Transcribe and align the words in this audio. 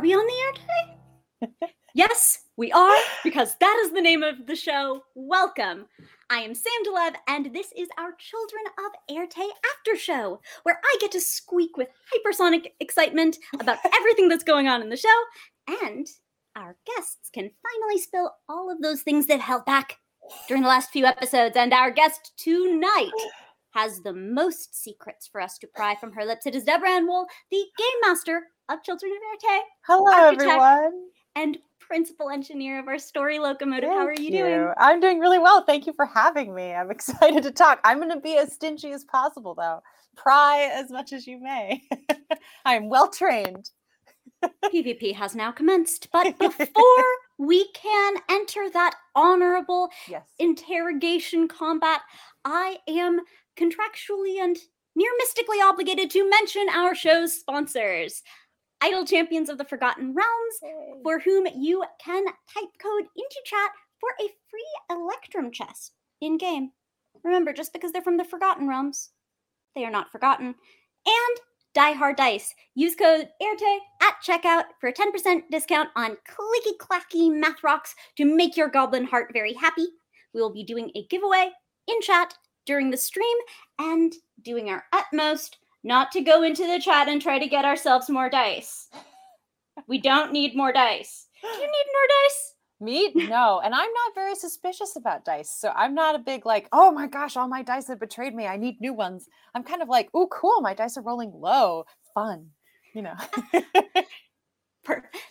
Are 0.00 0.02
we 0.02 0.14
on 0.14 0.26
the 0.26 0.32
air 1.42 1.50
today? 1.60 1.72
yes, 1.94 2.44
we 2.56 2.72
are, 2.72 2.96
because 3.22 3.56
that 3.60 3.82
is 3.84 3.92
the 3.92 4.00
name 4.00 4.22
of 4.22 4.46
the 4.46 4.56
show. 4.56 5.02
Welcome. 5.14 5.88
I 6.30 6.38
am 6.38 6.54
Sam 6.54 6.72
de 6.84 6.90
Leve, 6.90 7.16
and 7.28 7.54
this 7.54 7.70
is 7.76 7.86
our 7.98 8.12
Children 8.16 8.62
of 8.78 9.14
Erte 9.14 9.50
After 9.76 9.98
Show, 9.98 10.40
where 10.62 10.80
I 10.82 10.96
get 11.02 11.12
to 11.12 11.20
squeak 11.20 11.76
with 11.76 11.88
hypersonic 12.14 12.68
excitement 12.80 13.36
about 13.60 13.76
everything 13.94 14.30
that's 14.30 14.42
going 14.42 14.68
on 14.68 14.80
in 14.80 14.88
the 14.88 14.96
show, 14.96 15.08
and 15.84 16.06
our 16.56 16.78
guests 16.96 17.28
can 17.30 17.50
finally 17.62 18.00
spill 18.00 18.32
all 18.48 18.72
of 18.72 18.80
those 18.80 19.02
things 19.02 19.26
they've 19.26 19.38
held 19.38 19.66
back 19.66 19.98
during 20.48 20.62
the 20.62 20.68
last 20.70 20.88
few 20.92 21.04
episodes. 21.04 21.58
And 21.58 21.74
our 21.74 21.90
guest 21.90 22.32
tonight 22.38 23.10
has 23.72 24.00
the 24.00 24.14
most 24.14 24.82
secrets 24.82 25.28
for 25.28 25.42
us 25.42 25.58
to 25.58 25.66
pry 25.66 25.94
from 25.94 26.12
her 26.12 26.24
lips. 26.24 26.46
It 26.46 26.54
is 26.54 26.64
Deborah 26.64 26.90
Ann 26.90 27.06
Woll, 27.06 27.26
the 27.50 27.64
game 27.76 28.00
master 28.00 28.44
of 28.70 28.82
Children 28.82 29.12
of 29.12 29.18
Erte 29.34 29.60
Hello, 29.86 30.12
architect 30.12 30.42
everyone. 30.42 31.02
and 31.36 31.58
principal 31.80 32.30
engineer 32.30 32.78
of 32.78 32.86
our 32.86 32.98
story 32.98 33.38
locomotive. 33.38 33.90
How 33.90 34.06
are 34.06 34.14
Thank 34.14 34.30
you, 34.30 34.38
doing? 34.38 34.72
I'm 34.78 35.00
doing 35.00 35.18
really 35.18 35.38
well. 35.40 35.64
Thank 35.64 35.86
you 35.86 35.92
for 35.92 36.06
having 36.06 36.54
me. 36.54 36.72
I'm 36.72 36.90
excited 36.96 37.42
to 37.42 37.50
talk. 37.50 37.80
I'm 37.84 37.98
going 37.98 38.12
to 38.12 38.20
be 38.20 38.36
as 38.36 38.52
stingy 38.52 38.92
as 38.92 39.04
possible, 39.04 39.54
though. 39.54 39.80
Pry 40.16 40.70
as 40.72 40.90
much 40.90 41.12
as 41.12 41.26
you 41.26 41.42
may. 41.42 41.82
I 42.64 42.74
am 42.76 42.88
well 42.88 43.10
trained. 43.10 43.70
PvP 44.72 45.14
has 45.16 45.34
now 45.34 45.50
commenced, 45.50 46.08
but 46.12 46.38
before 46.38 47.04
we 47.38 47.68
can 47.72 48.14
enter 48.30 48.70
that 48.70 48.94
honorable 49.16 49.90
Yes. 50.08 50.22
interrogation 50.38 51.48
combat, 51.48 52.02
I 52.44 52.78
am 52.86 53.20
contractually 53.58 54.38
and 54.40 54.56
near 54.94 55.10
mystically 55.18 55.58
obligated 55.62 56.10
to 56.10 56.28
mention 56.30 56.68
our 56.68 56.94
show's 56.94 57.34
sponsors. 57.34 58.22
Idle 58.82 59.04
Champions 59.04 59.48
of 59.48 59.58
the 59.58 59.64
Forgotten 59.64 60.14
Realms, 60.14 61.02
for 61.02 61.18
whom 61.20 61.46
you 61.54 61.84
can 62.02 62.24
type 62.24 62.70
code 62.82 63.06
into 63.16 63.40
chat 63.44 63.70
for 64.00 64.10
a 64.18 64.28
free 64.50 64.66
Electrum 64.90 65.52
chest 65.52 65.92
in 66.20 66.38
game. 66.38 66.72
Remember, 67.22 67.52
just 67.52 67.72
because 67.72 67.92
they're 67.92 68.02
from 68.02 68.16
the 68.16 68.24
Forgotten 68.24 68.68
Realms, 68.68 69.10
they 69.74 69.84
are 69.84 69.90
not 69.90 70.10
forgotten. 70.10 70.54
And 71.06 71.40
Die 71.74 71.92
Hard 71.92 72.16
Dice. 72.16 72.54
Use 72.74 72.96
code 72.96 73.28
AIRTE 73.40 73.80
at 74.02 74.14
checkout 74.26 74.64
for 74.80 74.88
a 74.88 74.92
10% 74.92 75.42
discount 75.50 75.90
on 75.94 76.16
clicky 76.28 76.76
clacky 76.80 77.30
math 77.30 77.62
rocks 77.62 77.94
to 78.16 78.24
make 78.24 78.56
your 78.56 78.68
goblin 78.68 79.04
heart 79.04 79.30
very 79.32 79.54
happy. 79.54 79.86
We 80.34 80.40
will 80.40 80.52
be 80.52 80.64
doing 80.64 80.90
a 80.96 81.06
giveaway 81.06 81.50
in 81.86 82.00
chat 82.00 82.34
during 82.66 82.90
the 82.90 82.96
stream 82.96 83.36
and 83.78 84.12
doing 84.42 84.68
our 84.68 84.84
utmost 84.92 85.58
not 85.82 86.12
to 86.12 86.20
go 86.20 86.42
into 86.42 86.66
the 86.66 86.80
chat 86.80 87.08
and 87.08 87.20
try 87.22 87.38
to 87.38 87.46
get 87.46 87.64
ourselves 87.64 88.08
more 88.10 88.28
dice. 88.30 88.88
We 89.86 90.00
don't 90.00 90.32
need 90.32 90.54
more 90.56 90.72
dice. 90.72 91.26
Do 91.42 91.48
you 91.48 91.60
need 91.60 91.86
more 91.92 92.08
dice? 92.22 92.54
Me? 92.82 93.12
No. 93.28 93.60
And 93.62 93.74
I'm 93.74 93.90
not 93.92 94.14
very 94.14 94.34
suspicious 94.34 94.96
about 94.96 95.24
dice. 95.24 95.50
So 95.58 95.70
I'm 95.74 95.94
not 95.94 96.14
a 96.14 96.18
big, 96.18 96.46
like, 96.46 96.68
oh 96.72 96.90
my 96.90 97.06
gosh, 97.06 97.36
all 97.36 97.48
my 97.48 97.62
dice 97.62 97.88
have 97.88 98.00
betrayed 98.00 98.34
me. 98.34 98.46
I 98.46 98.56
need 98.56 98.80
new 98.80 98.92
ones. 98.94 99.28
I'm 99.54 99.62
kind 99.64 99.82
of 99.82 99.88
like, 99.88 100.08
oh, 100.14 100.28
cool. 100.28 100.60
My 100.60 100.74
dice 100.74 100.96
are 100.96 101.02
rolling 101.02 101.32
low. 101.34 101.84
Fun. 102.14 102.48
You 102.94 103.02
know. 103.02 103.14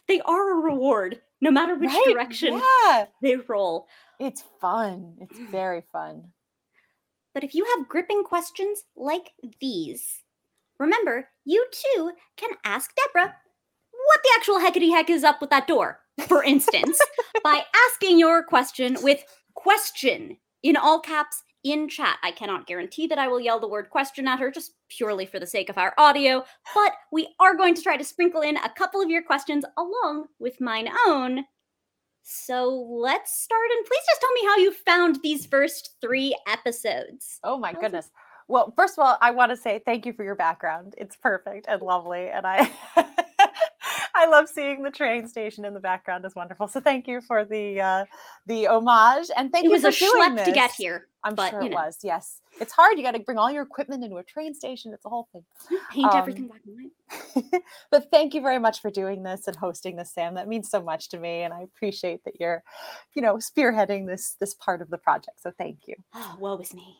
They 0.07 0.21
are 0.21 0.51
a 0.59 0.61
reward, 0.63 1.21
no 1.41 1.51
matter 1.51 1.75
which 1.75 1.89
Right? 1.89 2.05
direction 2.07 2.53
Yeah. 2.87 3.05
they 3.21 3.35
roll. 3.35 3.87
It's 4.19 4.43
fun. 4.61 5.17
It's 5.19 5.37
very 5.51 5.81
fun. 5.91 6.31
But 7.33 7.43
if 7.43 7.53
you 7.53 7.65
have 7.65 7.89
gripping 7.89 8.23
questions 8.23 8.83
like 8.95 9.31
these, 9.59 10.23
remember, 10.79 11.29
you 11.45 11.65
too 11.71 12.11
can 12.37 12.51
ask 12.63 12.91
Deborah 12.95 13.35
what 13.91 14.19
the 14.23 14.31
actual 14.35 14.59
heckity 14.59 14.91
heck 14.91 15.09
is 15.09 15.23
up 15.23 15.41
with 15.41 15.49
that 15.49 15.67
door, 15.67 15.99
for 16.27 16.43
instance, 16.43 16.99
by 17.43 17.63
asking 17.87 18.17
your 18.17 18.43
question 18.43 18.97
with 19.01 19.23
question 19.53 20.37
in 20.63 20.75
all 20.75 20.99
caps 20.99 21.43
in 21.63 21.89
chat. 21.89 22.17
I 22.23 22.31
cannot 22.31 22.67
guarantee 22.67 23.07
that 23.07 23.19
I 23.19 23.27
will 23.27 23.39
yell 23.39 23.59
the 23.59 23.67
word 23.67 23.89
question 23.89 24.27
at 24.27 24.39
her 24.39 24.51
just 24.51 24.73
purely 24.89 25.25
for 25.25 25.39
the 25.39 25.47
sake 25.47 25.69
of 25.69 25.77
our 25.77 25.93
audio, 25.97 26.43
but 26.73 26.93
we 27.11 27.27
are 27.39 27.55
going 27.55 27.75
to 27.75 27.81
try 27.81 27.97
to 27.97 28.03
sprinkle 28.03 28.41
in 28.41 28.57
a 28.57 28.73
couple 28.77 29.01
of 29.01 29.09
your 29.09 29.23
questions 29.23 29.65
along 29.77 30.27
with 30.39 30.61
mine 30.61 30.89
own. 31.07 31.43
So 32.23 32.69
let's 32.69 33.41
start, 33.41 33.69
and 33.75 33.85
please 33.85 34.03
just 34.07 34.21
tell 34.21 34.31
me 34.33 34.45
how 34.45 34.57
you 34.57 34.71
found 34.71 35.19
these 35.23 35.45
first 35.45 35.95
three 35.99 36.37
episodes. 36.47 37.39
Oh 37.43 37.57
my 37.57 37.73
goodness. 37.73 38.09
Well, 38.49 38.73
first 38.75 38.97
of 38.97 39.05
all, 39.05 39.17
I 39.21 39.31
want 39.31 39.51
to 39.51 39.55
say 39.55 39.81
thank 39.85 40.05
you 40.05 40.13
for 40.13 40.23
your 40.23 40.35
background. 40.35 40.95
It's 40.97 41.15
perfect 41.15 41.67
and 41.69 41.81
lovely, 41.81 42.29
and 42.29 42.45
I 42.47 42.69
I 44.15 44.25
love 44.25 44.49
seeing 44.49 44.81
the 44.81 44.89
train 44.91 45.27
station 45.27 45.65
in 45.65 45.73
the 45.75 45.79
background 45.79 46.25
is 46.25 46.35
wonderful. 46.35 46.67
So 46.67 46.81
thank 46.81 47.07
you 47.07 47.21
for 47.21 47.45
the 47.45 47.79
uh, 47.79 48.05
the 48.47 48.67
homage 48.67 49.27
and 49.37 49.51
thank 49.51 49.65
it 49.65 49.69
you 49.69 49.75
It 49.75 49.83
was 49.83 49.97
for 49.97 50.05
a 50.05 50.09
doing 50.11 50.37
schlep 50.37 50.45
to 50.45 50.51
get 50.51 50.71
here. 50.71 51.07
I'm 51.23 51.35
but, 51.35 51.51
sure 51.51 51.61
it 51.61 51.69
know. 51.69 51.77
was. 51.77 51.99
Yes, 52.01 52.41
it's 52.59 52.73
hard. 52.73 52.97
You 52.97 53.03
got 53.03 53.11
to 53.11 53.19
bring 53.19 53.37
all 53.37 53.51
your 53.51 53.63
equipment 53.63 54.03
into 54.03 54.17
a 54.17 54.23
train 54.23 54.55
station. 54.55 54.93
It's 54.93 55.05
a 55.05 55.09
whole 55.09 55.27
thing. 55.31 55.43
Paint 55.91 56.13
everything 56.15 56.43
Um, 56.43 56.49
black 56.49 56.61
and 56.65 57.43
white. 57.53 57.61
but 57.91 58.07
thank 58.11 58.33
you 58.33 58.41
very 58.41 58.59
much 58.59 58.81
for 58.81 58.89
doing 58.89 59.23
this 59.23 59.47
and 59.47 59.55
hosting 59.55 59.95
this, 59.95 60.11
Sam. 60.13 60.35
That 60.35 60.47
means 60.47 60.69
so 60.69 60.81
much 60.81 61.09
to 61.09 61.19
me, 61.19 61.43
and 61.43 61.53
I 61.53 61.61
appreciate 61.61 62.23
that 62.25 62.39
you're, 62.39 62.63
you 63.13 63.21
know, 63.21 63.35
spearheading 63.35 64.07
this 64.07 64.35
this 64.39 64.55
part 64.55 64.81
of 64.81 64.89
the 64.89 64.97
project. 64.97 65.41
So 65.41 65.51
thank 65.57 65.79
you. 65.87 65.95
Oh, 66.15 66.35
woe 66.39 66.57
is 66.57 66.73
me. 66.73 66.97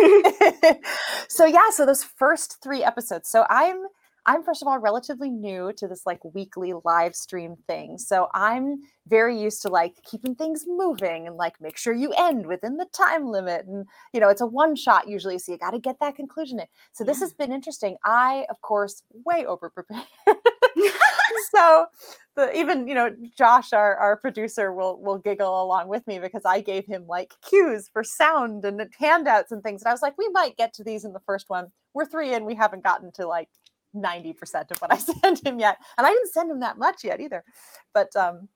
so 1.28 1.44
yeah, 1.46 1.70
so 1.70 1.86
those 1.86 2.04
first 2.04 2.58
three 2.62 2.82
episodes. 2.82 3.28
So 3.30 3.44
I'm 3.48 3.84
I'm 4.26 4.42
first 4.44 4.60
of 4.62 4.68
all 4.68 4.78
relatively 4.78 5.30
new 5.30 5.72
to 5.78 5.88
this 5.88 6.02
like 6.06 6.20
weekly 6.34 6.74
live 6.84 7.14
stream 7.14 7.56
thing. 7.66 7.96
So 7.98 8.28
I'm 8.34 8.80
very 9.08 9.38
used 9.40 9.62
to 9.62 9.68
like 9.68 9.94
keeping 10.04 10.34
things 10.34 10.64
moving 10.66 11.26
and 11.26 11.36
like 11.36 11.54
make 11.60 11.76
sure 11.78 11.94
you 11.94 12.12
end 12.18 12.46
within 12.46 12.76
the 12.76 12.86
time 12.92 13.26
limit. 13.26 13.66
And 13.66 13.86
you 14.12 14.20
know, 14.20 14.28
it's 14.28 14.42
a 14.42 14.46
one 14.46 14.76
shot 14.76 15.08
usually, 15.08 15.38
so 15.38 15.52
you 15.52 15.58
got 15.58 15.70
to 15.72 15.78
get 15.80 15.96
that 16.00 16.16
conclusion 16.16 16.60
in. 16.60 16.66
So 16.92 17.04
this 17.04 17.18
Yeah. 17.18 17.24
has 17.24 17.32
been 17.32 17.52
interesting. 17.52 17.96
I, 18.04 18.46
of 18.50 18.60
course, 18.60 19.02
way 19.24 19.46
over 19.46 19.70
prepared. 19.70 20.04
so 21.54 21.86
the 22.36 22.56
even 22.56 22.86
you 22.86 22.94
know 22.94 23.10
josh 23.36 23.72
our, 23.72 23.96
our 23.96 24.16
producer 24.16 24.72
will 24.72 25.00
will 25.00 25.18
giggle 25.18 25.62
along 25.62 25.88
with 25.88 26.06
me 26.06 26.18
because 26.18 26.42
i 26.44 26.60
gave 26.60 26.86
him 26.86 27.04
like 27.08 27.32
cues 27.42 27.88
for 27.92 28.04
sound 28.04 28.64
and 28.64 28.80
handouts 28.98 29.50
and 29.50 29.62
things 29.62 29.82
and 29.82 29.88
i 29.88 29.92
was 29.92 30.02
like 30.02 30.16
we 30.16 30.28
might 30.28 30.56
get 30.56 30.72
to 30.74 30.84
these 30.84 31.04
in 31.04 31.12
the 31.12 31.20
first 31.20 31.48
one. 31.48 31.68
We're 31.94 32.06
three 32.06 32.34
in. 32.34 32.44
We 32.44 32.54
haven't 32.54 32.84
gotten 32.84 33.10
to 33.12 33.26
like 33.26 33.48
90% 33.94 34.70
of 34.70 34.78
what 34.78 34.92
i 34.92 34.96
sent 35.22 35.44
him 35.44 35.58
yet. 35.58 35.78
And 35.98 36.06
i 36.06 36.10
didn't 36.10 36.32
send 36.32 36.50
him 36.50 36.60
that 36.60 36.78
much 36.78 37.02
yet 37.04 37.20
either. 37.20 37.44
But 37.92 38.14
um 38.14 38.48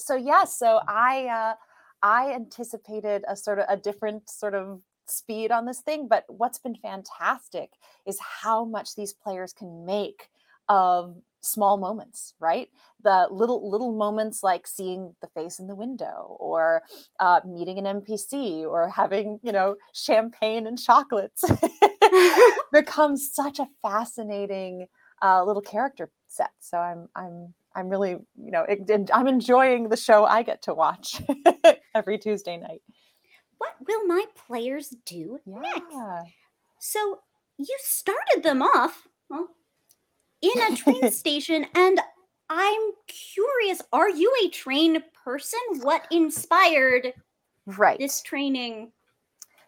so 0.00 0.14
yeah 0.14 0.44
so 0.44 0.80
i 0.86 1.26
uh 1.26 1.54
i 2.02 2.32
anticipated 2.32 3.24
a 3.28 3.36
sort 3.36 3.58
of 3.58 3.66
a 3.68 3.76
different 3.76 4.30
sort 4.30 4.54
of 4.54 4.80
speed 5.06 5.50
on 5.50 5.66
this 5.66 5.80
thing 5.80 6.06
but 6.06 6.24
what's 6.28 6.58
been 6.58 6.76
fantastic 6.76 7.70
is 8.06 8.18
how 8.20 8.64
much 8.64 8.94
these 8.94 9.12
players 9.12 9.52
can 9.52 9.84
make 9.84 10.28
of 10.68 11.16
small 11.40 11.76
moments 11.76 12.34
right? 12.40 12.68
The 13.02 13.28
little 13.30 13.70
little 13.70 13.92
moments 13.92 14.42
like 14.42 14.66
seeing 14.66 15.14
the 15.20 15.28
face 15.28 15.58
in 15.58 15.66
the 15.66 15.74
window 15.74 16.36
or 16.40 16.82
uh, 17.20 17.40
meeting 17.46 17.78
an 17.78 18.02
npc 18.02 18.62
or 18.62 18.88
having 18.88 19.38
you 19.42 19.52
know 19.52 19.76
champagne 19.92 20.66
and 20.66 20.78
chocolates 20.78 21.44
becomes 22.72 23.30
such 23.32 23.58
a 23.58 23.68
fascinating 23.82 24.86
uh, 25.22 25.44
little 25.44 25.62
character 25.62 26.10
set. 26.28 26.50
So 26.60 26.78
i'm 26.78 27.08
i'm 27.16 27.54
i'm 27.74 27.88
really 27.88 28.10
you 28.10 28.50
know 28.50 28.64
it, 28.68 29.10
i'm 29.12 29.26
enjoying 29.26 29.88
the 29.88 29.96
show 29.96 30.24
i 30.24 30.42
get 30.42 30.62
to 30.62 30.74
watch 30.74 31.22
every 31.94 32.18
tuesday 32.18 32.56
night. 32.56 32.82
What 33.58 33.74
will 33.86 34.06
my 34.06 34.24
players 34.36 34.94
do 35.04 35.38
yeah. 35.46 35.60
Next? 35.60 36.32
So 36.80 37.20
you 37.56 37.76
started 37.80 38.42
them 38.42 38.62
off 38.62 39.08
well, 39.28 39.48
in 40.42 40.72
a 40.72 40.76
train 40.76 41.10
station, 41.10 41.66
and 41.74 42.00
I'm 42.48 42.82
curious: 43.06 43.82
Are 43.92 44.10
you 44.10 44.32
a 44.44 44.48
train 44.48 45.02
person? 45.24 45.60
What 45.82 46.06
inspired 46.10 47.12
right 47.66 47.98
this 47.98 48.22
training? 48.22 48.92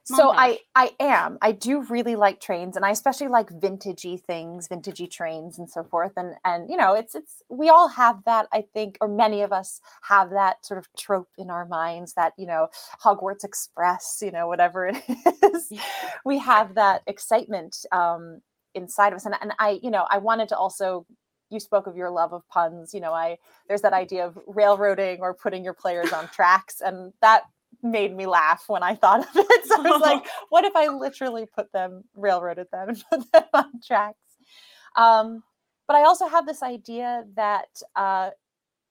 so 0.04 0.30
i 0.30 0.58
i 0.74 0.90
am 0.98 1.38
i 1.42 1.52
do 1.52 1.82
really 1.84 2.16
like 2.16 2.40
trains 2.40 2.76
and 2.76 2.84
i 2.84 2.90
especially 2.90 3.28
like 3.28 3.48
vintagey 3.50 4.20
things 4.20 4.68
vintagey 4.68 5.10
trains 5.10 5.58
and 5.58 5.68
so 5.68 5.84
forth 5.84 6.12
and 6.16 6.34
and 6.44 6.70
you 6.70 6.76
know 6.76 6.94
it's 6.94 7.14
it's 7.14 7.42
we 7.48 7.68
all 7.68 7.88
have 7.88 8.22
that 8.24 8.46
i 8.52 8.64
think 8.74 8.96
or 9.00 9.08
many 9.08 9.42
of 9.42 9.52
us 9.52 9.80
have 10.02 10.30
that 10.30 10.64
sort 10.64 10.78
of 10.78 10.86
trope 10.98 11.28
in 11.38 11.50
our 11.50 11.66
minds 11.66 12.14
that 12.14 12.32
you 12.36 12.46
know 12.46 12.68
hogwarts 13.02 13.44
express 13.44 14.18
you 14.22 14.30
know 14.30 14.46
whatever 14.46 14.86
it 14.86 15.02
is 15.54 15.72
we 16.24 16.38
have 16.38 16.74
that 16.74 17.02
excitement 17.06 17.76
um 17.92 18.40
inside 18.74 19.12
of 19.12 19.16
us 19.16 19.26
and, 19.26 19.34
and 19.40 19.52
i 19.58 19.78
you 19.82 19.90
know 19.90 20.06
i 20.10 20.18
wanted 20.18 20.48
to 20.48 20.56
also 20.56 21.06
you 21.50 21.58
spoke 21.58 21.86
of 21.86 21.96
your 21.96 22.10
love 22.10 22.32
of 22.32 22.46
puns 22.48 22.94
you 22.94 23.00
know 23.00 23.12
i 23.12 23.36
there's 23.68 23.82
that 23.82 23.92
idea 23.92 24.24
of 24.26 24.38
railroading 24.46 25.18
or 25.20 25.34
putting 25.34 25.64
your 25.64 25.74
players 25.74 26.12
on 26.12 26.28
tracks 26.28 26.80
and 26.80 27.12
that 27.20 27.42
made 27.82 28.14
me 28.14 28.26
laugh 28.26 28.64
when 28.66 28.82
I 28.82 28.94
thought 28.94 29.20
of 29.20 29.28
it. 29.34 29.46
So 29.70 29.76
I 29.76 29.90
was 29.90 30.00
like, 30.00 30.26
what 30.48 30.64
if 30.64 30.74
I 30.74 30.88
literally 30.88 31.46
put 31.46 31.70
them, 31.72 32.02
railroaded 32.14 32.66
them 32.72 32.88
and 32.88 33.04
put 33.10 33.32
them 33.32 33.44
on 33.54 33.80
tracks? 33.86 34.18
Um, 34.96 35.42
but 35.86 35.96
I 35.96 36.02
also 36.02 36.26
have 36.26 36.46
this 36.46 36.62
idea 36.62 37.24
that 37.36 37.68
uh, 37.94 38.30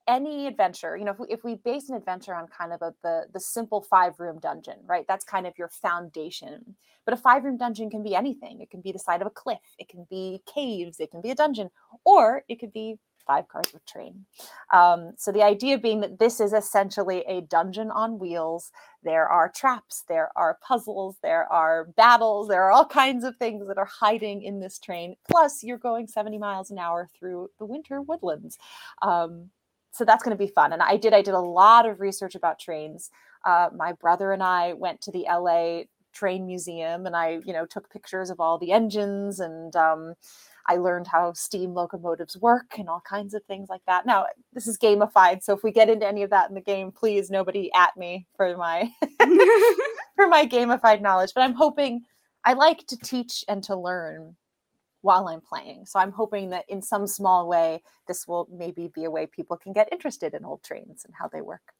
any 0.10 0.48
adventure, 0.48 0.98
you 0.98 1.06
know, 1.06 1.12
if 1.12 1.20
we, 1.20 1.28
if 1.30 1.44
we 1.46 1.56
base 1.56 1.90
an 1.90 1.96
adventure 1.96 2.36
on 2.36 2.48
kind 2.48 2.74
of 2.74 2.82
a, 2.82 2.94
the 3.04 3.28
the 3.34 3.40
simple 3.40 3.82
five 3.82 4.20
room 4.20 4.40
dungeon, 4.42 4.80
right? 4.86 5.06
That's 5.08 5.24
kind 5.24 5.48
of 5.48 5.54
your 5.58 5.70
foundation. 5.70 6.76
But 7.06 7.14
a 7.14 7.18
five 7.18 7.46
room 7.46 7.58
dungeon 7.58 7.90
can 7.90 8.04
be 8.04 8.16
anything. 8.16 8.60
It 8.60 8.72
can 8.72 8.82
be 8.82 8.92
the 8.92 9.00
side 9.00 9.22
of 9.22 9.28
a 9.28 9.32
cliff. 9.32 9.60
It 9.78 9.88
can 9.88 10.08
be 10.10 10.42
caves. 10.54 11.00
It 11.00 11.12
can 11.12 11.22
be 11.22 11.32
a 11.32 11.36
dungeon, 11.36 11.70
or 12.04 12.44
it 12.50 12.60
could 12.60 12.74
be 12.74 12.98
five 13.28 13.48
cars 13.48 13.72
with 13.72 13.86
train. 13.86 14.26
Um, 14.74 15.14
so 15.16 15.32
the 15.32 15.44
idea 15.44 15.78
being 15.78 16.02
that 16.02 16.18
this 16.18 16.40
is 16.40 16.52
essentially 16.52 17.24
a 17.28 17.42
dungeon 17.42 17.92
on 17.92 18.18
wheels. 18.18 18.72
There 19.04 19.28
are 19.28 19.52
traps, 19.56 20.04
there 20.10 20.32
are 20.36 20.58
puzzles, 20.68 21.18
there 21.22 21.52
are 21.54 21.86
battles, 21.96 22.48
there 22.48 22.64
are 22.64 22.72
all 22.72 22.88
kinds 22.88 23.24
of 23.24 23.38
things 23.38 23.68
that 23.68 23.78
are 23.78 23.90
hiding 24.02 24.42
in 24.42 24.60
this 24.60 24.80
train. 24.80 25.16
Plus, 25.30 25.64
you're 25.64 25.78
going 25.78 26.08
70 26.08 26.40
miles 26.40 26.72
an 26.72 26.80
hour 26.80 27.08
through 27.18 27.50
the 27.60 27.66
winter 27.66 28.02
woodlands. 28.02 28.58
Um, 29.04 29.52
so 30.00 30.06
that's 30.06 30.24
going 30.24 30.36
to 30.36 30.42
be 30.42 30.50
fun. 30.50 30.72
And 30.72 30.82
I 30.82 30.96
did, 30.96 31.14
I 31.14 31.22
did 31.22 31.34
a 31.34 31.40
lot 31.40 31.86
of 31.86 32.00
research 32.00 32.34
about 32.34 32.58
trains. 32.58 33.12
Uh, 33.46 33.68
my 33.76 33.92
brother 33.92 34.32
and 34.32 34.42
I 34.42 34.72
went 34.72 35.02
to 35.02 35.12
the 35.12 35.26
LA 35.30 35.82
train 36.14 36.46
museum 36.46 37.06
and 37.06 37.18
I, 37.18 37.40
you 37.44 37.52
know, 37.52 37.66
took 37.66 37.92
pictures 37.92 38.30
of 38.30 38.40
all 38.40 38.58
the 38.58 38.72
engines 38.72 39.42
and 39.42 39.76
um, 39.76 40.14
I 40.68 40.78
learned 40.78 41.08
how 41.08 41.34
steam 41.34 41.74
locomotives 41.74 42.38
work 42.38 42.78
and 42.78 42.88
all 42.88 43.02
kinds 43.02 43.34
of 43.34 43.44
things 43.44 43.68
like 43.68 43.82
that. 43.88 44.06
Now, 44.06 44.28
this 44.54 44.68
is 44.68 44.78
gamified, 44.78 45.44
so 45.44 45.54
if 45.54 45.64
we 45.64 45.72
get 45.74 45.90
into 45.90 46.08
any 46.08 46.24
of 46.24 46.30
that 46.30 46.48
in 46.48 46.56
the 46.56 46.62
game, 46.62 46.94
please 46.94 47.30
nobody 47.30 47.70
at 47.74 47.98
me 47.98 48.26
for 48.38 48.56
my 48.56 48.90
for 50.16 50.28
my 50.30 50.48
gamified 50.48 51.02
knowledge. 51.02 51.32
But 51.36 51.42
I'm 51.42 51.56
hoping 51.56 52.04
I 52.46 52.54
like 52.54 52.88
to 52.88 52.98
teach 52.98 53.44
and 53.50 53.62
to 53.66 53.76
learn 53.76 54.38
while 55.02 55.28
I'm 55.28 55.42
playing. 55.42 55.86
So 55.86 56.00
I'm 56.00 56.12
hoping 56.12 56.50
that 56.50 56.66
in 56.68 56.82
some 56.82 57.08
small 57.08 57.48
way, 57.48 57.82
this 58.08 58.28
will 58.28 58.48
maybe 58.52 58.92
be 58.94 59.06
a 59.06 59.12
way 59.12 59.26
people 59.26 59.58
can 59.58 59.74
get 59.74 59.90
interested 59.92 60.34
in 60.34 60.46
old 60.46 60.64
trains 60.64 61.06
and 61.06 61.14
how 61.18 61.28
they 61.28 61.42
work. 61.42 61.74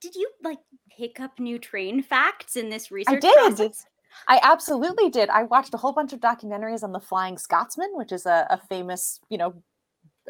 Did 0.00 0.14
you 0.14 0.30
like 0.42 0.58
pick 0.96 1.20
up 1.20 1.38
new 1.38 1.58
train 1.58 2.02
facts 2.02 2.56
in 2.56 2.70
this 2.70 2.90
research 2.90 3.22
I 3.24 3.52
did. 3.52 3.72
I 4.26 4.40
absolutely 4.42 5.08
did. 5.08 5.28
I 5.28 5.44
watched 5.44 5.74
a 5.74 5.76
whole 5.76 5.92
bunch 5.92 6.12
of 6.12 6.20
documentaries 6.20 6.82
on 6.82 6.92
the 6.92 7.00
Flying 7.00 7.38
Scotsman, 7.38 7.90
which 7.94 8.10
is 8.10 8.26
a, 8.26 8.46
a 8.50 8.58
famous, 8.58 9.20
you 9.28 9.38
know, 9.38 9.62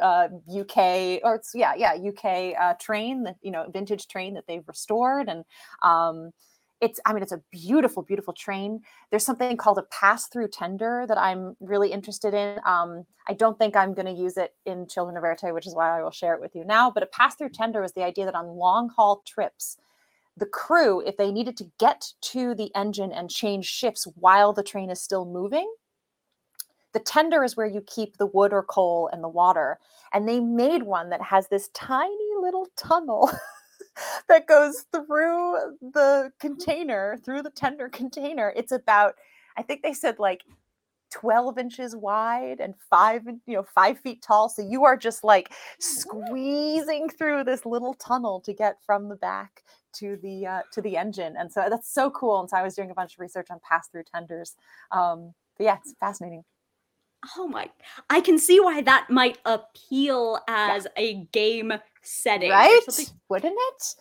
uh, 0.01 0.29
UK 0.49 1.21
or 1.25 1.37
it's 1.37 1.53
yeah, 1.55 1.75
yeah, 1.77 1.95
UK 1.95 2.55
uh, 2.59 2.75
train 2.75 3.25
that 3.25 3.37
you 3.43 3.51
know, 3.51 3.67
vintage 3.73 4.07
train 4.09 4.35
that 4.35 4.47
they've 4.47 4.67
restored, 4.67 5.29
and 5.29 5.45
um, 5.83 6.31
it's 6.81 6.99
I 7.05 7.13
mean, 7.13 7.23
it's 7.23 7.33
a 7.33 7.43
beautiful, 7.51 8.03
beautiful 8.03 8.33
train. 8.33 8.81
There's 9.11 9.25
something 9.25 9.57
called 9.57 9.79
a 9.79 9.83
pass-through 9.85 10.49
tender 10.49 11.05
that 11.09 11.19
I'm 11.19 11.57
really 11.61 11.93
interested 11.93 12.35
in. 12.35 12.59
Um, 12.65 13.05
I 13.29 13.35
don't 13.35 13.59
think 13.59 13.77
I'm 13.77 13.95
going 13.95 14.07
to 14.07 14.13
use 14.13 14.37
it 14.37 14.55
in 14.65 14.87
Children 14.87 15.17
of 15.17 15.25
Erte, 15.25 15.53
which 15.53 15.67
is 15.67 15.75
why 15.75 15.99
I 15.99 16.03
will 16.03 16.11
share 16.11 16.35
it 16.35 16.41
with 16.41 16.55
you 16.55 16.65
now. 16.65 16.91
But 16.91 17.03
a 17.03 17.07
pass-through 17.07 17.51
tender 17.51 17.83
was 17.83 17.93
the 17.93 18.05
idea 18.05 18.25
that 18.25 18.35
on 18.35 18.47
long-haul 18.49 19.23
trips 19.27 19.77
the 20.37 20.47
crew, 20.47 21.03
if 21.07 21.17
they 21.17 21.31
needed 21.31 21.57
to 21.59 21.71
get 21.79 22.13
to 22.23 22.55
the 22.55 22.75
engine 22.75 23.13
and 23.13 23.31
change 23.31 23.67
shifts 23.67 24.07
while 24.17 24.53
the 24.53 24.63
train 24.63 24.89
is 24.89 25.01
still 25.01 25.27
moving, 25.27 25.71
the 26.93 27.01
tender 27.01 27.45
is 27.45 27.57
where 27.57 27.67
you 27.67 27.83
keep 27.87 28.17
the 28.17 28.27
wood 28.27 28.53
or 28.53 28.63
coal 28.63 29.09
and 29.13 29.23
the 29.23 29.29
water. 29.29 29.79
And 30.13 30.27
they 30.29 30.41
made 30.41 30.83
one 30.83 31.11
that 31.11 31.23
has 31.23 31.49
this 31.49 31.69
tiny 31.69 32.31
little 32.41 32.69
tunnel 32.77 33.31
that 34.29 34.47
goes 34.47 34.85
through 34.93 35.77
the 35.81 36.33
container, 36.41 37.19
through 37.25 37.43
the 37.43 37.51
tender 37.51 37.89
container. 37.89 38.53
It's 38.57 38.73
about, 38.73 39.15
I 39.57 39.63
think 39.63 39.83
they 39.83 39.95
said 39.95 40.19
like 40.19 40.43
12 41.11 41.59
inches 41.59 41.97
wide 41.97 42.61
and 42.61 42.75
five, 42.89 43.27
you 43.47 43.55
know, 43.55 43.65
five 43.75 43.99
feet 43.99 44.23
tall. 44.23 44.49
So 44.49 44.63
you 44.63 44.85
are 44.85 44.97
just 44.97 45.25
like 45.25 45.53
squeezing 45.81 47.09
through 47.09 47.45
this 47.45 47.67
little 47.67 47.95
tunnel 47.95 48.41
to 48.43 48.53
get 48.53 48.77
from 48.85 49.09
the 49.09 49.17
back 49.17 49.63
to 49.93 50.17
the 50.23 50.47
uh, 50.47 50.61
to 50.73 50.81
the 50.81 50.97
engine. 50.97 51.35
And 51.37 51.53
so 51.53 51.67
that's 51.69 51.93
so 51.93 52.11
cool. 52.11 52.41
And 52.41 52.49
so 52.49 52.57
I 52.57 52.63
was 52.63 52.75
doing 52.75 52.91
a 52.91 52.95
bunch 52.95 53.15
of 53.15 53.21
research 53.21 53.49
on 53.51 53.59
pass 53.69 53.89
through 53.89 54.05
tenders. 54.05 54.55
Um, 54.93 55.35
but 55.59 55.65
yeah, 55.65 55.79
it's 55.85 55.95
fascinating. 55.99 56.45
Oh 57.37 57.47
my! 57.49 57.69
I 58.09 58.23
can 58.23 58.39
see 58.39 58.61
why 58.61 58.81
that 58.83 59.09
might 59.11 59.39
appeal 59.45 60.39
as 60.49 60.87
a 60.97 61.27
game 61.33 61.75
setting, 62.03 62.51
right? 62.51 62.81
wouldn't 63.29 63.57
it? 63.57 63.95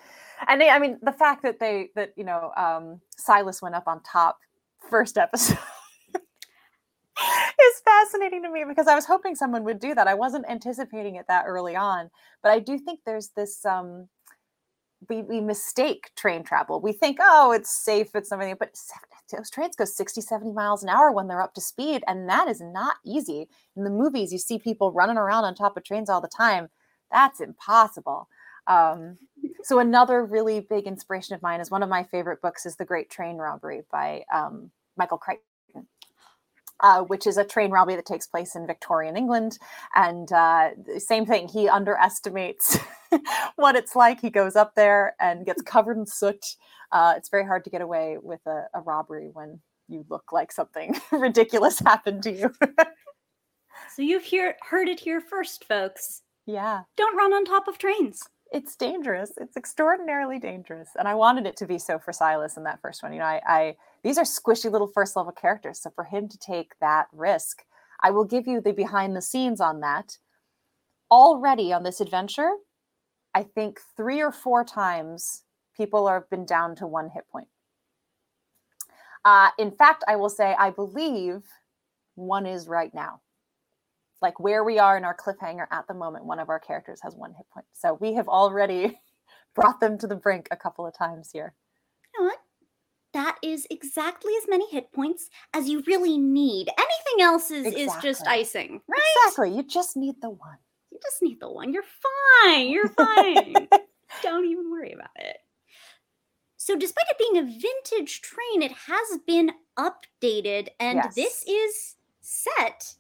And 0.48 0.62
they, 0.62 0.70
i 0.70 0.80
mean 0.80 0.98
the 1.02 1.12
fact 1.12 1.44
that 1.44 1.60
they 1.60 1.90
that 1.96 2.14
you 2.16 2.24
know 2.24 2.52
um 2.56 3.02
silas 3.18 3.62
went 3.62 3.76
up 3.76 3.88
on 3.88 4.02
top 4.04 4.40
first 4.90 5.18
episode 5.18 5.58
is 6.16 7.82
fascinating 7.84 8.44
to 8.44 8.50
me 8.50 8.64
because 8.68 8.88
i 8.88 8.96
was 8.96 9.06
hoping 9.06 9.36
someone 9.36 9.64
would 9.64 9.80
do 9.80 9.94
that. 9.94 10.08
I 10.08 10.14
wasn't 10.14 10.46
anticipating 10.50 11.16
it 11.16 11.26
that 11.28 11.44
early 11.46 11.76
on 11.76 12.10
but 12.42 12.52
i 12.52 12.60
do 12.60 12.78
think 12.78 13.02
there's 13.06 13.30
this 13.36 13.66
um 13.66 14.08
we, 15.08 15.22
we 15.22 15.40
mistake 15.40 16.12
train 16.18 16.44
travel. 16.44 16.82
We 16.82 16.92
think 16.92 17.20
oh 17.22 17.52
it's 17.54 17.74
safe 17.74 18.10
it's 18.16 18.32
everything 18.32 18.56
but 18.60 18.76
those 19.32 19.50
trains 19.50 19.76
go 19.76 19.86
60 19.86 20.20
70 20.22 20.52
miles 20.52 20.84
an 20.84 20.90
hour 20.90 21.12
when 21.12 21.28
they're 21.28 21.42
up 21.42 21.54
to 21.54 21.62
speed 21.62 22.04
and 22.08 22.28
that 22.30 22.48
is 22.50 22.60
not 22.62 22.98
easy. 23.06 23.48
In 23.78 23.86
the 23.86 23.90
movies 23.90 24.34
you 24.34 24.38
see 24.38 24.60
people 24.60 24.92
running 24.92 25.18
around 25.18 25.46
on 25.46 25.56
top 25.56 25.78
of 25.78 25.84
trains 25.84 26.10
all 26.10 26.22
the 26.22 26.28
time 26.28 26.70
that's 27.12 27.40
impossible. 27.40 28.28
Um, 28.68 29.18
so 29.64 29.80
another 29.80 30.24
really 30.26 30.62
big 30.62 30.86
inspiration 30.86 31.36
of 31.36 31.42
mine 31.42 31.60
is 31.60 31.72
one 31.72 31.84
of 31.84 31.90
my 31.90 32.04
favorite 32.04 32.42
books 32.42 32.66
is 32.66 32.76
The 32.76 32.86
Great 32.86 33.10
Train 33.10 33.38
Robbery 33.38 33.84
by 33.92 34.24
um, 34.34 34.72
Michael 34.98 35.18
Crichton. 35.18 35.46
Uh, 36.82 37.02
which 37.02 37.28
is 37.28 37.36
a 37.36 37.44
train 37.44 37.72
robbery 37.72 37.98
that 37.98 38.06
takes 38.06 38.26
place 38.26 38.56
in 38.56 38.66
Victorian 38.66 39.18
England. 39.18 39.60
And 39.96 40.32
uh, 40.32 40.70
the 40.86 41.02
same 41.02 41.26
thing, 41.26 41.50
he 41.50 41.68
underestimates 41.68 42.78
what 43.58 43.76
it's 43.76 43.98
like. 43.98 44.22
He 44.22 44.30
goes 44.30 44.56
up 44.56 44.76
there 44.76 45.14
and 45.20 45.46
gets 45.46 45.62
covered 45.66 45.98
in 45.98 46.06
soot. 46.06 46.56
Uh, 46.94 47.16
it's 47.18 47.28
very 47.28 47.46
hard 47.46 47.66
to 47.66 47.70
get 47.70 47.82
away 47.82 48.18
with 48.22 48.40
a, 48.48 48.68
a 48.74 48.80
robbery 48.80 49.30
when 49.34 49.60
you 49.90 50.06
look 50.08 50.32
like 50.32 50.54
something 50.54 50.96
ridiculous 51.12 51.80
happened 51.80 52.24
to 52.24 52.32
you. 52.32 52.54
So 53.94 54.02
you've 54.02 54.24
hear, 54.24 54.56
heard 54.62 54.88
it 54.88 55.02
here 55.02 55.20
first, 55.20 55.66
folks. 55.66 56.22
Yeah. 56.50 56.84
Don't 56.98 57.16
run 57.16 57.34
on 57.34 57.46
top 57.46 57.68
of 57.68 57.78
trains. 57.78 58.24
it's 58.52 58.76
dangerous. 58.76 59.32
It's 59.38 59.56
extraordinarily 59.56 60.40
dangerous. 60.40 60.90
And 60.98 61.08
I 61.08 61.14
wanted 61.14 61.46
it 61.46 61.56
to 61.58 61.68
be 61.68 61.78
so 61.78 62.00
for 62.00 62.12
Silas 62.12 62.58
in 62.58 62.64
that 62.64 62.82
first 62.82 63.04
one. 63.04 63.14
You 63.14 63.20
know, 63.20 63.26
I, 63.26 63.42
I 63.46 63.76
these 64.04 64.18
are 64.18 64.24
squishy 64.24 64.72
little 64.72 64.88
first 64.88 65.16
level 65.16 65.32
characters. 65.32 65.80
So 65.80 65.92
for 65.94 66.04
him 66.04 66.28
to 66.28 66.38
take 66.38 66.72
that 66.82 67.08
risk, 67.14 67.64
I 68.02 68.12
will 68.12 68.26
give 68.26 68.48
you 68.48 68.62
the 68.62 68.74
behind 68.74 69.16
the 69.16 69.22
scenes 69.22 69.62
on 69.62 69.82
that. 69.82 70.18
Already 71.12 71.74
on 71.74 71.84
this 71.84 72.02
adventure, 72.02 72.52
I 73.36 73.44
think 73.44 73.80
three 73.96 74.22
or 74.22 74.32
four 74.32 74.64
times 74.64 75.44
people 75.76 76.08
have 76.08 76.30
been 76.30 76.46
down 76.46 76.76
to 76.78 76.88
one 76.88 77.10
hit 77.10 77.28
point. 77.32 77.48
Uh, 79.26 79.50
in 79.60 79.72
fact, 79.72 80.04
I 80.08 80.16
will 80.16 80.30
say 80.30 80.56
I 80.58 80.70
believe 80.72 81.44
one 82.16 82.46
is 82.46 82.68
right 82.68 82.94
now. 82.94 83.22
Like 84.22 84.40
where 84.40 84.64
we 84.64 84.80
are 84.80 84.98
in 84.98 85.06
our 85.06 85.16
cliffhanger 85.16 85.66
at 85.72 85.88
the 85.88 85.94
moment, 85.94 86.26
one 86.26 86.40
of 86.40 86.50
our 86.50 86.60
characters 86.60 87.00
has 87.04 87.16
one 87.16 87.34
hit 87.34 87.46
point. 87.54 87.66
So 87.74 87.98
we 88.00 88.14
have 88.16 88.28
already 88.28 89.00
brought 89.56 89.80
them 89.80 89.98
to 90.00 90.08
the 90.08 90.16
brink 90.16 90.48
a 90.52 90.58
couple 90.58 90.86
of 90.86 90.98
times 90.98 91.30
here. 91.32 91.54
You 92.14 92.22
know 92.22 92.26
what? 92.28 92.40
That 93.14 93.38
is 93.42 93.66
exactly 93.72 94.34
as 94.42 94.48
many 94.48 94.70
hit 94.70 94.92
points 94.92 95.30
as 95.54 95.68
you 95.68 95.84
really 95.88 96.18
need. 96.18 96.70
Anything 96.78 97.26
else 97.26 97.50
is, 97.50 97.66
is 97.74 97.92
just 98.04 98.28
icing, 98.28 98.82
right? 98.88 99.02
Exactly. 99.26 99.56
You 99.56 99.64
just 99.64 99.98
need 99.98 100.16
the 100.22 100.30
one. 100.30 100.58
You 100.92 101.00
just 101.02 101.22
need 101.22 101.40
the 101.40 101.50
one. 101.50 101.74
You're 101.74 101.84
fine. 102.44 102.70
You're 102.70 102.90
fine. 102.98 103.68
Don't 104.22 104.46
even 104.46 104.70
worry 104.70 104.92
about 104.92 105.10
it. 105.16 105.38
So, 106.58 106.76
despite 106.76 107.06
it 107.10 107.18
being 107.18 107.38
a 107.38 107.48
vintage 107.48 108.22
train, 108.22 108.62
it 108.62 108.74
has 108.88 109.20
been 109.26 109.52
updated, 109.78 110.68
and 110.80 111.02
this 111.16 111.44
is 111.48 111.96
set, 112.22 112.96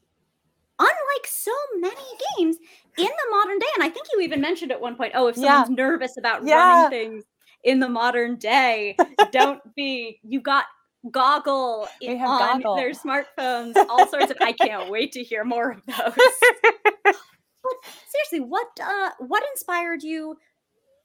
unlike 0.79 1.27
so 1.27 1.51
many 1.79 1.95
games, 2.37 2.57
in 2.97 3.05
the 3.07 3.31
modern 3.31 3.59
day. 3.59 3.67
And 3.75 3.83
I 3.83 3.89
think 3.89 4.07
you 4.13 4.21
even 4.21 4.41
mentioned 4.41 4.71
at 4.71 4.81
one 4.81 4.95
point, 4.95 5.13
oh, 5.15 5.27
if 5.27 5.37
Yeah. 5.37 5.63
someone's 5.63 5.77
nervous 5.77 6.17
about 6.17 6.45
Yeah. 6.45 6.87
running 6.89 6.89
things 6.89 7.23
in 7.63 7.79
the 7.79 7.89
modern 7.89 8.35
day, 8.37 8.97
don't 9.31 9.61
be. 9.75 10.19
You 10.23 10.41
got 10.41 10.65
goggle 11.11 11.87
on 12.07 12.61
Goggle. 12.61 12.75
their 12.75 12.91
smartphones, 12.91 13.75
all 13.89 14.07
sorts 14.07 14.31
of. 14.31 14.37
I 14.41 14.51
can't 14.53 14.89
wait 14.89 15.11
to 15.13 15.23
hear 15.23 15.43
more 15.45 15.71
of 15.71 15.85
those. 15.85 16.15
but 17.03 17.75
seriously, 18.07 18.39
what 18.41 18.67
uh, 18.81 19.11
what 19.19 19.43
inspired 19.51 20.03
you 20.03 20.37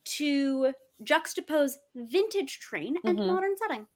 to 0.04 0.73
juxtapose 1.02 1.73
vintage 1.97 2.61
train 2.61 2.97
and 3.04 3.19
Mhm. 3.19 3.26
modern 3.26 3.57
setting? 3.57 3.87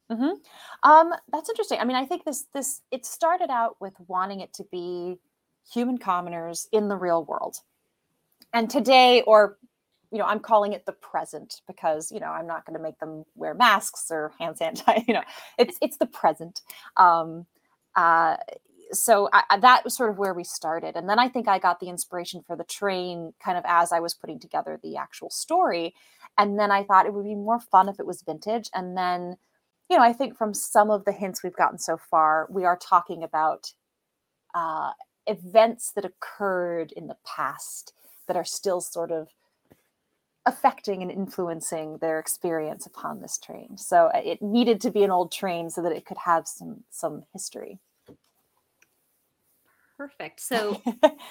Um, 0.83 1.15
that's 1.33 1.49
interesting. 1.49 1.79
I 1.81 1.85
mean, 1.85 1.97
I 1.97 2.05
think 2.07 2.25
this 2.25 2.47
this 2.55 2.83
it 2.91 3.05
started 3.07 3.51
out 3.51 3.77
with 3.81 3.95
wanting 4.07 4.41
it 4.41 4.53
to 4.55 4.65
be 4.71 5.19
human 5.73 5.99
commoners 5.99 6.69
in 6.73 6.89
the 6.89 6.97
real 6.97 7.25
world. 7.25 7.59
And 8.53 8.71
today, 8.71 9.23
or 9.23 9.59
you 10.11 10.19
know, 10.19 10.25
I'm 10.25 10.41
calling 10.41 10.73
it 10.73 10.87
the 10.87 10.93
present 10.93 11.61
because 11.67 12.11
you 12.11 12.21
know 12.21 12.29
I'm 12.29 12.47
not 12.47 12.65
going 12.65 12.77
to 12.77 12.83
make 12.83 12.99
them 12.99 13.25
wear 13.35 13.55
masks 13.55 14.07
or 14.11 14.33
hand 14.39 14.57
sanitizer. 14.59 15.05
You 15.09 15.15
know, 15.15 15.23
it's 15.59 15.77
it's 15.83 15.99
the 15.99 16.07
present. 16.07 16.63
Um, 16.97 17.47
uh, 17.95 18.37
so 18.91 19.29
I, 19.33 19.59
that 19.59 19.85
was 19.85 19.95
sort 19.95 20.09
of 20.09 20.19
where 20.19 20.33
we 20.33 20.45
started, 20.45 20.97
and 20.97 21.09
then 21.09 21.19
I 21.19 21.29
think 21.29 21.47
I 21.47 21.59
got 21.59 21.81
the 21.81 21.89
inspiration 21.89 22.43
for 22.47 22.57
the 22.57 22.65
train 22.65 23.35
kind 23.43 23.59
of 23.59 23.65
as 23.67 23.93
I 23.93 24.01
was 24.01 24.15
putting 24.15 24.39
together 24.41 24.81
the 24.83 24.97
actual 24.97 25.31
story, 25.31 25.95
and 26.39 26.59
then 26.59 26.71
I 26.71 26.85
thought 26.85 27.07
it 27.07 27.13
would 27.13 27.25
be 27.25 27.35
more 27.35 27.61
fun 27.61 27.89
if 27.89 28.01
it 28.01 28.07
was 28.07 28.23
vintage, 28.23 28.71
and 28.75 28.97
then 28.97 29.37
you 29.91 29.97
know, 29.97 30.03
I 30.03 30.13
think 30.13 30.37
from 30.37 30.55
some 30.55 30.91
of 30.91 31.05
the 31.05 31.13
hints 31.13 31.43
we've 31.43 31.57
gotten 31.57 31.79
so 31.79 31.97
far, 31.97 32.47
we 32.51 32.65
are 32.65 32.77
talking 32.77 33.23
about 33.23 33.73
uh, 34.55 34.93
events 35.29 35.93
that 35.93 36.05
occurred 36.05 36.93
in 36.93 37.07
the 37.07 37.17
past 37.25 37.93
that 38.27 38.37
are 38.37 38.45
still 38.45 38.81
sort 38.81 39.11
of 39.13 39.29
affecting 40.47 41.03
and 41.03 41.11
influencing 41.11 41.99
their 41.99 42.19
experience 42.19 42.87
upon 42.87 43.21
this 43.21 43.39
train. 43.39 43.77
So 43.77 44.11
uh, 44.15 44.23
it 44.25 44.41
needed 44.41 44.81
to 44.83 44.91
be 44.91 45.05
an 45.05 45.11
old 45.11 45.31
train 45.31 45.69
so 45.69 45.83
that 45.83 45.93
it 45.93 46.07
could 46.07 46.17
have 46.19 46.49
some 46.49 46.85
some 46.91 47.25
history. 47.33 47.79
Perfect. 49.99 50.41
So, 50.41 50.81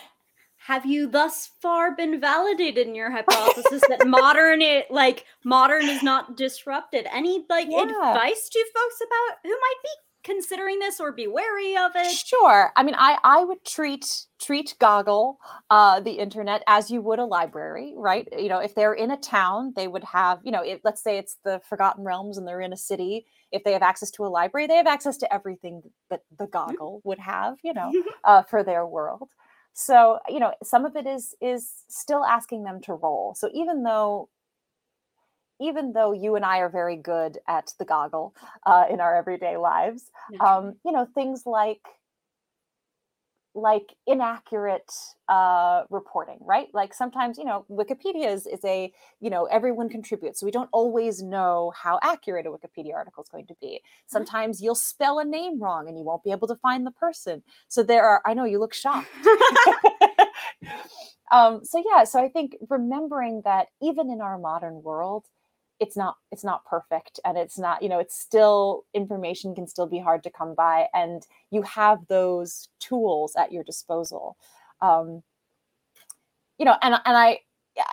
have 0.57 0.85
you 0.85 1.07
thus 1.07 1.49
far 1.61 1.95
been 1.95 2.19
validated 2.19 2.85
in 2.85 2.95
your 2.95 3.09
hypothesis 3.09 3.81
that 3.87 4.05
modern 4.05 4.61
it 4.61 4.91
like 4.91 5.25
modern 5.45 5.87
is 5.87 6.03
not 6.03 6.35
disrupted? 6.35 7.07
Any 7.11 7.45
like 7.49 7.69
Yeah. 7.69 7.81
advice 7.81 8.49
to 8.49 8.65
folks 8.75 9.01
about 9.01 9.37
who 9.43 9.49
might 9.49 9.81
be 9.81 9.89
considering 10.27 10.79
this 10.79 10.99
or 10.99 11.11
be 11.11 11.25
wary 11.25 11.77
of 11.77 11.91
it? 11.95 12.11
Sure. 12.11 12.71
I 12.75 12.83
mean, 12.83 12.95
I 12.97 13.17
I 13.23 13.43
would 13.43 13.63
treat 13.63 14.25
treat 14.39 14.75
Goggle, 14.79 15.39
uh, 15.69 15.99
the 16.01 16.11
internet, 16.11 16.61
as 16.67 16.91
you 16.91 17.01
would 17.01 17.19
a 17.19 17.25
library, 17.25 17.93
right? 17.95 18.27
You 18.37 18.49
know, 18.49 18.59
if 18.59 18.75
they're 18.75 18.93
in 18.93 19.09
a 19.09 19.17
town, 19.17 19.73
they 19.75 19.87
would 19.87 20.03
have, 20.03 20.39
you 20.43 20.51
know, 20.51 20.61
if, 20.61 20.81
let's 20.83 21.01
say 21.01 21.17
it's 21.17 21.37
the 21.43 21.61
Forgotten 21.67 22.03
Realms 22.03 22.37
and 22.37 22.47
they're 22.47 22.61
in 22.61 22.73
a 22.73 22.77
city. 22.77 23.25
If 23.51 23.63
they 23.63 23.71
have 23.71 23.81
access 23.81 24.11
to 24.11 24.25
a 24.25 24.27
library, 24.27 24.67
they 24.67 24.75
have 24.75 24.87
access 24.87 25.17
to 25.17 25.33
everything 25.33 25.81
that 26.09 26.21
the 26.37 26.47
Goggle 26.47 27.01
would 27.05 27.19
have, 27.19 27.57
you 27.63 27.73
know, 27.73 27.91
uh, 28.25 28.43
for 28.43 28.63
their 28.63 28.85
world. 28.85 29.29
So, 29.73 30.19
you 30.27 30.39
know, 30.39 30.53
some 30.63 30.85
of 30.85 30.95
it 30.95 31.07
is 31.07 31.35
is 31.39 31.71
still 31.87 32.25
asking 32.25 32.63
them 32.63 32.81
to 32.81 32.93
roll. 32.93 33.35
So 33.35 33.49
even 33.53 33.83
though 33.83 34.29
even 35.59 35.93
though 35.93 36.11
you 36.11 36.35
and 36.35 36.45
I 36.45 36.59
are 36.59 36.69
very 36.69 36.95
good 36.97 37.39
at 37.47 37.73
the 37.79 37.85
goggle 37.85 38.35
uh, 38.65 38.85
in 38.89 38.99
our 38.99 39.15
everyday 39.15 39.57
lives, 39.57 40.11
um, 40.39 40.75
you 40.85 40.91
know 40.91 41.07
things 41.13 41.43
like 41.45 41.81
like 43.55 43.95
inaccurate 44.05 44.91
uh, 45.27 45.83
reporting 45.89 46.37
right? 46.41 46.67
Like 46.73 46.93
sometimes 46.93 47.37
you 47.37 47.43
know 47.45 47.65
wikipedia 47.71 48.31
is, 48.31 48.45
is 48.45 48.63
a 48.63 48.93
you 49.19 49.29
know 49.29 49.45
everyone 49.45 49.89
contributes 49.89 50.39
so 50.39 50.45
we 50.45 50.51
don't 50.51 50.69
always 50.71 51.23
know 51.23 51.73
how 51.75 51.99
accurate 52.03 52.45
a 52.45 52.49
wikipedia 52.51 52.93
article 52.93 53.23
is 53.23 53.29
going 53.29 53.47
to 53.47 53.55
be. 53.59 53.81
Sometimes 54.05 54.61
you'll 54.61 54.75
spell 54.75 55.19
a 55.19 55.25
name 55.25 55.61
wrong 55.61 55.87
and 55.87 55.97
you 55.97 56.03
won't 56.03 56.23
be 56.23 56.31
able 56.31 56.47
to 56.47 56.55
find 56.55 56.85
the 56.85 56.91
person. 56.91 57.41
So 57.67 57.83
there 57.83 58.05
are 58.05 58.21
i 58.25 58.33
know 58.33 58.45
you 58.45 58.59
look 58.59 58.73
shocked. 58.73 59.07
Um, 61.29 61.65
so 61.65 61.83
yeah 61.85 62.05
so 62.05 62.21
i 62.21 62.29
think 62.29 62.55
remembering 62.69 63.41
that 63.43 63.67
even 63.81 64.09
in 64.09 64.21
our 64.21 64.37
modern 64.37 64.81
world 64.81 65.25
it's 65.79 65.95
not 65.95 66.17
it's 66.31 66.43
not 66.43 66.65
perfect 66.65 67.19
and 67.25 67.37
it's 67.37 67.57
not 67.57 67.81
you 67.83 67.89
know 67.89 67.99
it's 67.99 68.17
still 68.19 68.83
information 68.93 69.53
can 69.53 69.67
still 69.67 69.87
be 69.87 69.99
hard 69.99 70.23
to 70.23 70.29
come 70.29 70.55
by 70.55 70.87
and 70.93 71.27
you 71.51 71.61
have 71.61 71.99
those 72.07 72.69
tools 72.79 73.35
at 73.37 73.51
your 73.51 73.63
disposal. 73.63 74.37
Um 74.81 75.23
you 76.57 76.65
know 76.65 76.75
and 76.81 76.95
and 77.05 77.17
i 77.17 77.39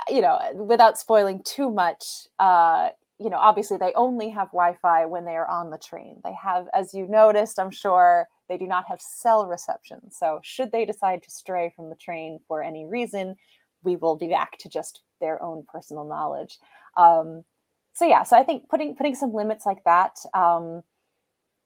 you 0.08 0.20
know 0.20 0.38
without 0.54 0.98
spoiling 0.98 1.42
too 1.44 1.70
much 1.70 2.26
uh 2.38 2.88
you 3.18 3.28
know 3.30 3.36
obviously 3.36 3.76
they 3.76 3.92
only 3.94 4.30
have 4.30 4.48
wi-fi 4.48 5.04
when 5.06 5.24
they 5.24 5.36
are 5.36 5.48
on 5.48 5.70
the 5.70 5.78
train. 5.78 6.20
They 6.24 6.34
have 6.42 6.66
as 6.74 6.94
you 6.94 7.06
noticed 7.06 7.58
i'm 7.58 7.70
sure 7.70 8.26
they 8.48 8.58
do 8.58 8.66
not 8.66 8.84
have 8.88 9.00
cell 9.00 9.46
reception. 9.46 10.10
So 10.10 10.40
should 10.42 10.70
they 10.70 10.84
decide 10.84 11.22
to 11.22 11.30
stray 11.30 11.72
from 11.74 11.88
the 11.88 11.96
train 11.96 12.38
for 12.46 12.62
any 12.62 12.84
reason 12.84 13.36
we 13.82 13.96
will 13.96 14.16
be 14.16 14.28
back 14.28 14.58
to 14.58 14.68
just 14.68 15.00
their 15.20 15.42
own 15.42 15.64
personal 15.70 16.04
knowledge. 16.04 16.58
Um 16.96 17.44
so 17.94 18.06
yeah 18.06 18.22
so 18.22 18.36
i 18.36 18.42
think 18.42 18.68
putting 18.68 18.94
putting 18.94 19.14
some 19.14 19.32
limits 19.32 19.64
like 19.64 19.82
that 19.84 20.18
um 20.34 20.82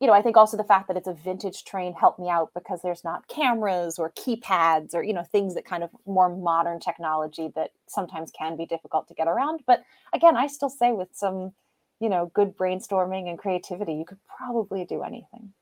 you 0.00 0.06
know 0.06 0.12
i 0.12 0.22
think 0.22 0.36
also 0.36 0.56
the 0.56 0.64
fact 0.64 0.86
that 0.88 0.96
it's 0.96 1.08
a 1.08 1.14
vintage 1.14 1.64
train 1.64 1.92
helped 1.94 2.18
me 2.20 2.28
out 2.28 2.50
because 2.54 2.80
there's 2.82 3.02
not 3.02 3.26
cameras 3.28 3.98
or 3.98 4.12
keypads 4.12 4.94
or 4.94 5.02
you 5.02 5.12
know 5.12 5.24
things 5.24 5.54
that 5.54 5.64
kind 5.64 5.82
of 5.82 5.90
more 6.06 6.34
modern 6.34 6.78
technology 6.78 7.50
that 7.56 7.70
sometimes 7.88 8.30
can 8.30 8.56
be 8.56 8.66
difficult 8.66 9.08
to 9.08 9.14
get 9.14 9.26
around 9.26 9.60
but 9.66 9.82
again 10.12 10.36
i 10.36 10.46
still 10.46 10.70
say 10.70 10.92
with 10.92 11.08
some 11.12 11.52
you 12.00 12.08
know 12.08 12.30
good 12.34 12.56
brainstorming 12.56 13.28
and 13.28 13.38
creativity 13.38 13.94
you 13.94 14.04
could 14.04 14.20
probably 14.38 14.84
do 14.84 15.02
anything 15.02 15.52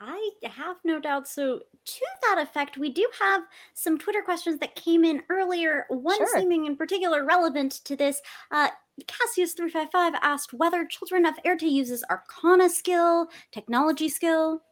I 0.00 0.30
have 0.44 0.76
no 0.82 0.98
doubt. 0.98 1.28
So, 1.28 1.58
to 1.58 2.06
that 2.22 2.38
effect, 2.40 2.78
we 2.78 2.90
do 2.90 3.06
have 3.20 3.42
some 3.74 3.98
Twitter 3.98 4.22
questions 4.22 4.58
that 4.60 4.74
came 4.74 5.04
in 5.04 5.22
earlier. 5.28 5.84
One 5.90 6.16
Sure. 6.16 6.38
seeming 6.38 6.64
in 6.64 6.76
particular 6.76 7.24
relevant 7.24 7.72
to 7.84 7.96
this. 7.96 8.22
Uh, 8.50 8.68
Cassius355 9.06 10.14
asked 10.22 10.52
whether 10.52 10.84
Children 10.84 11.26
of 11.26 11.34
Erte 11.44 11.62
uses 11.62 12.04
Arcana 12.10 12.68
skill, 12.68 13.28
technology 13.52 14.08
skill, 14.08 14.62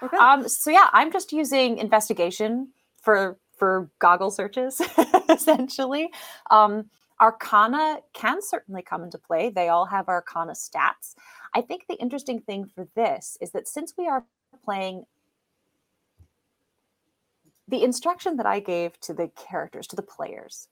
or 0.00 0.08
both. 0.08 0.20
um 0.20 0.48
so 0.48 0.70
yeah 0.70 0.88
i'm 0.92 1.10
just 1.10 1.32
using 1.32 1.78
investigation 1.78 2.68
for 3.02 3.38
for 3.56 3.90
goggle 3.98 4.30
searches 4.30 4.80
essentially. 5.28 6.08
Um 6.50 6.88
arcana 7.20 7.98
can 8.12 8.40
certainly 8.40 8.80
come 8.82 9.02
into 9.02 9.18
play. 9.18 9.50
They 9.50 9.68
all 9.68 9.86
have 9.86 10.06
arcana 10.08 10.52
stats. 10.52 11.16
I 11.52 11.62
think 11.62 11.86
the 11.88 11.96
interesting 11.96 12.40
thing 12.40 12.66
for 12.66 12.86
this 12.94 13.36
is 13.40 13.50
that 13.50 13.66
since 13.66 13.94
we 13.98 14.06
are 14.06 14.24
playing 14.64 15.04
the 17.66 17.82
instruction 17.82 18.36
that 18.36 18.46
i 18.46 18.60
gave 18.60 18.98
to 19.00 19.12
the 19.12 19.28
characters 19.36 19.86
to 19.88 19.96
the 19.96 20.02
players 20.02 20.68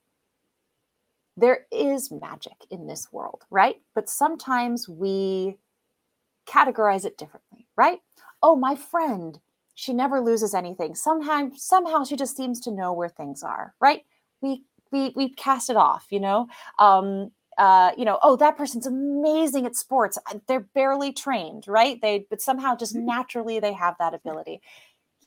there 1.37 1.67
is 1.73 2.11
magic 2.11 2.55
in 2.71 2.87
this 2.87 3.09
world 3.13 3.43
right? 3.51 3.77
But 3.95 4.09
sometimes 4.09 4.89
we 4.89 5.57
categorize 6.49 7.05
it 7.05 7.19
differently 7.19 7.67
right? 7.77 8.01
Oh 8.43 8.57
my 8.57 8.77
friend 8.77 9.41
she 9.75 9.93
never 9.93 10.21
loses 10.21 10.55
anything. 10.55 10.95
Somehow 10.95 11.51
somehow 11.57 12.05
she 12.05 12.17
just 12.17 12.37
seems 12.37 12.61
to 12.63 12.71
know 12.71 12.93
where 12.93 13.09
things 13.09 13.43
are 13.43 13.75
right? 13.81 14.03
We 14.41 14.63
we 14.93 15.13
we 15.17 15.31
cast 15.35 15.71
it 15.71 15.77
off 15.77 16.07
you 16.11 16.21
know? 16.21 16.49
Um 16.79 17.33
uh 17.59 17.93
you 17.97 18.05
know 18.05 18.19
oh 18.23 18.37
that 18.37 18.57
person's 18.57 18.87
amazing 18.87 19.67
at 19.67 19.77
sports. 19.77 20.19
They're 20.49 20.61
barely 20.75 21.13
trained 21.13 21.65
right? 21.69 22.01
They 22.01 22.27
but 22.31 22.41
somehow 22.43 22.77
just 22.77 22.95
naturally 22.95 23.61
they 23.61 23.73
have 23.73 23.97
that 23.99 24.15
ability 24.15 24.61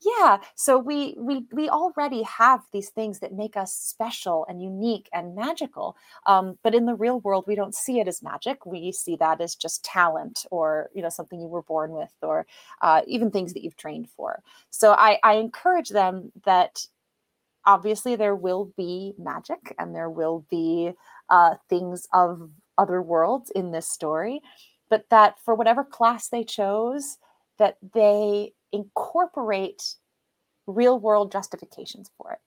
Yeah, 0.01 0.37
so 0.55 0.77
we 0.77 1.13
we 1.17 1.45
we 1.51 1.67
already 1.67 2.23
have 2.23 2.61
these 2.71 2.89
things 2.89 3.19
that 3.19 3.33
make 3.33 3.57
us 3.57 3.73
special 3.73 4.45
and 4.47 4.61
unique 4.61 5.09
and 5.11 5.35
magical. 5.35 5.97
Um, 6.25 6.57
but 6.63 6.73
in 6.73 6.85
the 6.85 6.95
real 6.95 7.19
world, 7.19 7.43
we 7.47 7.55
don't 7.55 7.75
see 7.75 7.99
it 7.99 8.07
as 8.07 8.23
magic. 8.23 8.65
We 8.65 8.93
see 8.93 9.17
that 9.17 9.41
as 9.41 9.55
just 9.55 9.83
talent, 9.83 10.45
or 10.51 10.89
you 10.95 11.01
know, 11.01 11.09
something 11.09 11.41
you 11.41 11.47
were 11.47 11.63
born 11.63 11.91
with, 11.91 12.13
or 12.21 12.45
uh, 12.81 13.01
even 13.07 13.29
things 13.29 13.53
that 13.53 13.63
you've 13.63 13.75
trained 13.75 14.09
for. 14.09 14.41
So 14.69 14.93
I, 14.93 15.19
I 15.21 15.33
encourage 15.33 15.89
them 15.89 16.31
that 16.45 16.85
obviously 17.65 18.15
there 18.15 18.35
will 18.35 18.71
be 18.77 19.13
magic 19.17 19.75
and 19.77 19.93
there 19.95 20.09
will 20.09 20.45
be 20.49 20.91
uh, 21.29 21.55
things 21.69 22.07
of 22.13 22.49
other 22.77 23.01
worlds 23.01 23.51
in 23.51 23.71
this 23.71 23.87
story, 23.87 24.41
but 24.89 25.05
that 25.09 25.35
for 25.43 25.55
whatever 25.55 25.83
class 25.83 26.29
they 26.29 26.43
chose, 26.43 27.17
that 27.57 27.77
they 27.93 28.53
incorporate 28.71 29.95
real 30.67 30.99
world 30.99 31.31
justifications 31.31 32.11
for 32.17 32.31
it. 32.31 32.39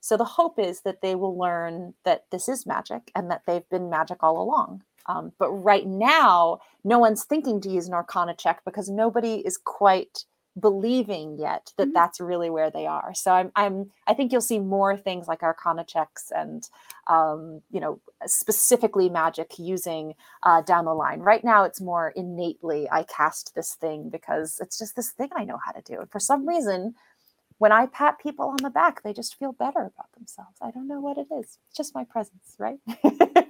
So 0.00 0.16
the 0.16 0.24
hope 0.24 0.58
is 0.58 0.82
that 0.82 1.02
they 1.02 1.14
will 1.14 1.36
learn 1.36 1.94
that 2.04 2.24
this 2.30 2.48
is 2.48 2.66
magic 2.66 3.10
and 3.14 3.30
that 3.30 3.42
they've 3.46 3.68
been 3.68 3.90
magic 3.90 4.22
all 4.22 4.40
along. 4.40 4.82
Um, 5.06 5.32
but 5.38 5.50
right 5.50 5.86
now, 5.86 6.60
no 6.84 6.98
one's 6.98 7.24
thinking 7.24 7.60
to 7.62 7.70
use 7.70 7.88
an 7.88 7.94
arcana 7.94 8.34
check 8.36 8.60
because 8.64 8.88
nobody 8.88 9.36
is 9.36 9.56
quite 9.56 10.24
believing 10.60 11.38
yet 11.38 11.72
that 11.76 11.88
Mhm. 11.88 11.94
that's 11.94 12.20
really 12.20 12.50
where 12.50 12.70
they 12.70 12.86
are. 12.86 13.12
So 13.14 13.32
I'm, 13.32 13.52
I'm, 13.56 13.90
I 14.06 14.14
think 14.14 14.32
you'll 14.32 14.40
see 14.40 14.58
more 14.58 14.96
things 14.96 15.28
like 15.28 15.42
arcana 15.42 15.84
checks 15.84 16.30
and, 16.34 16.68
um, 17.06 17.62
you 17.70 17.80
know, 17.80 18.00
specifically 18.26 19.08
magic 19.08 19.58
using 19.58 20.14
uh, 20.42 20.62
down 20.62 20.84
the 20.84 20.94
line. 20.94 21.20
Right 21.20 21.44
now, 21.44 21.64
it's 21.64 21.80
more 21.80 22.10
innately 22.16 22.88
I 22.90 23.04
cast 23.04 23.54
this 23.54 23.74
thing 23.74 24.08
because 24.10 24.58
it's 24.60 24.78
just 24.78 24.96
this 24.96 25.10
thing 25.10 25.28
I 25.36 25.44
know 25.44 25.58
how 25.64 25.72
to 25.72 25.82
do. 25.82 26.00
And 26.00 26.10
for 26.10 26.20
some 26.20 26.48
reason, 26.48 26.94
when 27.58 27.72
I 27.72 27.86
pat 27.86 28.18
people 28.20 28.46
on 28.48 28.58
the 28.62 28.70
back, 28.70 29.02
they 29.02 29.12
just 29.12 29.36
feel 29.36 29.52
better 29.52 29.80
about 29.80 30.12
themselves. 30.16 30.56
I 30.62 30.70
don't 30.70 30.86
know 30.88 31.00
what 31.00 31.18
it 31.18 31.26
is. 31.32 31.58
It's 31.68 31.76
just 31.76 31.94
my 31.94 32.04
presence, 32.04 32.56
right? 32.58 32.78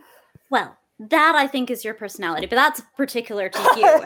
Well, 0.50 0.78
that 0.98 1.34
I 1.36 1.46
think 1.46 1.70
is 1.70 1.84
your 1.84 1.92
personality, 1.92 2.46
but 2.46 2.56
that's 2.56 2.80
particular 2.96 3.50
to 3.50 3.58
you. 3.76 4.04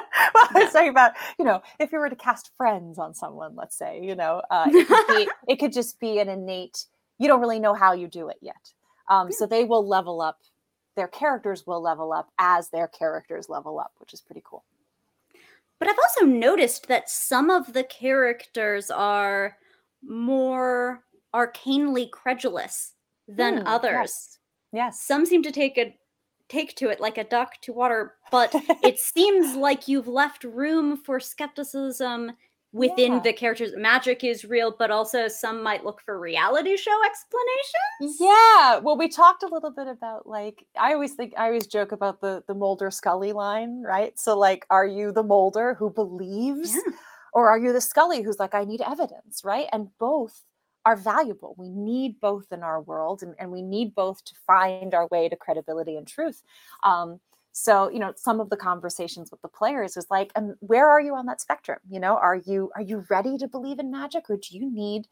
well, 0.34 0.48
I 0.54 0.64
was 0.64 0.72
talking 0.72 0.88
about, 0.88 1.12
you 1.38 1.44
know, 1.44 1.62
if 1.78 1.92
you 1.92 1.98
were 1.98 2.08
to 2.08 2.16
cast 2.16 2.50
friends 2.56 2.98
on 2.98 3.14
someone, 3.14 3.54
let's 3.56 3.76
say, 3.76 4.00
you 4.02 4.14
know, 4.14 4.42
uh, 4.50 4.68
it, 4.68 4.86
could 4.86 5.06
be, 5.16 5.28
it 5.52 5.56
could 5.58 5.72
just 5.72 5.98
be 6.00 6.18
an 6.18 6.28
innate, 6.28 6.86
you 7.18 7.28
don't 7.28 7.40
really 7.40 7.58
know 7.58 7.74
how 7.74 7.92
you 7.92 8.08
do 8.08 8.28
it 8.28 8.38
yet. 8.40 8.72
Um, 9.10 9.30
so 9.30 9.46
they 9.46 9.64
will 9.64 9.86
level 9.86 10.20
up, 10.20 10.38
their 10.96 11.08
characters 11.08 11.66
will 11.66 11.82
level 11.82 12.12
up 12.12 12.30
as 12.38 12.70
their 12.70 12.88
characters 12.88 13.48
level 13.48 13.78
up, 13.78 13.92
which 13.98 14.14
is 14.14 14.20
pretty 14.20 14.42
cool. 14.44 14.64
But 15.78 15.88
I've 15.88 15.98
also 15.98 16.24
noticed 16.24 16.88
that 16.88 17.10
some 17.10 17.50
of 17.50 17.72
the 17.72 17.84
characters 17.84 18.90
are 18.90 19.56
more 20.02 21.02
arcanely 21.34 22.10
credulous 22.10 22.94
than 23.26 23.58
Hmm, 23.58 23.66
others. 23.66 23.92
Yes. 23.92 24.38
yes. 24.72 25.00
Some 25.02 25.26
seem 25.26 25.42
to 25.42 25.50
take 25.50 25.76
a 25.76 25.96
take 26.48 26.74
to 26.76 26.88
it 26.90 27.00
like 27.00 27.18
a 27.18 27.24
duck 27.24 27.60
to 27.62 27.72
water, 27.72 28.14
but 28.30 28.54
it 28.82 28.98
seems 28.98 29.56
like 29.56 29.88
you've 29.88 30.08
left 30.08 30.44
room 30.44 30.96
for 30.96 31.18
skepticism 31.20 32.32
within 32.72 33.12
Yeah. 33.14 33.18
the 33.20 33.32
characters. 33.32 33.72
Magic 33.76 34.24
is 34.24 34.44
real, 34.44 34.74
but 34.76 34.90
also 34.90 35.28
some 35.28 35.62
might 35.62 35.84
look 35.84 36.00
for 36.04 36.18
reality 36.18 36.76
show 36.76 36.98
explanations. 37.06 38.18
Yeah, 38.20 38.78
well, 38.78 38.96
we 38.98 39.08
talked 39.08 39.42
a 39.44 39.48
little 39.48 39.70
bit 39.70 39.86
about 39.86 40.26
like 40.26 40.66
I 40.78 40.92
always 40.92 41.14
think 41.14 41.34
I 41.38 41.46
always 41.46 41.66
joke 41.66 41.92
about 41.92 42.20
the 42.20 42.42
the 42.48 42.54
Mulder 42.54 42.90
Scully 42.90 43.32
line, 43.32 43.82
right? 43.82 44.18
So 44.18 44.36
like, 44.38 44.66
are 44.70 44.86
you 44.86 45.12
the 45.12 45.22
Mulder 45.22 45.74
who 45.74 45.88
believes, 45.90 46.74
Yeah. 46.74 46.92
or 47.32 47.48
are 47.48 47.58
you 47.58 47.72
the 47.72 47.80
Scully 47.80 48.22
who's 48.22 48.38
like, 48.40 48.54
I 48.54 48.64
need 48.64 48.80
evidence, 48.80 49.42
right? 49.44 49.66
And 49.72 49.88
both 49.98 50.42
are 50.84 50.96
valuable. 50.96 51.54
We 51.58 51.68
need 51.68 52.20
both 52.20 52.52
in 52.52 52.62
our 52.62 52.80
world, 52.80 53.22
and, 53.22 53.34
and 53.38 53.50
we 53.50 53.62
need 53.62 53.94
both 53.94 54.24
to 54.24 54.34
find 54.46 54.94
our 54.94 55.06
way 55.08 55.28
to 55.28 55.36
credibility 55.36 55.96
and 55.96 56.06
truth. 56.06 56.42
Um, 56.82 57.20
so 57.52 57.88
you 57.88 57.98
know, 57.98 58.12
some 58.16 58.40
of 58.40 58.50
the 58.50 58.56
conversations 58.56 59.30
with 59.30 59.40
the 59.42 59.48
players 59.48 59.96
was 59.96 60.06
like, 60.10 60.32
um, 60.34 60.56
where 60.60 60.88
are 60.88 61.00
you 61.00 61.14
on 61.14 61.26
that 61.26 61.40
spectrum? 61.40 61.78
You 61.88 62.00
know, 62.00 62.16
are 62.16 62.36
you 62.36 62.70
are 62.74 62.82
you 62.82 63.04
ready 63.08 63.38
to 63.38 63.48
believe 63.48 63.78
in 63.78 63.90
magic, 63.90 64.28
or 64.28 64.36
do 64.36 64.56
you 64.56 64.70
need 64.70 65.06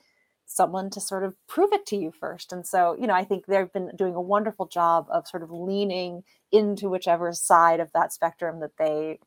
someone 0.47 0.91
to 0.91 1.01
sort 1.01 1.25
of 1.25 1.35
prove 1.47 1.73
it 1.73 1.87
to 1.87 1.97
you 1.97 2.13
first. 2.13 2.53
And 2.53 2.67
so, 2.67 2.97
you 3.01 3.07
know, 3.07 3.15
I 3.15 3.25
think 3.25 3.47
they've 3.47 3.73
been 3.73 3.91
doing 3.97 4.15
a 4.15 4.21
wonderful 4.21 4.67
job 4.67 5.07
of 5.11 5.27
sort 5.27 5.43
of 5.43 5.51
leaning 5.51 6.25
into 6.51 6.89
whichever 6.89 7.33
side 7.33 7.81
of 7.81 7.91
that 7.93 8.13
spectrum 8.13 8.61
that 8.61 8.77
they 8.79 9.19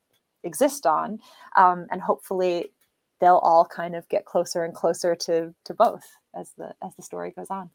exist 0.43 0.85
on. 0.85 1.19
Um, 1.55 1.87
and 1.89 2.01
hopefully 2.01 2.71
they'll 3.19 3.37
all 3.37 3.65
kind 3.65 3.95
of 3.95 4.07
get 4.09 4.25
closer 4.25 4.63
and 4.63 4.73
closer 4.73 5.15
to 5.15 5.53
to 5.63 5.73
both 5.73 6.03
as 6.35 6.51
the 6.57 6.73
as 6.83 6.95
the 6.95 7.03
story 7.03 7.31
goes 7.31 7.49
on. 7.49 7.69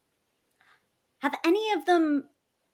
Have 1.20 1.34
any 1.44 1.72
of 1.72 1.86
them 1.86 2.24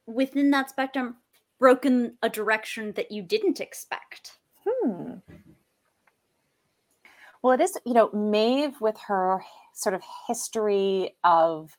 within 0.07 0.51
that 0.51 0.71
spectrum 0.71 1.17
broken 1.59 2.17
a 2.23 2.29
direction 2.29 2.93
that 2.93 3.11
you 3.11 3.23
didn't 3.23 3.61
expect? 3.61 4.39
Hmm. 4.67 5.15
Well, 7.43 7.53
it 7.53 7.61
is, 7.61 7.79
you 7.85 7.93
know, 7.95 8.11
Maeve 8.13 8.81
with 8.81 8.99
her 9.07 9.43
sort 9.75 9.95
of 9.95 10.03
history 10.27 11.17
of 11.23 11.77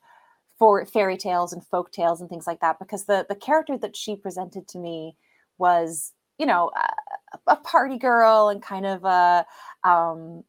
for 0.58 0.84
fairy 0.86 1.16
tales 1.16 1.52
and 1.52 1.64
folk 1.64 1.92
tales 1.92 2.20
and 2.20 2.28
things 2.28 2.46
like 2.46 2.60
that, 2.60 2.78
because 2.78 3.04
the 3.04 3.26
the 3.28 3.34
character 3.34 3.78
that 3.78 3.96
she 3.96 4.16
presented 4.16 4.66
to 4.68 4.78
me 4.78 5.16
was, 5.58 6.12
you 6.38 6.46
know, 6.46 6.70
a, 6.74 7.38
a 7.48 7.56
party 7.56 7.98
girl 7.98 8.48
and 8.48 8.62
kind 8.62 8.86
of 8.86 9.04
a, 9.04 9.46
um, 9.84 10.44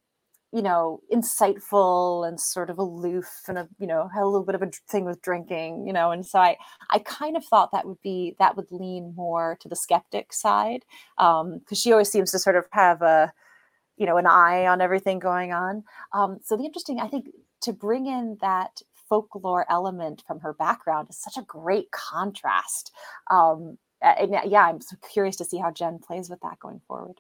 you 0.51 0.62
know, 0.63 1.01
insightful 1.13 2.27
and 2.27 2.39
sort 2.39 2.69
of 2.71 2.79
aloof 2.79 3.29
and 3.47 3.57
a, 3.59 3.67
you 3.79 3.85
know, 3.88 4.09
had 4.13 4.23
a 4.23 4.25
little 4.27 4.45
bit 4.45 4.55
of 4.55 4.63
a 4.63 4.71
thing 4.89 5.05
with 5.05 5.21
drinking, 5.21 5.85
you 5.88 5.93
know, 5.93 6.12
and 6.12 6.25
so 6.25 6.39
I 6.39 6.57
I 6.91 6.99
kind 6.99 7.38
of 7.38 7.45
thought 7.45 7.71
that 7.71 7.85
would 7.88 8.01
be 8.01 8.35
that 8.39 8.55
would 8.57 8.71
lean 8.71 9.13
more 9.15 9.57
to 9.62 9.69
the 9.69 9.75
skeptic 9.75 10.33
side 10.33 10.85
Um, 11.17 11.59
because 11.59 11.79
she 11.79 11.91
always 11.91 12.09
seems 12.12 12.31
to 12.31 12.39
sort 12.39 12.55
of 12.55 12.65
have 12.71 13.01
a 13.01 13.31
you 13.97 14.05
know 14.05 14.17
an 14.17 14.27
eye 14.27 14.65
on 14.67 14.81
everything 14.81 15.19
going 15.19 15.51
on. 15.53 15.83
Um, 16.13 16.39
so 16.43 16.55
the 16.57 16.63
interesting 16.65 16.99
i 16.99 17.07
think 17.07 17.27
to 17.62 17.73
bring 17.73 18.05
in 18.07 18.38
that 18.41 18.81
folklore 19.09 19.65
element 19.71 20.23
from 20.27 20.39
her 20.41 20.53
background 20.53 21.09
is 21.09 21.17
such 21.21 21.38
a 21.38 21.45
great 21.45 21.91
contrast 21.91 22.91
um, 23.31 23.77
and 24.01 24.31
yeah, 24.31 24.43
yeah 24.45 24.63
i'm 24.67 24.81
so 24.81 24.95
curious 25.12 25.35
to 25.38 25.45
see 25.45 25.57
how 25.57 25.71
jen 25.71 25.99
plays 25.99 26.29
with 26.29 26.39
that 26.41 26.59
going 26.59 26.79
forward 26.88 27.19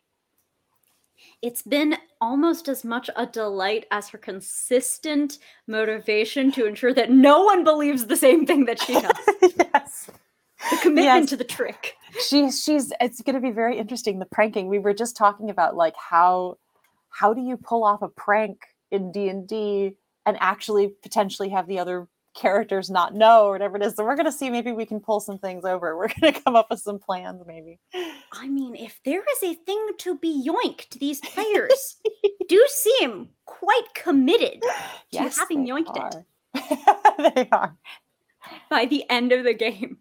It's 1.41 1.61
been 1.61 1.97
almost 2.21 2.67
as 2.67 2.83
much 2.83 3.09
a 3.15 3.25
delight 3.25 3.85
as 3.91 4.09
her 4.09 4.17
consistent 4.17 5.39
motivation 5.67 6.51
to 6.53 6.65
ensure 6.65 6.93
that 6.93 7.11
no 7.11 7.43
one 7.43 7.63
believes 7.63 8.05
the 8.07 8.15
same 8.17 8.45
thing 8.45 8.65
that 8.65 8.81
she 8.81 8.93
does. 8.93 9.11
yes 9.57 10.09
The 10.71 10.77
commitment 10.81 11.21
Yes. 11.21 11.29
to 11.29 11.37
the 11.37 11.43
trick. 11.45 11.95
she's 12.27 12.63
she's 12.63 12.91
it's 12.99 13.21
going 13.21 13.35
to 13.35 13.41
be 13.41 13.51
very 13.51 13.77
interesting 13.77 14.19
the 14.19 14.25
pranking 14.25 14.67
we 14.67 14.79
were 14.79 14.93
just 14.93 15.15
talking 15.15 15.49
about 15.49 15.75
like 15.75 15.95
how 15.95 16.57
how 17.09 17.33
do 17.33 17.41
you 17.41 17.55
pull 17.57 17.83
off 17.83 18.01
a 18.01 18.09
prank 18.09 18.57
in 18.91 19.11
d&d 19.11 19.95
and 20.25 20.37
actually 20.41 20.89
potentially 21.01 21.49
have 21.49 21.67
the 21.67 21.79
other 21.79 22.07
characters 22.35 22.89
not 22.89 23.13
know 23.13 23.45
or 23.45 23.51
whatever 23.51 23.77
it 23.77 23.83
is. 23.83 23.95
So 23.95 24.03
we're 24.03 24.15
going 24.15 24.25
to 24.25 24.31
see 24.31 24.49
maybe 24.49 24.71
we 24.71 24.85
can 24.85 24.99
pull 24.99 25.19
some 25.19 25.37
things 25.37 25.65
over. 25.65 25.97
We're 25.97 26.07
going 26.07 26.33
to 26.33 26.41
come 26.41 26.55
up 26.55 26.69
with 26.69 26.79
some 26.79 26.99
plans 26.99 27.41
maybe. 27.45 27.79
I 28.31 28.47
mean, 28.47 28.75
if 28.75 28.99
there 29.03 29.21
is 29.21 29.43
a 29.43 29.55
thing 29.55 29.87
to 29.99 30.17
be 30.17 30.45
yoinked, 30.47 30.99
these 30.99 31.19
players 31.23 31.97
do 32.47 32.65
seem 32.69 33.29
quite 33.45 33.93
committed 33.95 34.61
to 35.11 35.29
having 35.29 35.65
they 35.65 35.71
yoinked 35.71 36.25
it. 36.55 37.35
they 37.35 37.49
are. 37.51 37.77
By 38.69 38.85
the 38.85 39.03
end 39.09 39.31
of 39.31 39.43
the 39.43 39.53
game, 39.53 39.97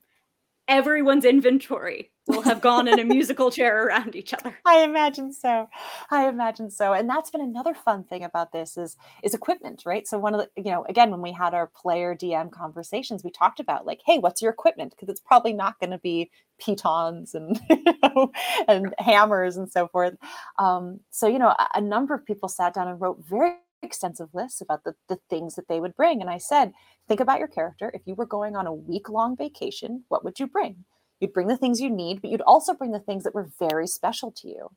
everyone's 0.66 1.24
inventory 1.24 2.10
will 2.28 2.42
have 2.42 2.60
gone 2.60 2.86
in 2.86 2.98
a 2.98 3.04
musical 3.04 3.50
chair 3.58 3.86
around 3.86 4.14
each 4.14 4.32
other. 4.34 4.56
I 4.64 4.82
imagine 4.82 5.32
so. 5.32 5.68
I 6.10 6.28
imagine 6.28 6.70
so. 6.70 6.92
And 6.92 7.08
that's 7.08 7.30
been 7.30 7.40
another 7.40 7.74
fun 7.74 8.04
thing 8.04 8.22
about 8.22 8.52
this 8.52 8.76
is 8.76 8.96
is 9.22 9.34
equipment, 9.34 9.82
right? 9.84 10.06
So 10.06 10.18
one 10.18 10.34
of 10.34 10.40
the, 10.40 10.62
you 10.62 10.70
know, 10.70 10.84
again, 10.88 11.10
when 11.10 11.22
we 11.22 11.32
had 11.32 11.54
our 11.54 11.66
player 11.66 12.14
DM 12.14 12.50
conversations, 12.50 13.24
we 13.24 13.30
talked 13.30 13.60
about 13.60 13.86
like, 13.86 14.00
hey, 14.06 14.18
what's 14.18 14.42
your 14.42 14.52
equipment? 14.52 14.92
Because 14.92 15.08
it's 15.08 15.20
probably 15.20 15.52
not 15.52 15.80
going 15.80 15.90
to 15.90 15.98
be 15.98 16.30
pitons 16.60 17.34
and 17.34 17.58
you 17.70 17.82
know, 18.02 18.32
and 18.68 18.94
hammers 18.98 19.56
and 19.56 19.70
so 19.70 19.88
forth. 19.88 20.14
Um, 20.58 21.00
so 21.10 21.26
you 21.26 21.38
know, 21.38 21.48
a, 21.48 21.68
a 21.76 21.80
number 21.80 22.14
of 22.14 22.24
people 22.26 22.48
sat 22.48 22.74
down 22.74 22.88
and 22.88 23.00
wrote 23.00 23.18
very 23.28 23.56
extensive 23.82 24.28
lists 24.32 24.60
about 24.60 24.84
the, 24.84 24.94
the 25.08 25.18
things 25.30 25.54
that 25.54 25.68
they 25.68 25.80
would 25.80 25.96
bring. 25.96 26.20
And 26.20 26.30
I 26.30 26.38
said, 26.38 26.72
think 27.06 27.20
about 27.20 27.38
your 27.38 27.48
character. 27.48 27.90
If 27.94 28.02
you 28.06 28.14
were 28.14 28.26
going 28.26 28.56
on 28.56 28.66
a 28.66 28.72
week 28.74 29.08
long 29.08 29.36
vacation, 29.36 30.04
what 30.08 30.24
would 30.24 30.38
you 30.40 30.46
bring? 30.46 30.84
You'd 31.20 31.32
bring 31.32 31.48
the 31.48 31.56
things 31.56 31.80
you 31.80 31.90
need, 31.90 32.22
but 32.22 32.30
you'd 32.30 32.42
also 32.42 32.74
bring 32.74 32.92
the 32.92 33.00
things 33.00 33.24
that 33.24 33.34
were 33.34 33.50
very 33.58 33.86
special 33.86 34.30
to 34.32 34.48
you. 34.48 34.70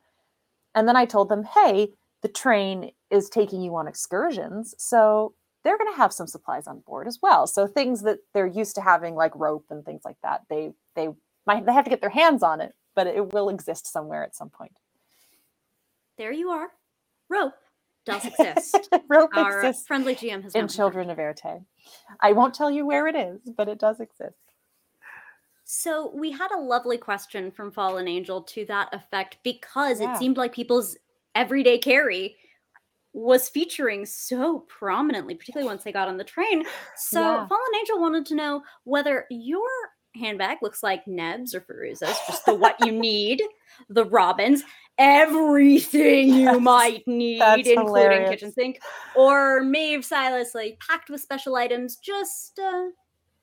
And 0.75 0.87
then 0.87 0.95
I 0.95 1.05
told 1.05 1.29
them, 1.29 1.43
hey, 1.43 1.89
the 2.21 2.27
train 2.29 2.91
is 3.09 3.29
taking 3.29 3.61
you 3.61 3.75
on 3.75 3.87
excursions. 3.87 4.73
So 4.77 5.33
they're 5.63 5.77
going 5.77 5.91
to 5.91 5.97
have 5.97 6.13
some 6.13 6.27
supplies 6.27 6.67
on 6.67 6.79
board 6.79 7.07
as 7.07 7.19
well. 7.21 7.47
So 7.47 7.67
things 7.67 8.01
that 8.03 8.19
they're 8.33 8.47
used 8.47 8.75
to 8.75 8.81
having, 8.81 9.15
like 9.15 9.35
rope 9.35 9.65
and 9.69 9.85
things 9.85 10.01
like 10.05 10.17
that, 10.23 10.41
they 10.49 10.71
they 10.95 11.09
might 11.45 11.65
they 11.65 11.73
have 11.73 11.83
to 11.83 11.89
get 11.89 12.01
their 12.01 12.09
hands 12.09 12.43
on 12.43 12.61
it, 12.61 12.73
but 12.95 13.07
it 13.07 13.33
will 13.33 13.49
exist 13.49 13.91
somewhere 13.91 14.23
at 14.23 14.35
some 14.35 14.49
point. 14.49 14.71
There 16.17 16.31
you 16.31 16.49
are. 16.49 16.69
Rope 17.29 17.53
does 18.05 18.25
exist. 18.39 18.89
rope 19.07 19.31
Our 19.35 19.59
exists 19.61 19.87
friendly 19.87 20.15
GM 20.15 20.43
has 20.43 20.55
in. 20.55 20.67
Children 20.67 21.09
of 21.09 21.17
Erte. 21.19 21.61
I 22.19 22.31
won't 22.33 22.53
tell 22.53 22.71
you 22.71 22.85
where 22.85 23.07
it 23.07 23.15
is, 23.15 23.39
but 23.55 23.67
it 23.67 23.79
does 23.79 23.99
exist. 23.99 24.50
So 25.73 26.11
we 26.13 26.31
had 26.31 26.51
a 26.51 26.59
lovely 26.59 26.97
question 26.97 27.49
from 27.49 27.71
Fallen 27.71 28.05
Angel 28.05 28.41
to 28.43 28.65
that 28.65 28.93
effect 28.93 29.37
because 29.41 30.01
Yeah. 30.01 30.11
it 30.13 30.17
seemed 30.17 30.35
like 30.35 30.51
people's 30.51 30.97
everyday 31.33 31.77
carry 31.77 32.35
was 33.13 33.47
featuring 33.47 34.05
so 34.05 34.59
prominently, 34.67 35.33
particularly 35.33 35.69
once 35.69 35.85
they 35.85 35.93
got 35.93 36.09
on 36.09 36.17
the 36.17 36.25
train. 36.25 36.65
So 36.97 37.21
Yeah. 37.21 37.47
Fallen 37.47 37.75
Angel 37.79 38.01
wanted 38.01 38.25
to 38.25 38.35
know 38.35 38.63
whether 38.83 39.27
your 39.29 39.69
handbag 40.13 40.57
looks 40.61 40.83
like 40.83 41.07
Neb's 41.07 41.55
or 41.55 41.61
Feruza's, 41.61 42.19
just 42.27 42.45
the 42.45 42.53
what 42.53 42.75
you 42.85 42.91
need, 42.91 43.41
the 43.87 44.03
Robins, 44.03 44.63
everything 44.97 46.33
you 46.33 46.59
might 46.59 47.07
need, 47.07 47.39
that's 47.39 47.65
including 47.65 47.85
hilarious. 47.85 48.29
kitchen 48.29 48.51
sink, 48.51 48.81
or 49.15 49.63
Maeve 49.63 50.03
Silas, 50.03 50.53
like 50.53 50.81
packed 50.85 51.09
with 51.09 51.21
special 51.21 51.55
items, 51.55 51.95
just 51.95 52.59
uh, 52.59 52.65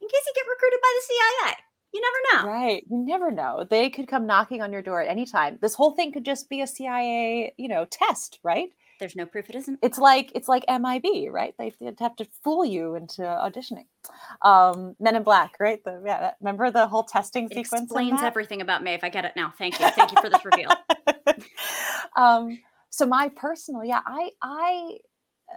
in 0.01 0.09
case 0.09 0.23
you 0.27 0.33
get 0.35 0.45
recruited 0.47 0.79
by 0.83 0.93
the 0.95 1.15
CIA. 1.47 1.57
You 1.93 2.03
never 2.03 2.45
know. 2.47 2.53
Right. 2.53 2.85
You 2.91 2.99
never 2.99 3.31
know. 3.31 3.67
They 3.69 3.89
could 3.91 4.09
come 4.09 4.27
knocking 4.27 4.61
on 4.63 4.73
your 4.73 4.83
door 4.83 5.01
at 5.03 5.09
any 5.09 5.25
time. 5.25 5.59
This 5.61 5.75
whole 5.75 5.93
thing 5.93 6.13
could 6.13 6.25
just 6.25 6.49
be 6.49 6.61
a 6.61 6.67
CIA, 6.67 7.55
you 7.57 7.69
know, 7.69 7.87
test, 7.91 8.39
right? 8.43 8.69
There's 9.01 9.17
no 9.17 9.27
proof 9.27 9.49
it 9.49 9.55
isn't. 9.57 9.79
It's 9.81 9.97
like 9.99 10.33
it's 10.35 10.49
like 10.49 10.65
MIB, 10.69 11.31
right? 11.31 11.55
They, 11.59 11.73
have 12.01 12.17
to 12.17 12.27
fool 12.43 12.65
you 12.65 12.95
into 12.97 13.23
auditioning. 13.23 13.87
Um, 14.43 14.97
Men 14.99 15.15
in 15.17 15.23
Black, 15.23 15.55
right? 15.61 15.83
The 15.85 16.03
yeah, 16.05 16.21
that- 16.21 16.37
remember 16.41 16.71
the 16.71 16.87
whole 16.89 17.05
testing 17.05 17.45
It 17.45 17.55
sequence? 17.55 17.85
explains 17.85 18.21
everything 18.23 18.61
about 18.61 18.83
Maeve. 18.83 19.01
I 19.03 19.09
get 19.09 19.25
it 19.25 19.33
now. 19.37 19.55
Thank 19.57 19.79
you. 19.81 19.89
Thank 19.91 20.13
you 20.13 20.21
for 20.21 20.29
this 20.29 20.45
reveal. 20.45 20.71
um, 22.17 22.59
so 22.91 23.07
my 23.07 23.29
personal, 23.37 23.85
yeah, 23.85 24.01
I 24.05 24.31
I 24.43 24.97
uh, 25.49 25.55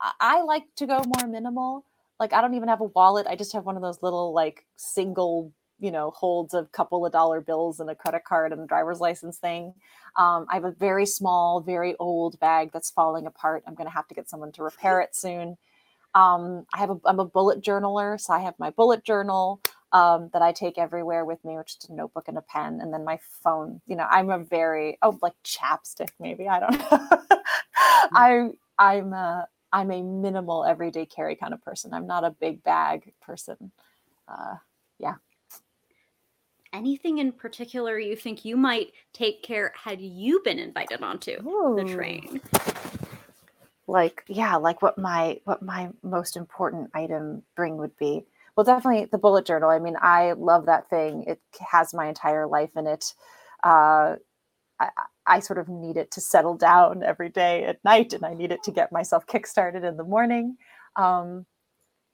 I 0.00 0.12
I 0.38 0.42
like 0.42 0.64
to 0.76 0.86
go 0.86 1.02
more 1.06 1.28
minimal. 1.28 1.84
Like 2.18 2.32
I 2.32 2.40
don't 2.40 2.54
even 2.54 2.68
have 2.68 2.80
a 2.80 2.84
wallet. 2.84 3.26
I 3.28 3.36
just 3.36 3.52
have 3.52 3.64
one 3.64 3.76
of 3.76 3.82
those 3.82 4.02
little 4.02 4.34
like 4.34 4.66
single, 4.76 5.52
you 5.80 5.90
know, 5.90 6.10
holds 6.10 6.54
a 6.54 6.64
couple 6.72 7.04
of 7.04 7.12
dollar 7.12 7.40
bills 7.40 7.80
and 7.80 7.90
a 7.90 7.94
credit 7.94 8.24
card 8.24 8.52
and 8.52 8.60
a 8.62 8.66
driver's 8.66 9.00
license 9.00 9.38
thing. 9.38 9.74
Um, 10.16 10.46
I 10.50 10.54
have 10.54 10.64
a 10.64 10.72
very 10.72 11.06
small, 11.06 11.60
very 11.60 11.96
old 11.98 12.38
bag 12.40 12.70
that's 12.72 12.90
falling 12.90 13.26
apart. 13.26 13.64
I'm 13.66 13.74
going 13.74 13.88
to 13.88 13.94
have 13.94 14.08
to 14.08 14.14
get 14.14 14.28
someone 14.28 14.52
to 14.52 14.62
repair 14.62 15.00
it 15.00 15.16
soon. 15.16 15.56
Um, 16.14 16.66
I 16.74 16.78
have 16.78 16.90
a, 16.90 16.96
I'm 17.04 17.20
a 17.20 17.24
bullet 17.24 17.62
journaler, 17.62 18.20
so 18.20 18.32
I 18.32 18.40
have 18.40 18.54
my 18.58 18.70
bullet 18.70 19.04
journal 19.04 19.60
um, 19.92 20.30
that 20.32 20.42
I 20.42 20.52
take 20.52 20.78
everywhere 20.78 21.24
with 21.24 21.44
me, 21.44 21.56
which 21.56 21.76
is 21.82 21.90
a 21.90 21.94
notebook 21.94 22.28
and 22.28 22.38
a 22.38 22.42
pen, 22.42 22.80
and 22.80 22.92
then 22.92 23.04
my 23.04 23.18
phone. 23.42 23.80
You 23.86 23.96
know, 23.96 24.06
I'm 24.10 24.30
a 24.30 24.38
very 24.38 24.98
oh 25.02 25.18
like 25.22 25.34
chapstick 25.44 26.10
maybe 26.18 26.48
I 26.48 26.60
don't 26.60 26.78
know. 26.78 27.08
I 28.12 28.48
I'm 28.78 29.12
a 29.12 29.46
I'm 29.72 29.90
a 29.92 30.02
minimal 30.02 30.64
everyday 30.64 31.06
carry 31.06 31.36
kind 31.36 31.54
of 31.54 31.62
person. 31.62 31.94
I'm 31.94 32.06
not 32.06 32.24
a 32.24 32.30
big 32.30 32.62
bag 32.64 33.12
person. 33.22 33.70
Uh, 34.28 34.56
Anything 36.72 37.18
in 37.18 37.32
particular 37.32 37.98
you 37.98 38.14
think 38.14 38.44
you 38.44 38.56
might 38.56 38.92
take 39.12 39.42
care 39.42 39.72
had 39.74 40.00
you 40.00 40.40
been 40.44 40.58
invited 40.58 41.02
onto 41.02 41.36
the 41.42 41.84
train? 41.84 42.40
like 43.90 44.22
yeah 44.28 44.54
like 44.54 44.80
what 44.82 44.96
my 44.96 45.40
what 45.44 45.62
my 45.62 45.90
most 46.02 46.36
important 46.36 46.90
item 46.94 47.42
bring 47.56 47.76
would 47.76 47.96
be. 47.98 48.24
Well 48.56 48.64
definitely 48.64 49.06
the 49.06 49.18
bullet 49.18 49.44
journal. 49.44 49.68
I 49.68 49.80
mean 49.80 49.96
i 50.00 50.32
love 50.32 50.66
that 50.66 50.88
thing. 50.88 51.24
It 51.26 51.40
has 51.70 51.92
my 51.92 52.06
entire 52.06 52.46
life 52.46 52.70
in 52.76 52.86
it. 52.86 53.14
Uh 53.64 54.16
I, 54.78 54.90
I 55.26 55.40
sort 55.40 55.58
of 55.58 55.68
need 55.68 55.96
it 55.96 56.10
to 56.12 56.20
settle 56.20 56.56
down 56.56 57.02
every 57.02 57.28
day 57.28 57.64
at 57.64 57.84
night 57.84 58.12
and 58.12 58.24
i 58.24 58.32
need 58.32 58.52
it 58.52 58.62
to 58.62 58.70
get 58.70 58.92
myself 58.92 59.26
kickstarted 59.26 59.84
in 59.84 59.96
the 59.96 60.04
morning. 60.04 60.56
Um 60.94 61.46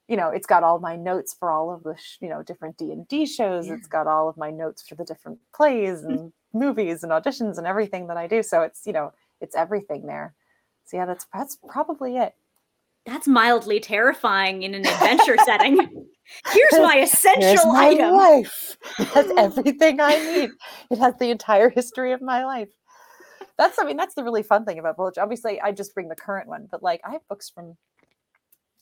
you 0.07 0.15
know 0.17 0.29
it's 0.29 0.47
got 0.47 0.63
all 0.63 0.79
my 0.79 0.95
notes 0.95 1.35
for 1.37 1.51
all 1.51 1.73
of 1.73 1.83
the 1.83 1.95
sh- 1.97 2.17
you 2.21 2.29
know 2.29 2.41
different 2.43 2.77
d&d 2.77 3.25
shows 3.25 3.67
Yeah. 3.67 3.73
it's 3.73 3.87
got 3.87 4.07
all 4.07 4.29
of 4.29 4.37
my 4.37 4.51
notes 4.51 4.87
for 4.87 4.95
the 4.95 5.03
different 5.03 5.39
plays 5.53 6.01
mm. 6.01 6.09
and 6.09 6.33
movies 6.53 7.03
and 7.03 7.11
auditions 7.11 7.57
and 7.57 7.67
everything 7.67 8.07
that 8.07 8.17
i 8.17 8.27
do 8.27 8.41
so 8.41 8.61
it's 8.61 8.85
you 8.85 8.93
know 8.93 9.11
it's 9.41 9.55
everything 9.55 10.05
there 10.05 10.33
so 10.87 10.95
yeah, 10.97 11.05
that's 11.05 11.27
that's 11.33 11.57
probably 11.67 12.17
it. 12.17 12.33
That's 13.05 13.27
mildly 13.27 13.79
terrifying 13.79 14.63
in 14.63 14.73
an 14.73 14.85
adventure 14.87 15.37
setting. 15.45 15.77
Here's 16.51 16.73
my 16.73 16.93
Here's 16.95 17.13
essential 17.13 17.73
my 17.73 17.87
item. 17.89 18.15
life. 18.15 18.77
It 18.99 19.07
has 19.09 19.31
everything 19.37 19.99
I 19.99 20.17
need. 20.17 20.49
It 20.89 20.97
has 20.97 21.13
the 21.19 21.29
entire 21.29 21.69
history 21.69 22.13
of 22.13 22.21
my 22.21 22.45
life. 22.45 22.69
That's 23.57 23.77
I 23.79 23.83
mean 23.83 23.97
that's 23.97 24.15
the 24.15 24.23
really 24.23 24.43
fun 24.43 24.63
thing 24.63 24.79
about 24.79 24.95
Bullet. 24.95 25.17
Obviously, 25.17 25.59
I 25.59 25.73
just 25.73 25.93
bring 25.93 26.07
the 26.07 26.15
current 26.15 26.47
one, 26.47 26.67
but 26.71 26.81
like 26.81 27.01
I 27.05 27.11
have 27.11 27.27
books 27.27 27.49
from, 27.49 27.75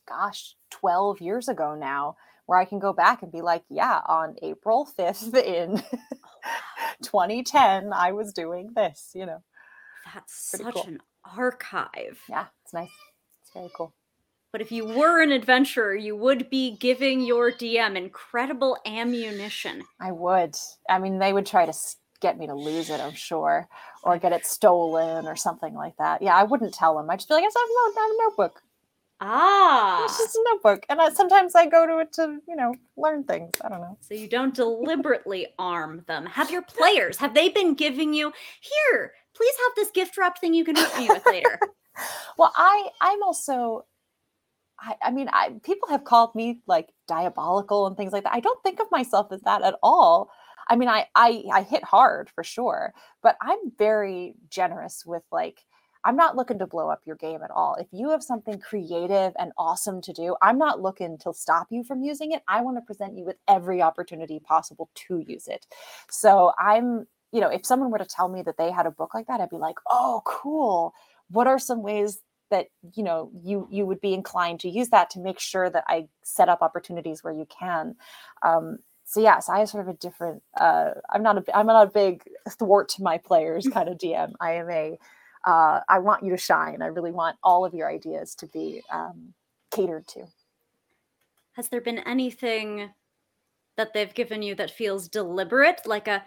gosh, 0.08 0.56
twelve 0.70 1.20
years 1.22 1.48
ago 1.48 1.76
now, 1.76 2.16
where 2.46 2.60
I 2.60 2.66
can 2.66 2.80
go 2.80 2.94
back 2.94 3.24
and 3.24 3.32
be 3.32 3.42
like, 3.42 3.64
yeah, 3.70 4.02
on 4.08 4.36
April 4.42 4.86
fifth 4.86 5.34
in 5.36 5.82
2010, 7.04 7.92
I 7.94 8.12
was 8.12 8.34
doing 8.34 8.72
this. 8.76 9.12
You 9.14 9.26
know, 9.26 9.44
That's 10.14 10.50
Pretty 10.52 10.64
such 10.66 10.74
cool. 10.76 10.84
an 10.88 11.00
archive. 11.38 12.20
yeah, 12.30 12.46
it's 12.64 12.74
nice. 12.74 12.90
It's 13.42 13.52
very 13.54 13.70
cool. 13.76 13.94
But 14.52 14.62
if 14.62 14.72
you 14.72 14.86
were 14.86 15.22
an 15.22 15.32
adventurer, 15.34 15.94
you 15.96 16.16
would 16.16 16.50
be 16.50 16.78
giving 16.78 17.20
your 17.22 17.52
DM 17.52 17.98
incredible 17.98 18.78
ammunition. 18.86 19.84
I 20.00 20.14
would. 20.14 20.56
I 20.90 20.98
mean, 21.00 21.20
they 21.20 21.34
would 21.34 21.46
try 21.46 21.66
to 21.66 21.74
get 22.22 22.38
me 22.40 22.48
to 22.48 22.54
lose 22.56 22.90
it, 22.90 23.02
I'm 23.02 23.14
sure, 23.16 23.68
or 24.02 24.18
get 24.18 24.32
it 24.32 24.46
stolen 24.46 25.26
or 25.28 25.36
something 25.36 25.74
like 25.74 25.98
that. 25.98 26.22
Yeah, 26.22 26.36
I 26.36 26.44
wouldn't 26.44 26.74
tell 26.74 26.96
them. 26.96 27.10
I'd 27.10 27.18
just 27.20 27.28
be 27.28 27.34
like, 27.34 27.44
I 27.44 27.48
just 27.48 27.58
have 27.58 27.68
a, 27.68 27.74
note- 27.74 27.98
I 27.98 28.02
have 28.02 28.12
a 28.12 28.30
notebook. 28.30 28.62
Ah. 29.22 30.04
It's 30.06 30.18
just 30.18 30.36
a 30.36 30.44
notebook. 30.52 30.86
And 30.90 31.00
I, 31.00 31.10
sometimes 31.14 31.56
I 31.56 31.68
go 31.68 31.86
to 31.88 32.00
it 32.00 32.12
to, 32.14 32.38
you 32.48 32.56
know, 32.56 32.74
learn 32.98 33.24
things. 33.24 33.54
I 33.64 33.70
don't 33.70 33.82
know. 33.82 33.98
So 34.02 34.14
you 34.14 34.28
don't 34.28 34.54
deliberately 34.54 35.48
arm 35.58 36.04
them. 36.08 36.26
Have 36.26 36.52
your 36.52 36.62
players, 36.62 37.18
have 37.18 37.34
they 37.34 37.50
been 37.50 37.76
giving 37.76 38.14
you, 38.14 38.34
here, 38.62 39.14
please 39.34 39.56
have 39.64 39.76
this 39.76 39.92
gift 39.92 40.18
wrap 40.18 40.40
thing 40.40 40.54
you 40.54 40.66
can 40.66 40.76
hurt 40.76 40.98
me 40.98 41.08
with 41.08 41.26
later? 41.26 41.60
Well, 42.38 42.52
I, 42.58 42.90
I'm 43.00 43.24
also, 43.24 43.86
I, 44.78 44.96
I 45.02 45.12
mean, 45.12 45.30
I, 45.32 45.54
people 45.64 45.88
have 45.88 46.04
called 46.04 46.36
me 46.36 46.60
like 46.68 46.90
diabolical 47.08 47.88
and 47.88 47.96
things 47.96 48.12
like 48.12 48.24
that. 48.26 48.34
I 48.34 48.42
don't 48.42 48.62
think 48.64 48.82
of 48.82 48.92
myself 48.92 49.32
as 49.32 49.40
that 49.44 49.62
at 49.62 49.76
all. 49.82 50.30
I 50.70 50.76
mean, 50.76 50.90
I, 50.90 51.08
I, 51.16 51.46
I 51.54 51.62
hit 51.62 51.86
hard 51.86 52.30
for 52.30 52.44
sure, 52.44 52.94
but 53.24 53.38
I'm 53.40 53.72
very 53.78 54.34
generous 54.50 55.06
with 55.06 55.24
like, 55.32 55.62
I'm 56.06 56.16
not 56.16 56.36
looking 56.36 56.60
to 56.60 56.68
blow 56.68 56.90
up 56.90 57.02
your 57.06 57.16
game 57.16 57.42
at 57.44 57.52
all. 57.52 57.76
If 57.76 57.88
you 57.92 58.12
have 58.12 58.24
something 58.24 58.60
creative 58.60 59.34
and 59.38 59.52
awesome 59.58 60.02
to 60.02 60.14
do, 60.14 60.36
I'm 60.42 60.60
not 60.60 60.80
looking 60.80 61.18
to 61.20 61.34
stop 61.34 61.68
you 61.72 61.84
from 61.84 62.04
using 62.04 62.32
it. 62.32 62.44
I 62.48 62.62
want 62.62 62.78
to 62.78 62.82
present 62.82 63.18
you 63.18 63.26
with 63.26 63.38
every 63.48 63.82
opportunity 63.82 64.40
possible 64.40 64.90
to 65.08 65.18
use 65.18 65.48
it. 65.48 65.66
So 66.10 66.54
I'm, 66.60 67.08
you 67.32 67.42
know, 67.42 67.50
if 67.50 67.66
someone 67.66 67.90
were 67.90 67.98
to 67.98 68.06
tell 68.06 68.30
me 68.30 68.44
that 68.44 68.58
they 68.58 68.72
had 68.72 68.86
a 68.86 68.92
book 68.92 69.16
like 69.16 69.26
that, 69.28 69.42
I'd 69.42 69.50
be 69.50 69.58
like, 69.58 69.78
oh, 69.90 70.22
cool. 70.26 70.94
What 71.30 71.48
are 71.48 71.60
some 71.60 71.82
ways 71.82 72.22
that 72.52 72.68
you 72.94 73.04
know 73.04 73.32
you 73.34 73.68
you 73.72 73.88
would 73.88 74.00
be 74.00 74.14
inclined 74.14 74.60
to 74.60 74.70
use 74.70 74.90
that 74.90 75.10
to 75.10 75.20
make 75.20 75.40
sure 75.40 75.68
that 75.68 75.84
I 75.88 76.08
set 76.24 76.48
up 76.48 76.62
opportunities 76.62 77.24
where 77.24 77.34
you 77.34 77.48
can. 77.48 77.96
Um, 78.44 78.78
so 79.06 79.20
yes, 79.20 79.50
I 79.50 79.60
have 79.60 79.70
sort 79.70 79.88
of 79.88 79.96
a 79.96 79.98
different. 79.98 80.44
Uh, 80.60 80.92
I'm 81.10 81.24
not 81.24 81.38
a 81.38 81.58
I'm 81.58 81.68
not 81.68 81.88
a 81.88 81.92
big 81.92 82.24
thwart 82.50 82.90
to 82.90 83.04
my 83.04 83.18
players 83.18 83.68
kind 83.74 83.90
of 83.90 83.98
DM. 83.98 84.34
I 84.40 84.54
am 84.54 84.70
a 84.70 85.00
uh, 85.46 85.82
I 85.88 86.00
want 86.00 86.24
you 86.24 86.32
to 86.32 86.38
shine. 86.38 86.82
I 86.82 86.88
really 86.88 87.12
want 87.12 87.38
all 87.44 87.66
of 87.66 87.74
your 87.74 87.90
ideas 87.90 88.36
to 88.36 88.48
be 88.48 88.82
um, 88.92 89.34
catered 89.72 90.08
to. 90.10 90.26
Has 91.54 91.70
there 91.70 91.82
been 91.82 92.00
anything 92.00 92.90
that 93.78 93.94
they've 93.94 94.14
given 94.14 94.42
you 94.42 94.56
that 94.56 94.72
feels 94.72 95.08
deliberate? 95.08 95.82
Like 95.86 96.08
a, 96.08 96.24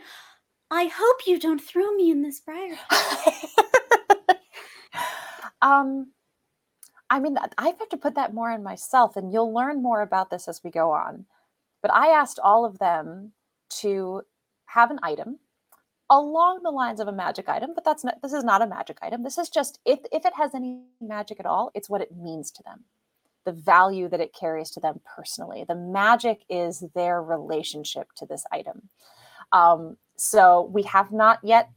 I 0.70 0.90
hope 0.92 1.26
you 1.26 1.38
don't 1.38 1.60
throw 1.60 1.94
me 1.94 2.10
in 2.10 2.22
this 2.22 2.40
briar. 2.40 2.78
um, 5.62 6.12
I 7.10 7.18
mean, 7.18 7.36
I 7.56 7.66
have 7.66 7.88
to 7.88 7.96
put 7.96 8.14
that 8.14 8.34
more 8.34 8.52
in 8.52 8.62
myself, 8.62 9.16
and 9.16 9.32
you'll 9.32 9.52
learn 9.52 9.82
more 9.82 10.02
about 10.02 10.30
this 10.30 10.46
as 10.46 10.62
we 10.62 10.70
go 10.70 10.92
on. 10.92 11.24
But 11.82 11.92
I 11.92 12.08
asked 12.08 12.38
all 12.42 12.64
of 12.64 12.78
them 12.78 13.32
to 13.80 14.22
have 14.66 14.90
an 14.90 15.00
item 15.02 15.38
along 16.10 16.62
the 16.62 16.70
lines 16.70 17.00
of 17.00 17.08
a 17.08 17.12
magic 17.12 17.48
item, 17.48 17.72
but 17.74 17.84
that's 17.84 18.04
not 18.04 18.20
this 18.22 18.32
is 18.32 18.44
not 18.44 18.62
a 18.62 18.66
magic 18.66 18.98
item. 19.02 19.22
This 19.22 19.38
is 19.38 19.48
just 19.48 19.78
if 19.84 20.00
if 20.12 20.24
it 20.24 20.32
has 20.36 20.54
any 20.54 20.82
magic 21.00 21.40
at 21.40 21.46
all, 21.46 21.70
it's 21.74 21.90
what 21.90 22.00
it 22.00 22.16
means 22.16 22.50
to 22.52 22.62
them. 22.62 22.84
The 23.44 23.52
value 23.52 24.08
that 24.08 24.20
it 24.20 24.34
carries 24.34 24.70
to 24.72 24.80
them 24.80 25.00
personally. 25.16 25.64
The 25.66 25.74
magic 25.74 26.42
is 26.48 26.84
their 26.94 27.22
relationship 27.22 28.08
to 28.16 28.26
this 28.26 28.44
item. 28.52 28.88
Um, 29.52 29.96
so 30.16 30.70
we 30.72 30.82
have 30.82 31.12
not 31.12 31.38
yet 31.42 31.70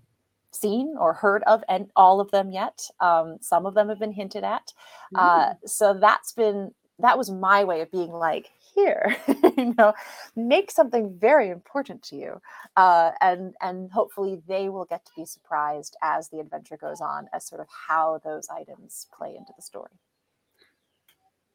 seen 0.52 0.96
or 1.00 1.14
heard 1.14 1.44
of 1.44 1.64
and 1.70 1.90
all 1.96 2.20
of 2.20 2.30
them 2.32 2.52
yet. 2.52 2.88
Um, 3.00 3.38
some 3.40 3.66
of 3.66 3.74
them 3.74 3.88
have 3.90 4.00
been 4.00 4.12
hinted 4.12 4.44
at. 4.44 4.74
Uh, 5.16 5.54
so 5.66 5.94
that's 5.94 6.34
been 6.34 6.74
that 7.02 7.18
was 7.18 7.30
my 7.30 7.64
way 7.64 7.82
of 7.82 7.92
being 7.92 8.12
like, 8.12 8.52
here 8.76 9.16
you 9.58 9.74
know 9.78 9.94
make 10.36 10.72
something 10.72 11.14
very 11.20 11.50
important 11.50 12.02
to 12.04 12.16
you 12.16 12.42
uh, 12.78 13.12
and 13.22 13.54
and 13.62 13.92
hopefully 13.92 14.42
they 14.48 14.70
will 14.70 14.86
get 14.86 15.06
to 15.06 15.12
be 15.16 15.26
surprised 15.26 15.96
as 16.02 16.30
the 16.30 16.40
adventure 16.40 16.78
goes 16.78 17.02
on 17.02 17.28
as 17.34 17.46
sort 17.46 17.62
of 17.62 17.68
how 17.88 18.20
those 18.24 18.48
items 18.50 19.08
play 19.16 19.36
into 19.36 19.52
the 19.56 19.62
story 19.62 19.92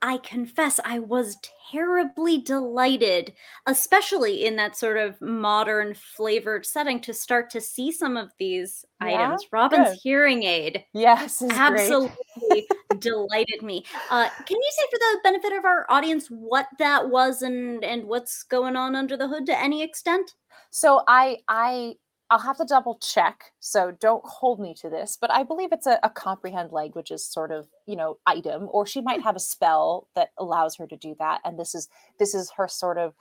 I 0.07 0.19
confess 0.19 0.79
I 0.85 1.01
was 1.01 1.37
terribly 1.73 2.39
delighted, 2.39 3.33
especially 3.67 4.45
in 4.47 4.55
that 4.55 4.77
sort 4.77 4.99
of 4.99 5.21
modern 5.21 5.95
flavored 5.95 6.65
setting, 6.65 7.01
to 7.01 7.13
start 7.13 7.51
to 7.51 7.61
see 7.61 7.91
some 7.91 8.17
of 8.17 8.31
these 8.39 8.85
Yeah? 9.01 9.07
items. 9.25 9.47
Robin's 9.51 9.89
Good. 9.89 9.99
hearing 10.05 10.43
aid 10.45 10.85
yes 10.95 11.43
absolutely 11.43 12.69
delighted 13.01 13.63
me. 13.63 13.85
Uh, 14.09 14.29
can 14.47 14.57
you 14.57 14.71
say, 14.71 14.85
for 14.93 14.99
the 14.99 15.19
benefit 15.25 15.53
of 15.53 15.65
our 15.65 15.87
audience, 15.91 16.29
what 16.29 16.67
that 16.79 17.11
was 17.11 17.43
and 17.43 17.83
and 17.83 18.05
what's 18.05 18.45
going 18.45 18.77
on 18.77 18.95
under 18.95 19.17
the 19.17 19.27
hood 19.27 19.45
to 19.47 19.59
any 19.59 19.83
extent? 19.83 20.35
So 20.71 21.03
I 21.09 21.39
I 21.49 21.95
I'll 22.31 22.41
have 22.41 22.57
to 22.59 22.65
double 22.65 22.99
check. 22.99 23.53
So 23.61 23.93
don't 23.93 24.25
hold 24.27 24.59
me 24.59 24.75
to 24.81 24.91
this, 24.91 25.17
but 25.21 25.31
I 25.31 25.45
believe 25.45 25.71
it's 25.73 25.87
a, 25.87 26.01
a 26.03 26.11
comprehend 26.11 26.73
languages 26.73 27.25
sort 27.29 27.53
of 27.53 27.69
you 27.87 27.97
know 27.97 28.19
item, 28.27 28.69
or 28.71 28.87
she 28.87 29.01
might 29.01 29.23
have 29.23 29.37
a 29.37 29.41
spell 29.41 30.09
that 30.17 30.31
allows 30.39 30.77
her 30.77 30.87
to 30.89 30.97
do 30.97 31.15
that. 31.21 31.41
And 31.45 31.59
this 31.59 31.75
is 31.75 31.89
this 32.19 32.35
is 32.35 32.51
her 32.57 32.69
sort 32.69 32.99
of 32.99 33.15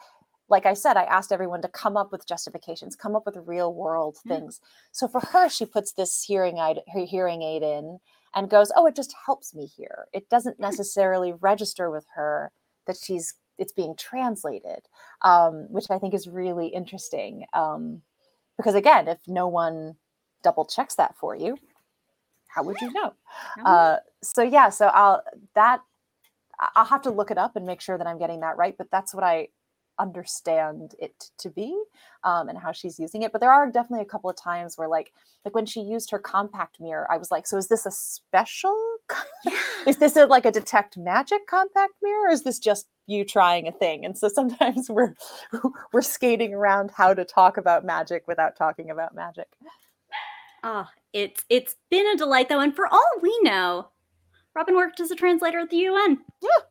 like 0.48 0.66
I 0.68 0.76
said, 0.76 0.96
I 0.96 1.04
asked 1.06 1.32
everyone 1.32 1.62
to 1.64 1.68
come 1.68 1.98
up 1.98 2.12
with 2.12 2.28
justifications, 2.28 2.96
come 2.96 3.16
up 3.16 3.26
with 3.26 3.36
real 3.48 3.74
world 3.74 4.18
Yeah. 4.24 4.40
things. 4.40 4.62
So 4.92 5.08
for 5.08 5.20
her, 5.20 5.50
she 5.50 5.66
puts 5.66 5.94
this 5.94 6.24
hearing 6.24 6.60
aid, 6.60 6.82
her 6.94 7.06
hearing 7.06 7.42
aid 7.42 7.64
in, 7.64 8.00
and 8.36 8.50
goes, 8.50 8.72
"Oh, 8.76 8.86
it 8.86 8.96
just 8.96 9.14
helps 9.26 9.56
me 9.56 9.66
hear." 9.66 10.08
It 10.14 10.30
doesn't 10.30 10.60
necessarily 10.60 11.34
register 11.34 11.90
with 11.92 12.06
her 12.16 12.52
that 12.88 12.98
she's 12.98 13.36
it's 13.58 13.74
being 13.74 13.96
translated, 13.96 14.82
um, 15.22 15.68
which 15.72 15.86
I 15.90 15.98
think 16.00 16.14
is 16.14 16.28
really 16.28 16.68
interesting. 16.68 17.46
Um, 17.54 18.02
because 18.58 18.76
again, 18.76 19.08
if 19.08 19.20
no 19.28 19.48
one 19.48 19.96
double 20.44 20.66
checks 20.66 20.96
that 20.96 21.16
for 21.18 21.36
you, 21.36 21.58
how 22.48 22.64
would 22.64 22.80
you 22.82 22.92
know? 22.94 23.14
Uh, 23.66 23.98
so 24.24 24.42
yeah, 24.42 24.70
so 24.70 24.88
I'll 24.88 25.22
that 25.56 25.82
I'll 26.76 26.86
have 26.86 27.02
to 27.04 27.12
look 27.12 27.32
it 27.32 27.38
up 27.38 27.56
and 27.56 27.66
make 27.66 27.82
sure 27.82 27.98
that 27.98 28.08
I'm 28.08 28.18
getting 28.18 28.40
that 28.42 28.58
right. 28.58 28.76
But 28.78 28.88
that's 28.92 29.14
what 29.14 29.24
I 29.24 29.50
understand 30.00 30.94
it 31.00 31.32
to 31.40 31.50
be 31.50 31.82
um, 32.24 32.50
and 32.50 32.58
how 32.58 32.72
she's 32.72 33.00
using 33.00 33.22
it. 33.22 33.32
But 33.32 33.42
there 33.42 33.52
are 33.52 33.72
definitely 33.72 34.04
a 34.04 34.10
couple 34.10 34.30
of 34.30 34.36
times 34.36 34.78
where 34.78 34.88
like 34.88 35.14
like 35.44 35.56
when 35.56 35.66
she 35.66 35.82
used 35.82 36.12
her 36.12 36.20
compact 36.20 36.80
mirror, 36.80 37.08
I 37.12 37.18
was 37.18 37.32
like, 37.32 37.48
so 37.48 37.58
is 37.58 37.68
this 37.68 37.86
a 37.86 37.92
special? 37.92 38.76
is 39.88 39.98
this 39.98 40.16
a, 40.16 40.26
like 40.26 40.46
a 40.46 40.52
detect 40.52 40.98
magic 40.98 41.48
compact 41.48 41.94
mirror? 42.02 42.28
Or 42.28 42.32
is 42.32 42.44
this 42.44 42.60
just 42.60 42.88
you 43.08 43.26
trying 43.26 43.68
a 43.68 43.72
thing? 43.72 44.06
And 44.06 44.18
so 44.18 44.28
sometimes 44.28 44.90
we're 44.90 45.14
we're 45.94 46.02
skating 46.02 46.54
around 46.54 46.92
how 46.96 47.14
to 47.14 47.26
talk 47.26 47.58
about 47.58 47.86
magic 47.86 48.28
without 48.28 48.56
talking 48.56 48.90
about 48.92 49.16
magic. 49.16 49.48
Ah, 50.64 50.90
it's 51.14 51.44
it's 51.50 51.76
been 51.90 52.08
a 52.08 52.18
delight 52.18 52.50
though, 52.50 52.60
and 52.60 52.76
for 52.76 52.88
all 52.88 53.12
we 53.22 53.38
know, 53.44 53.90
Robin 54.56 54.76
worked 54.76 55.00
as 55.00 55.12
a 55.12 55.16
translator 55.16 55.60
at 55.60 55.70
the 55.70 55.78
UN. 55.78 56.20
Yeah 56.42 56.64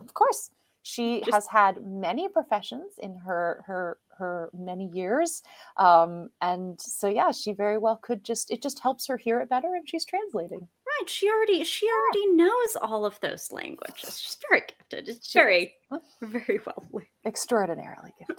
of 0.00 0.14
course, 0.14 0.50
she 0.82 1.20
Just- 1.20 1.32
has 1.32 1.46
had 1.46 1.84
many 1.84 2.28
professions 2.28 2.94
in 2.98 3.14
her 3.16 3.62
her 3.66 3.98
her 4.18 4.50
many 4.52 4.86
years, 4.92 5.42
um, 5.78 6.28
and 6.42 6.78
so 6.80 7.08
yeah, 7.08 7.30
she 7.30 7.52
very 7.52 7.78
well 7.78 7.96
could 7.96 8.22
just 8.24 8.50
it 8.50 8.62
just 8.62 8.80
helps 8.80 9.06
her 9.06 9.16
hear 9.16 9.40
it 9.40 9.48
better, 9.48 9.74
and 9.74 9.88
she's 9.88 10.04
translating. 10.04 10.68
Right, 11.00 11.08
she 11.08 11.28
already 11.30 11.64
she 11.64 11.86
already 11.86 12.34
knows 12.34 12.76
all 12.80 13.04
of 13.06 13.18
those 13.20 13.50
languages. 13.50 14.18
She's 14.20 14.36
very 14.48 14.62
gifted. 14.66 15.08
It's 15.08 15.30
She 15.30 15.38
very 15.38 15.74
very 16.22 16.60
well. 16.66 16.84
Extraordinarily 17.24 18.14
gifted. 18.18 18.36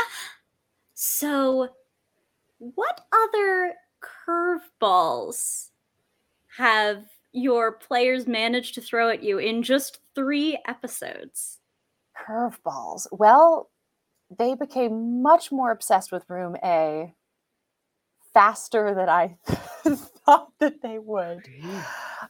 So, 0.96 1.70
what 2.58 3.00
other 3.12 3.74
curveballs 4.00 5.70
have 6.56 7.04
your 7.32 7.72
players 7.72 8.26
managed 8.28 8.74
to 8.76 8.80
throw 8.80 9.10
at 9.10 9.22
you 9.22 9.38
in 9.38 9.62
just 9.64 9.98
three 10.14 10.56
episodes? 10.66 11.58
Curveballs. 12.16 13.08
Well, 13.10 13.70
they 14.38 14.54
became 14.54 15.20
much 15.20 15.50
more 15.50 15.72
obsessed 15.72 16.12
with 16.12 16.30
Room 16.30 16.56
A 16.62 17.12
faster 18.32 18.94
than 18.94 19.08
I 19.08 19.36
thought 20.26 20.52
that 20.60 20.82
they 20.82 20.98
would. 20.98 21.44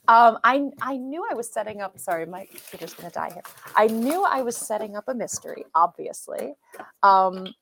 Um, 0.08 0.38
I 0.44 0.70
I 0.82 0.96
knew 0.96 1.24
I 1.30 1.34
was 1.34 1.50
setting 1.52 1.80
up. 1.80 1.98
Sorry, 1.98 2.26
my 2.26 2.46
computer's 2.46 2.94
gonna 2.94 3.10
die 3.10 3.32
here. 3.32 3.42
I 3.76 3.86
knew 3.86 4.24
I 4.24 4.42
was 4.42 4.56
setting 4.56 4.96
up 4.96 5.04
a 5.08 5.14
mystery, 5.14 5.64
obviously. 5.74 6.54
Um, 7.02 7.54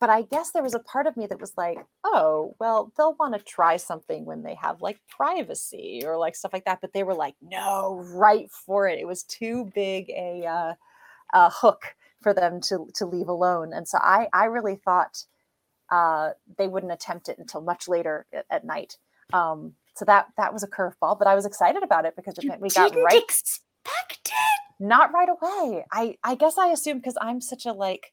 but 0.00 0.10
I 0.10 0.22
guess 0.22 0.50
there 0.50 0.62
was 0.62 0.74
a 0.74 0.80
part 0.80 1.06
of 1.06 1.16
me 1.16 1.26
that 1.26 1.40
was 1.40 1.54
like, 1.56 1.78
oh, 2.04 2.54
well, 2.60 2.92
they'll 2.96 3.16
want 3.18 3.34
to 3.34 3.40
try 3.40 3.78
something 3.78 4.24
when 4.26 4.42
they 4.42 4.54
have 4.54 4.82
like 4.82 5.00
privacy 5.08 6.02
or 6.04 6.18
like 6.18 6.36
stuff 6.36 6.52
like 6.52 6.66
that. 6.66 6.80
But 6.82 6.92
they 6.92 7.02
were 7.02 7.14
like, 7.14 7.34
no, 7.42 8.04
right 8.12 8.50
for 8.50 8.88
it. 8.88 8.98
It 8.98 9.06
was 9.06 9.22
too 9.24 9.70
big 9.74 10.10
a 10.10 10.44
uh, 10.46 10.74
a 11.34 11.50
hook 11.50 11.96
for 12.22 12.34
them 12.34 12.60
to 12.62 12.88
to 12.96 13.06
leave 13.06 13.28
alone. 13.28 13.72
And 13.72 13.88
so 13.88 13.98
I 14.00 14.28
I 14.32 14.46
really 14.46 14.76
thought 14.76 15.24
uh, 15.90 16.30
they 16.58 16.68
wouldn't 16.68 16.92
attempt 16.92 17.28
it 17.28 17.38
until 17.38 17.60
much 17.60 17.88
later 17.88 18.26
at, 18.32 18.46
at 18.50 18.64
night. 18.64 18.98
Um, 19.32 19.72
so 19.94 20.04
that 20.04 20.26
that 20.36 20.52
was 20.52 20.62
a 20.62 20.68
curveball, 20.68 21.18
but 21.18 21.26
I 21.26 21.34
was 21.34 21.46
excited 21.46 21.82
about 21.82 22.04
it 22.04 22.14
because 22.16 22.36
it 22.38 22.44
meant 22.44 22.60
we 22.60 22.68
got 22.68 22.94
right 22.94 23.22
expect 23.22 24.26
it. 24.26 24.32
not 24.78 25.12
right 25.12 25.28
away. 25.28 25.84
I 25.90 26.16
I 26.22 26.34
guess 26.34 26.58
I 26.58 26.68
assumed 26.68 27.00
because 27.02 27.16
I'm 27.20 27.40
such 27.40 27.66
a 27.66 27.72
like, 27.72 28.12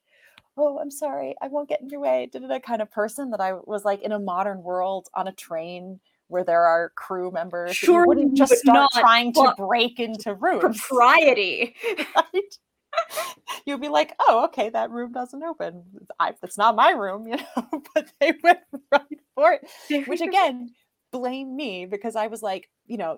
oh, 0.58 0.80
I'm 0.80 0.92
sorry, 0.92 1.36
I 1.42 1.50
won't 1.50 1.70
get 1.70 1.82
in 1.82 1.90
your 1.90 2.00
way, 2.00 2.30
da, 2.32 2.40
da, 2.40 2.48
da, 2.48 2.60
kind 2.60 2.82
of 2.82 2.90
person 2.90 3.32
that 3.32 3.42
I 3.42 3.54
was 3.54 3.84
like 3.84 4.02
in 4.02 4.12
a 4.12 4.20
modern 4.20 4.64
world 4.64 5.10
on 5.14 5.28
a 5.28 5.34
train 5.34 6.00
where 6.28 6.44
there 6.44 6.64
are 6.64 6.90
crew 6.96 7.32
members. 7.32 7.72
that 7.72 7.82
you 7.82 7.88
Sure 7.88 8.08
wouldn't 8.08 8.36
just 8.36 8.56
start 8.56 8.90
trying 8.94 9.34
to 9.34 9.54
break 9.58 10.00
into 10.00 10.34
rooms. 10.34 10.62
Propriety. 10.62 11.76
right? 12.16 12.58
You'd 13.66 13.82
be 13.82 13.90
like, 13.90 14.16
oh, 14.20 14.46
okay, 14.46 14.70
that 14.70 14.90
room 14.90 15.12
doesn't 15.12 15.44
open. 15.44 15.84
I, 16.20 16.34
it's 16.42 16.58
not 16.58 16.76
my 16.76 16.92
room, 16.92 17.28
you 17.28 17.38
know. 17.38 17.84
but 17.94 18.12
they 18.20 18.34
went 18.44 18.60
right 18.92 19.20
for 19.36 19.54
it 19.54 20.08
which 20.08 20.22
again 20.22 20.72
blame 21.14 21.56
me 21.56 21.86
because 21.86 22.16
i 22.18 22.28
was 22.28 22.42
like 22.44 22.70
you 22.88 22.98
know 22.98 23.18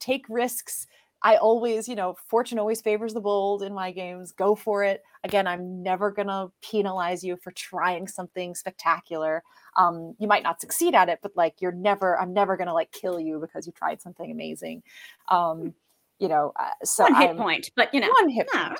take 0.00 0.26
risks. 0.28 0.86
I 1.20 1.34
always 1.36 1.88
you 1.88 1.96
know 1.96 2.14
fortune 2.28 2.60
always 2.60 2.80
favors 2.80 3.12
the 3.12 3.20
bold 3.20 3.62
in 3.64 3.74
my 3.74 3.90
games. 3.90 4.30
Go 4.30 4.54
for 4.54 4.84
it. 4.84 5.02
Again 5.24 5.46
i'm 5.48 5.82
never 5.82 6.12
gonna 6.12 6.52
penalize 6.62 7.24
you 7.24 7.36
for 7.42 7.50
trying 7.52 8.06
something 8.06 8.54
spectacular. 8.54 9.42
Um 9.76 10.14
you 10.20 10.28
might 10.28 10.44
not 10.44 10.60
succeed 10.60 10.94
at 10.94 11.08
it 11.08 11.18
but 11.22 11.32
like 11.36 11.54
you're 11.60 11.72
never 11.72 12.16
i'm 12.20 12.32
never 12.32 12.56
gonna 12.56 12.72
like 12.74 12.92
kill 12.92 13.18
you 13.18 13.40
because 13.40 13.66
you 13.66 13.72
tried 13.72 14.00
something 14.00 14.30
amazing. 14.30 14.82
Um 15.28 15.74
you 16.20 16.28
know 16.28 16.52
uh, 16.56 16.70
so 16.84 17.02
One 17.04 17.14
hit 17.16 17.26
I'm- 17.30 17.36
point, 17.36 17.70
but 17.74 17.92
you 17.92 18.00
know. 18.00 18.10
one 18.10 18.28
hit 18.28 18.46
point. 18.48 18.78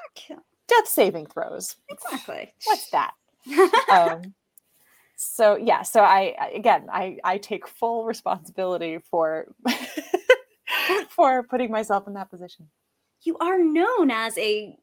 death 0.68 0.87
saving 0.87 1.26
throws. 1.26 1.74
Exactly. 1.88 2.52
what's 2.66 2.90
that? 2.90 3.14
Um, 3.90 4.35
so 5.20 5.57
yeah 5.57 5.83
so 5.83 6.00
I, 6.00 6.35
again 6.54 6.87
i 6.92 7.18
i 7.24 7.38
take 7.38 7.66
full 7.66 8.04
responsibility 8.04 8.98
for 9.11 9.52
for 11.09 11.42
putting 11.42 11.72
myself 11.72 12.07
in 12.07 12.14
that 12.14 12.31
position 12.31 12.68
you 13.22 13.37
are 13.38 13.59
known 13.59 14.12
as 14.12 14.38
a 14.38 14.76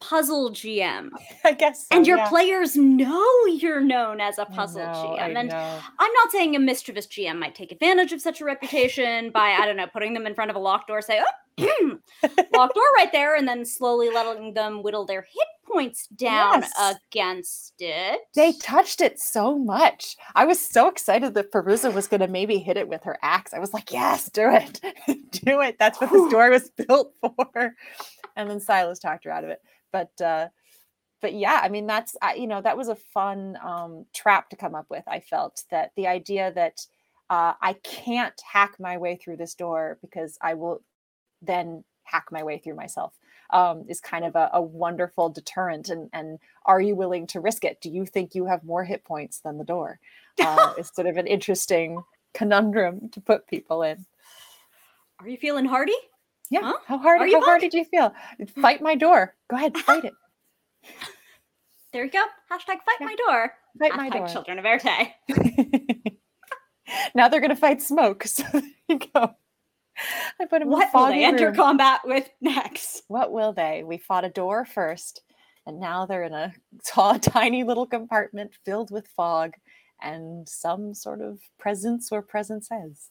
puzzle 0.00 0.50
GM, 0.50 1.10
i 1.44 1.52
guess 1.52 1.86
so, 1.86 1.96
and 1.96 2.08
your 2.08 2.18
yeah. 2.18 2.28
players 2.28 2.74
know 2.74 3.46
you're 3.46 3.80
known 3.80 4.20
as 4.20 4.38
a 4.38 4.46
puzzle 4.46 4.84
know, 4.84 5.16
GM. 5.16 5.36
And. 5.36 5.52
I'm 5.52 6.12
not 6.12 6.32
saying 6.32 6.56
a 6.56 6.58
mischievous 6.58 7.06
GM 7.06 7.38
might 7.38 7.54
take 7.54 7.70
advantage 7.70 8.12
of 8.12 8.20
such 8.20 8.40
a 8.40 8.44
reputation 8.44 9.30
by, 9.30 9.50
I 9.50 9.64
don't 9.66 9.76
know, 9.76 9.86
putting 9.86 10.14
them 10.14 10.26
in 10.26 10.34
front 10.34 10.50
of 10.50 10.56
a 10.56 10.60
locked 10.60 10.88
door, 10.88 11.02
say, 11.02 11.20
oh, 11.20 11.32
locked 12.52 12.74
door 12.74 12.84
right 12.96 13.10
there, 13.12 13.34
and 13.36 13.46
then 13.48 13.64
slowly 13.64 14.10
letting 14.10 14.54
them 14.54 14.82
whittle 14.82 15.04
their 15.06 15.22
hit 15.22 15.46
points 15.70 16.06
down 16.08 16.62
Yes. 16.62 16.96
against 17.12 17.74
it. 17.78 18.20
they 18.34 18.52
touched 18.54 19.00
it 19.02 19.20
so 19.20 19.58
much. 19.58 20.16
I 20.34 20.46
was 20.46 20.58
so 20.58 20.88
excited 20.88 21.34
that 21.34 21.52
Feruza 21.52 21.92
was 21.92 22.08
going 22.08 22.20
to 22.20 22.28
maybe 22.28 22.58
hit 22.58 22.76
it 22.78 22.88
with 22.88 23.04
her 23.04 23.18
axe. 23.22 23.52
I 23.52 23.58
was 23.58 23.74
like 23.74 23.92
yes 23.92 24.30
do 24.30 24.48
it. 24.50 24.80
Do 25.30 25.60
it. 25.60 25.76
That's 25.78 26.00
what 26.00 26.10
the 26.10 26.28
door 26.30 26.48
was 26.50 26.70
built 26.88 27.12
for. 27.20 27.74
And 28.34 28.48
then 28.48 28.60
silas 28.60 28.98
talked 28.98 29.24
her 29.24 29.30
out 29.30 29.44
of 29.44 29.50
it. 29.50 29.60
But 29.92 30.18
uh 30.22 30.48
but 31.20 31.34
yeah 31.34 31.60
i 31.62 31.68
mean 31.68 31.86
that's 31.86 32.16
I- 32.22 32.34
you 32.34 32.46
know 32.46 32.62
that 32.62 32.76
was 32.76 32.88
a 32.88 32.94
fun 32.94 33.58
um 33.62 34.06
trap 34.14 34.48
to 34.50 34.56
come 34.56 34.74
up 34.76 34.86
with 34.88 35.02
i 35.08 35.18
felt 35.20 35.64
that 35.70 35.90
the 35.96 36.06
idea 36.06 36.52
that 36.54 36.78
uh, 37.28 37.54
i 37.60 37.72
can't 37.82 38.40
hack 38.52 38.76
my 38.78 38.96
way 38.98 39.16
through 39.16 39.36
this 39.36 39.54
door 39.54 39.98
because 40.00 40.38
i 40.40 40.54
will 40.54 40.80
then 41.42 41.84
hack 42.04 42.26
my 42.30 42.42
way 42.42 42.58
through 42.58 42.74
myself 42.74 43.14
um, 43.50 43.84
is 43.88 44.00
kind 44.00 44.24
of 44.24 44.34
a, 44.36 44.50
a 44.54 44.62
wonderful 44.62 45.28
deterrent 45.28 45.88
and 45.88 46.08
and 46.12 46.38
are 46.64 46.80
you 46.80 46.94
willing 46.96 47.26
to 47.26 47.40
risk 47.40 47.64
it 47.64 47.80
do 47.80 47.90
you 47.90 48.06
think 48.06 48.34
you 48.34 48.46
have 48.46 48.62
more 48.64 48.84
hit 48.84 49.04
points 49.04 49.40
than 49.40 49.58
the 49.58 49.64
door 49.64 49.98
uh, 50.40 50.72
it's 50.78 50.94
sort 50.94 51.06
of 51.06 51.16
an 51.16 51.26
interesting 51.26 52.02
conundrum 52.34 53.08
to 53.10 53.20
put 53.20 53.46
people 53.46 53.82
in 53.82 54.04
Are 55.20 55.28
you 55.28 55.36
feeling 55.36 55.64
hardy? 55.64 55.96
Yeah. 56.50 56.60
Huh? 56.62 56.78
How 56.86 56.98
hard? 56.98 57.20
Are 57.20 57.26
you 57.26 57.40
How 57.40 57.44
hard 57.44 57.60
did 57.60 57.74
you 57.74 57.84
feel? 57.84 58.14
Fight 58.62 58.80
my 58.80 58.94
door. 58.94 59.34
Go 59.50 59.56
ahead, 59.56 59.76
fight 59.88 60.04
it. 60.04 60.14
There 61.92 62.04
you 62.04 62.10
go. 62.10 62.24
Hashtag 62.50 62.80
fight 62.86 62.96
Yeah. 63.00 63.06
my 63.06 63.16
door. 63.26 63.52
Fight 63.78 63.96
my 63.96 64.08
door. 64.08 64.28
children 64.28 64.58
of 64.58 64.64
Erte. 64.64 65.12
now 67.14 67.28
they're 67.28 67.40
gonna 67.40 67.56
fight 67.56 67.82
smoke. 67.82 68.24
So 68.24 68.44
there 68.52 68.62
you 68.88 68.98
go. 69.14 69.34
I 70.40 70.46
put 70.46 70.62
him 70.62 70.68
in 70.68 70.74
a 70.74 70.76
What 70.76 70.86
will 70.86 71.00
foggy 71.00 71.18
they 71.18 71.24
enter 71.24 71.52
combat 71.52 72.00
with 72.04 72.28
next? 72.40 73.02
What 73.08 73.32
will 73.32 73.52
they? 73.52 73.82
We 73.84 73.98
fought 73.98 74.24
a 74.24 74.30
door 74.30 74.64
first, 74.64 75.22
and 75.66 75.80
now 75.80 76.06
they're 76.06 76.24
in 76.24 76.34
a 76.34 76.52
tall, 76.86 77.18
tiny 77.18 77.64
little 77.64 77.86
compartment 77.86 78.52
filled 78.64 78.90
with 78.90 79.08
fog 79.08 79.54
and 80.00 80.48
some 80.48 80.94
sort 80.94 81.20
of 81.20 81.40
presence 81.58 82.12
or 82.12 82.22
presences. 82.22 83.10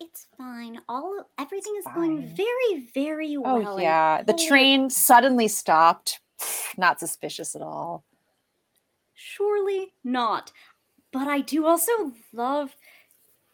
It's 0.00 0.26
fine. 0.36 0.80
All 0.88 1.18
of, 1.20 1.26
everything 1.38 1.74
is 1.78 1.84
fine. 1.84 1.94
going 1.94 2.34
very, 2.36 2.88
very 2.94 3.36
oh, 3.36 3.40
well. 3.40 3.74
Oh 3.74 3.78
yeah, 3.78 4.22
the 4.22 4.32
holy- 4.32 4.48
train 4.48 4.90
suddenly 4.90 5.48
stopped. 5.48 6.20
Not 6.76 6.98
suspicious 6.98 7.54
at 7.54 7.62
all. 7.62 8.04
Surely 9.14 9.92
not. 10.02 10.52
But 11.12 11.28
I 11.28 11.40
do 11.40 11.66
also 11.66 11.92
love. 12.32 12.74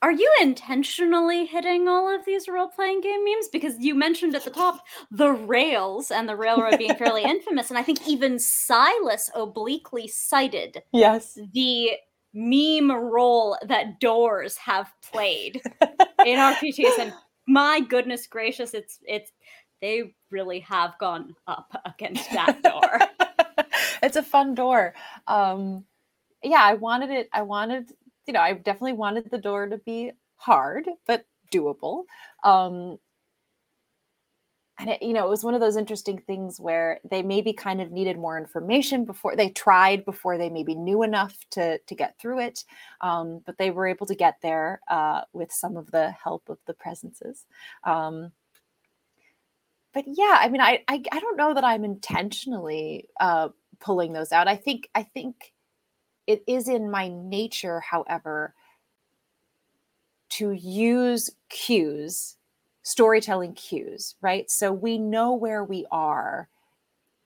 Are 0.03 0.13
you 0.13 0.31
intentionally 0.41 1.45
hitting 1.45 1.87
all 1.87 2.13
of 2.15 2.25
these 2.25 2.49
role 2.49 2.69
playing 2.69 3.03
game 3.03 3.23
memes? 3.25 3.49
Because 3.49 3.75
you 3.79 3.95
mentioned 3.95 4.35
at 4.35 4.45
the 4.45 4.51
top 4.51 4.81
the 5.11 5.31
rails 5.31 6.11
and 6.11 6.29
the 6.29 6.37
railroad 6.37 6.79
being 6.79 6.95
fairly 6.95 7.23
infamous. 7.25 7.69
And 7.69 7.79
I 7.79 7.83
think 7.83 8.07
even 8.09 8.39
Silas 8.39 9.31
obliquely 9.35 10.09
cited 10.09 10.83
Yes. 10.93 11.39
the 11.53 11.91
meme 12.33 12.91
role 12.91 13.59
that 13.67 14.01
doors 14.01 14.57
have 14.57 14.91
played 15.03 15.61
in 16.25 16.39
RPGs. 16.39 16.99
And 16.99 17.13
my 17.47 17.81
goodness 17.81 18.27
gracious, 18.27 18.73
it's 18.73 19.01
it's 19.07 19.33
they 19.83 20.15
really 20.31 20.61
have 20.61 20.97
gone 20.99 21.35
up 21.47 21.73
against 21.85 22.31
that 22.33 22.63
door. 22.63 23.67
it's 24.03 24.17
a 24.17 24.23
fun 24.23 24.55
door. 24.55 24.95
Um, 25.27 25.85
yeah, 26.43 26.63
I 26.63 26.75
wanted 26.75 27.11
it. 27.11 27.29
I 27.33 27.43
wanted, 27.43 27.93
you 28.27 28.33
know, 28.33 28.41
I 28.41 28.53
definitely 28.55 28.95
wanted 28.95 29.31
the 29.31 29.39
door 29.39 29.69
to 29.69 29.79
be 29.79 30.13
hard 30.37 30.89
but 31.07 31.25
doable. 31.53 32.05
Um, 32.45 32.99
and 34.81 34.89
it, 34.89 35.03
you 35.03 35.13
know, 35.13 35.27
it 35.27 35.31
was 35.31 35.45
one 35.45 35.53
of 35.53 35.61
those 35.61 35.77
interesting 35.77 36.19
things 36.19 36.59
where 36.59 37.01
they 37.09 37.23
maybe 37.23 37.53
kind 37.53 37.83
of 37.83 37.93
needed 37.93 38.19
more 38.19 38.39
information 38.39 39.05
before 39.05 39.37
they 39.37 39.51
tried 39.51 40.07
before 40.07 40.39
they 40.39 40.49
maybe 40.49 40.75
knew 40.75 41.03
enough 41.03 41.37
to 41.51 41.79
to 41.79 41.95
get 41.95 42.19
through 42.19 42.41
it. 42.41 42.65
Um, 43.03 43.43
but 43.45 43.59
they 43.59 43.71
were 43.71 43.87
able 43.87 44.07
to 44.07 44.15
get 44.15 44.37
there 44.43 44.81
uh, 44.89 45.23
with 45.35 45.53
some 45.53 45.77
of 45.77 45.91
the 45.91 46.11
help 46.13 46.49
of 46.49 46.59
the 46.67 46.73
presences. 46.73 47.45
Um, 47.85 48.33
but 49.93 50.05
yeah, 50.07 50.39
I 50.41 50.49
mean, 50.49 50.63
I, 50.63 50.83
I 50.89 51.03
I 51.13 51.21
don't 51.21 51.37
know 51.37 51.53
that 51.53 51.65
I'm 51.65 51.85
intentionally 51.85 53.09
uh, 53.21 53.51
pulling 53.81 54.15
those 54.15 54.33
out. 54.33 54.49
I 54.49 54.57
think 54.57 54.89
I 54.95 55.03
think 55.03 55.53
it 56.27 56.43
is 56.47 56.69
in 56.69 56.91
my 56.91 57.09
nature, 57.09 57.81
however, 57.81 58.55
to 60.31 60.53
use 60.53 61.31
cues, 61.49 62.37
storytelling 62.83 63.55
cues, 63.55 64.15
right? 64.21 64.51
So 64.51 64.73
we 64.73 64.99
know 64.99 65.35
where 65.35 65.65
we 65.65 65.87
are 65.91 66.49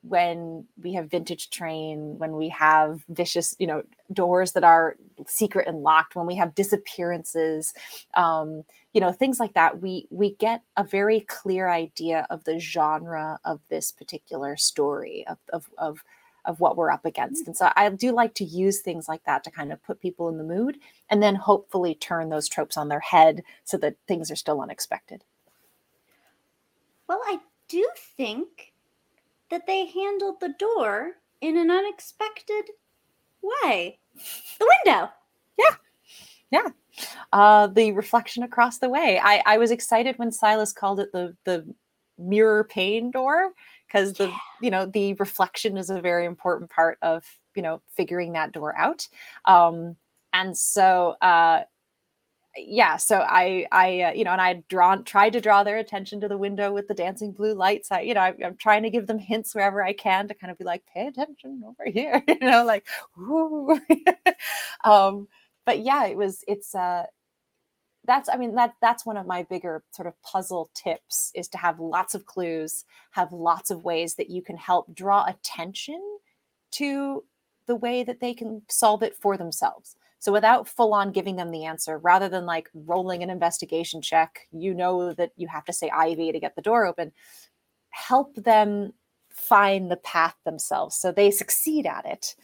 when 0.03 0.67
we 0.83 0.93
have 0.93 1.11
vintage 1.11 1.49
train, 1.49 2.19
when 2.19 2.37
we 2.37 2.51
have 2.51 3.03
vicious, 3.09 3.57
you 3.59 3.67
know, 3.67 3.83
doors 4.13 4.53
that 4.53 4.65
are 4.65 4.97
secret 5.27 5.67
and 5.67 5.83
locked, 5.83 6.15
when 6.15 6.27
we 6.27 6.35
have 6.35 6.55
disappearances, 6.55 7.73
um, 8.15 8.65
you 8.93 9.01
know, 9.01 9.13
things 9.13 9.41
like 9.41 9.55
that. 9.55 9.81
We 9.81 10.07
we 10.11 10.35
get 10.35 10.63
a 10.77 10.85
very 10.85 11.21
clear 11.21 11.69
idea 11.69 12.27
of 12.29 12.45
the 12.45 12.59
genre 12.59 13.39
of 13.45 13.61
this 13.71 13.93
particular 13.93 14.57
story 14.57 15.25
of 15.27 15.39
of 15.53 15.71
of 15.79 16.05
of 16.47 16.61
what 16.61 16.77
we're 16.77 16.91
up 16.91 17.05
against. 17.05 17.47
And 17.47 17.57
so 17.57 17.71
I 17.77 17.89
do 17.89 18.13
like 18.13 18.35
to 18.35 18.45
use 18.45 18.81
things 18.81 19.09
like 19.09 19.25
that 19.25 19.45
to 19.45 19.51
kind 19.51 19.73
of 19.73 19.83
put 19.83 20.01
people 20.01 20.29
in 20.29 20.39
the 20.39 20.45
mood 20.45 20.79
and 21.11 21.23
then 21.23 21.35
hopefully 21.35 21.95
turn 21.95 22.29
those 22.29 22.49
tropes 22.49 22.77
on 22.77 22.89
their 22.89 23.01
head 23.01 23.43
so 23.65 23.77
that 23.79 23.97
things 24.07 24.31
are 24.31 24.37
still 24.37 24.61
unexpected. 24.61 25.25
Well, 27.09 27.21
I 27.27 27.41
do 27.69 27.89
think 28.17 28.73
that 29.51 29.67
they 29.67 29.87
handled 29.87 30.41
the 30.41 30.55
door 30.59 31.13
in 31.41 31.57
an 31.57 31.71
unexpected 31.71 32.71
way. 33.43 33.99
The 34.59 34.73
window. 34.85 35.11
Yeah. 35.59 35.77
Yeah. 36.51 36.69
Uh, 37.33 37.67
the 37.67 37.93
reflection 37.93 38.43
across 38.43 38.79
the 38.79 38.89
way. 38.89 39.21
I, 39.23 39.43
I 39.45 39.59
was 39.59 39.71
excited 39.71 40.19
when 40.19 40.31
Silas 40.31 40.73
called 40.73 41.01
it 41.01 41.13
the 41.13 41.37
the 41.45 41.67
mirror 42.19 42.65
pane 42.65 43.11
door 43.11 43.51
because 43.87 44.15
the 44.15 44.33
you 44.61 44.71
know 44.71 44.87
the 44.87 45.15
reflection 45.15 45.77
is 45.77 45.91
a 45.91 46.01
very 46.01 46.25
important 46.27 46.71
part 46.71 46.99
of 47.03 47.25
you 47.55 47.63
know 47.63 47.81
figuring 47.97 48.33
that 48.33 48.53
door 48.53 48.77
out. 48.77 49.09
Um, 49.47 49.97
and 50.33 50.57
so 50.57 51.17
uh, 51.21 51.63
yeah, 52.57 52.97
so 52.99 53.19
I 53.19 53.67
I 53.73 54.01
uh, 54.03 54.13
you 54.13 54.23
know 54.25 54.31
and 54.31 54.41
I 54.41 54.63
drawn 54.69 55.03
tried 55.05 55.33
to 55.33 55.41
draw 55.41 55.65
their 55.65 55.79
attention 55.79 56.21
to 56.21 56.29
the 56.29 56.39
window 56.39 56.73
with 56.73 56.87
the 56.87 56.95
dancing 56.95 57.33
blue 57.33 57.53
lights. 57.55 57.91
I 57.91 58.03
you 58.03 58.15
know 58.15 58.21
I, 58.21 58.35
I'm 58.45 58.57
trying 58.57 58.85
to 58.85 58.91
give 58.91 59.09
them 59.09 59.19
hints 59.19 59.55
wherever 59.55 59.83
I 59.85 59.93
can 59.93 60.29
to 60.29 60.35
kind 60.35 60.51
of 60.53 60.59
be 60.59 60.65
like 60.65 60.85
pay 60.93 61.07
attention 61.09 61.63
over 61.67 61.85
here, 61.91 62.23
you 62.29 62.39
know 62.41 62.65
like 62.65 62.87
um, 64.85 65.29
but 65.67 65.81
yeah, 65.81 66.07
it 66.07 66.17
was 66.17 66.45
it's 66.47 66.75
uh 66.75 67.05
that's 68.07 68.29
i 68.29 68.37
mean 68.37 68.55
that 68.55 68.75
that's 68.81 69.07
one 69.07 69.17
of 69.17 69.27
my 69.27 69.43
bigger 69.45 69.83
sort 69.91 70.07
of 70.07 70.21
puzzle 70.23 70.71
tips 70.75 71.31
is 71.35 71.49
to 71.49 71.59
have 71.59 71.81
lots 71.81 72.15
of 72.15 72.27
clues 72.27 72.85
have 73.13 73.33
lots 73.33 73.71
of 73.71 73.85
ways 73.85 74.15
that 74.17 74.31
you 74.31 74.43
can 74.43 74.57
help 74.57 74.95
draw 74.95 75.25
attention 75.27 76.01
to 76.71 77.25
the 77.67 77.77
way 77.77 78.03
that 78.03 78.21
they 78.21 78.35
can 78.35 78.63
solve 78.69 79.03
it 79.03 79.17
for 79.17 79.37
themselves. 79.37 79.97
So 80.19 80.33
without 80.33 80.69
full 80.69 80.95
on 80.95 81.13
giving 81.13 81.37
them 81.37 81.51
the 81.51 81.65
answer 81.65 81.99
rather 81.99 82.29
than 82.29 82.47
like 82.47 82.69
rolling 82.75 83.23
an 83.23 83.31
investigation 83.31 84.01
check 84.01 84.49
you 84.53 84.75
know 84.75 85.13
that 85.15 85.33
you 85.37 85.49
have 85.49 85.65
to 85.67 85.73
say 85.73 85.91
ivy 85.91 86.33
to 86.33 86.41
get 86.41 86.57
the 86.57 86.63
door 86.63 86.87
open 86.87 87.13
help 87.91 88.35
them 88.37 88.93
find 89.31 89.91
the 89.91 89.97
path 89.97 90.35
themselves. 90.45 90.97
So 90.97 91.13
they 91.13 91.31
succeed 91.31 91.87
at 91.87 92.07
it 92.07 92.35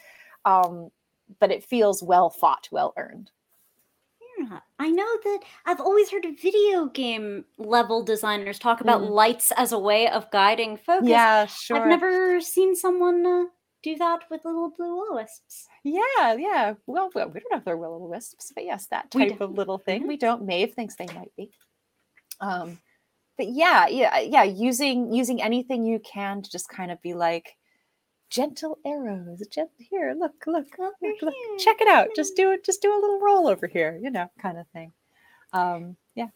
um, 0.44 0.90
but 1.38 1.50
it 1.50 1.64
feels 1.64 2.02
well 2.02 2.28
fought 2.28 2.68
well 2.70 2.92
earned 2.96 3.30
I 4.78 4.90
know 4.90 5.08
that 5.24 5.40
I've 5.66 5.80
always 5.80 6.10
heard 6.10 6.26
video 6.40 6.86
game 6.86 7.44
level 7.58 8.02
designers 8.02 8.58
talk 8.58 8.80
about 8.80 9.02
Mm. 9.02 9.10
lights 9.10 9.52
as 9.52 9.72
a 9.72 9.78
way 9.78 10.08
of 10.08 10.30
guiding 10.30 10.76
focus. 10.76 11.08
yeah 11.08 11.46
sure 11.46 11.76
I've 11.78 11.86
never 11.88 12.40
seen 12.40 12.74
someone 12.76 13.26
uh, 13.26 13.44
do 13.82 13.96
that 13.96 14.20
with 14.30 14.44
little 14.44 14.70
blue 14.70 14.94
will-o-wisps. 14.94 15.66
Yeah, 15.84 16.34
yeah. 16.34 16.74
Well, 16.86 17.10
well, 17.14 17.28
we 17.28 17.40
don't 17.40 17.50
know 17.50 17.58
if 17.58 17.64
they're 17.64 17.76
will 17.78 17.94
o 17.94 18.06
wisps, 18.08 18.52
but 18.54 18.64
yes, 18.64 18.86
that 18.88 19.10
type 19.10 19.40
of 19.40 19.52
little 19.52 19.78
thing. 19.78 20.02
Mhm. 20.04 20.08
We 20.08 20.16
don't. 20.18 20.42
Maeve 20.44 20.74
thinks 20.74 20.96
they 20.96 21.06
might 21.14 21.34
be. 21.36 21.50
Um, 22.40 22.78
but 23.38 23.48
yeah, 23.48 23.86
yeah, 23.88 24.18
yeah. 24.18 24.42
Using 24.42 25.12
using 25.12 25.40
anything 25.42 25.84
you 25.86 25.98
can 26.00 26.42
to 26.42 26.50
just 26.50 26.68
kind 26.68 26.90
of 26.90 27.00
be 27.00 27.14
like 27.14 27.56
gentle 28.30 28.78
arrows. 28.86 29.42
Gent- 29.50 29.70
here, 29.78 30.14
look, 30.18 30.44
look, 30.46 30.66
look, 30.78 30.94
look. 31.20 31.34
Check 31.58 31.80
it 31.80 31.88
out. 31.88 32.08
Just 32.16 32.36
do 32.36 32.52
it. 32.52 32.64
Just 32.64 32.80
do 32.82 32.92
a 32.92 33.00
little 33.00 33.20
roll 33.20 33.46
over 33.48 33.66
here. 33.66 33.98
You 34.02 34.10
know, 34.10 34.30
kind 34.40 34.58
of 34.58 34.66
thing. 34.68 34.92
Um, 35.52 35.96
yeah. 36.14 36.28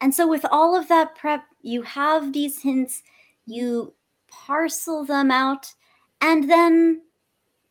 And 0.00 0.14
so, 0.14 0.26
with 0.26 0.44
all 0.50 0.76
of 0.76 0.88
that 0.88 1.14
prep, 1.16 1.44
you 1.62 1.82
have 1.82 2.32
these 2.32 2.60
hints, 2.62 3.02
you 3.46 3.92
parcel 4.28 5.04
them 5.04 5.30
out, 5.30 5.72
and 6.20 6.50
then 6.50 7.02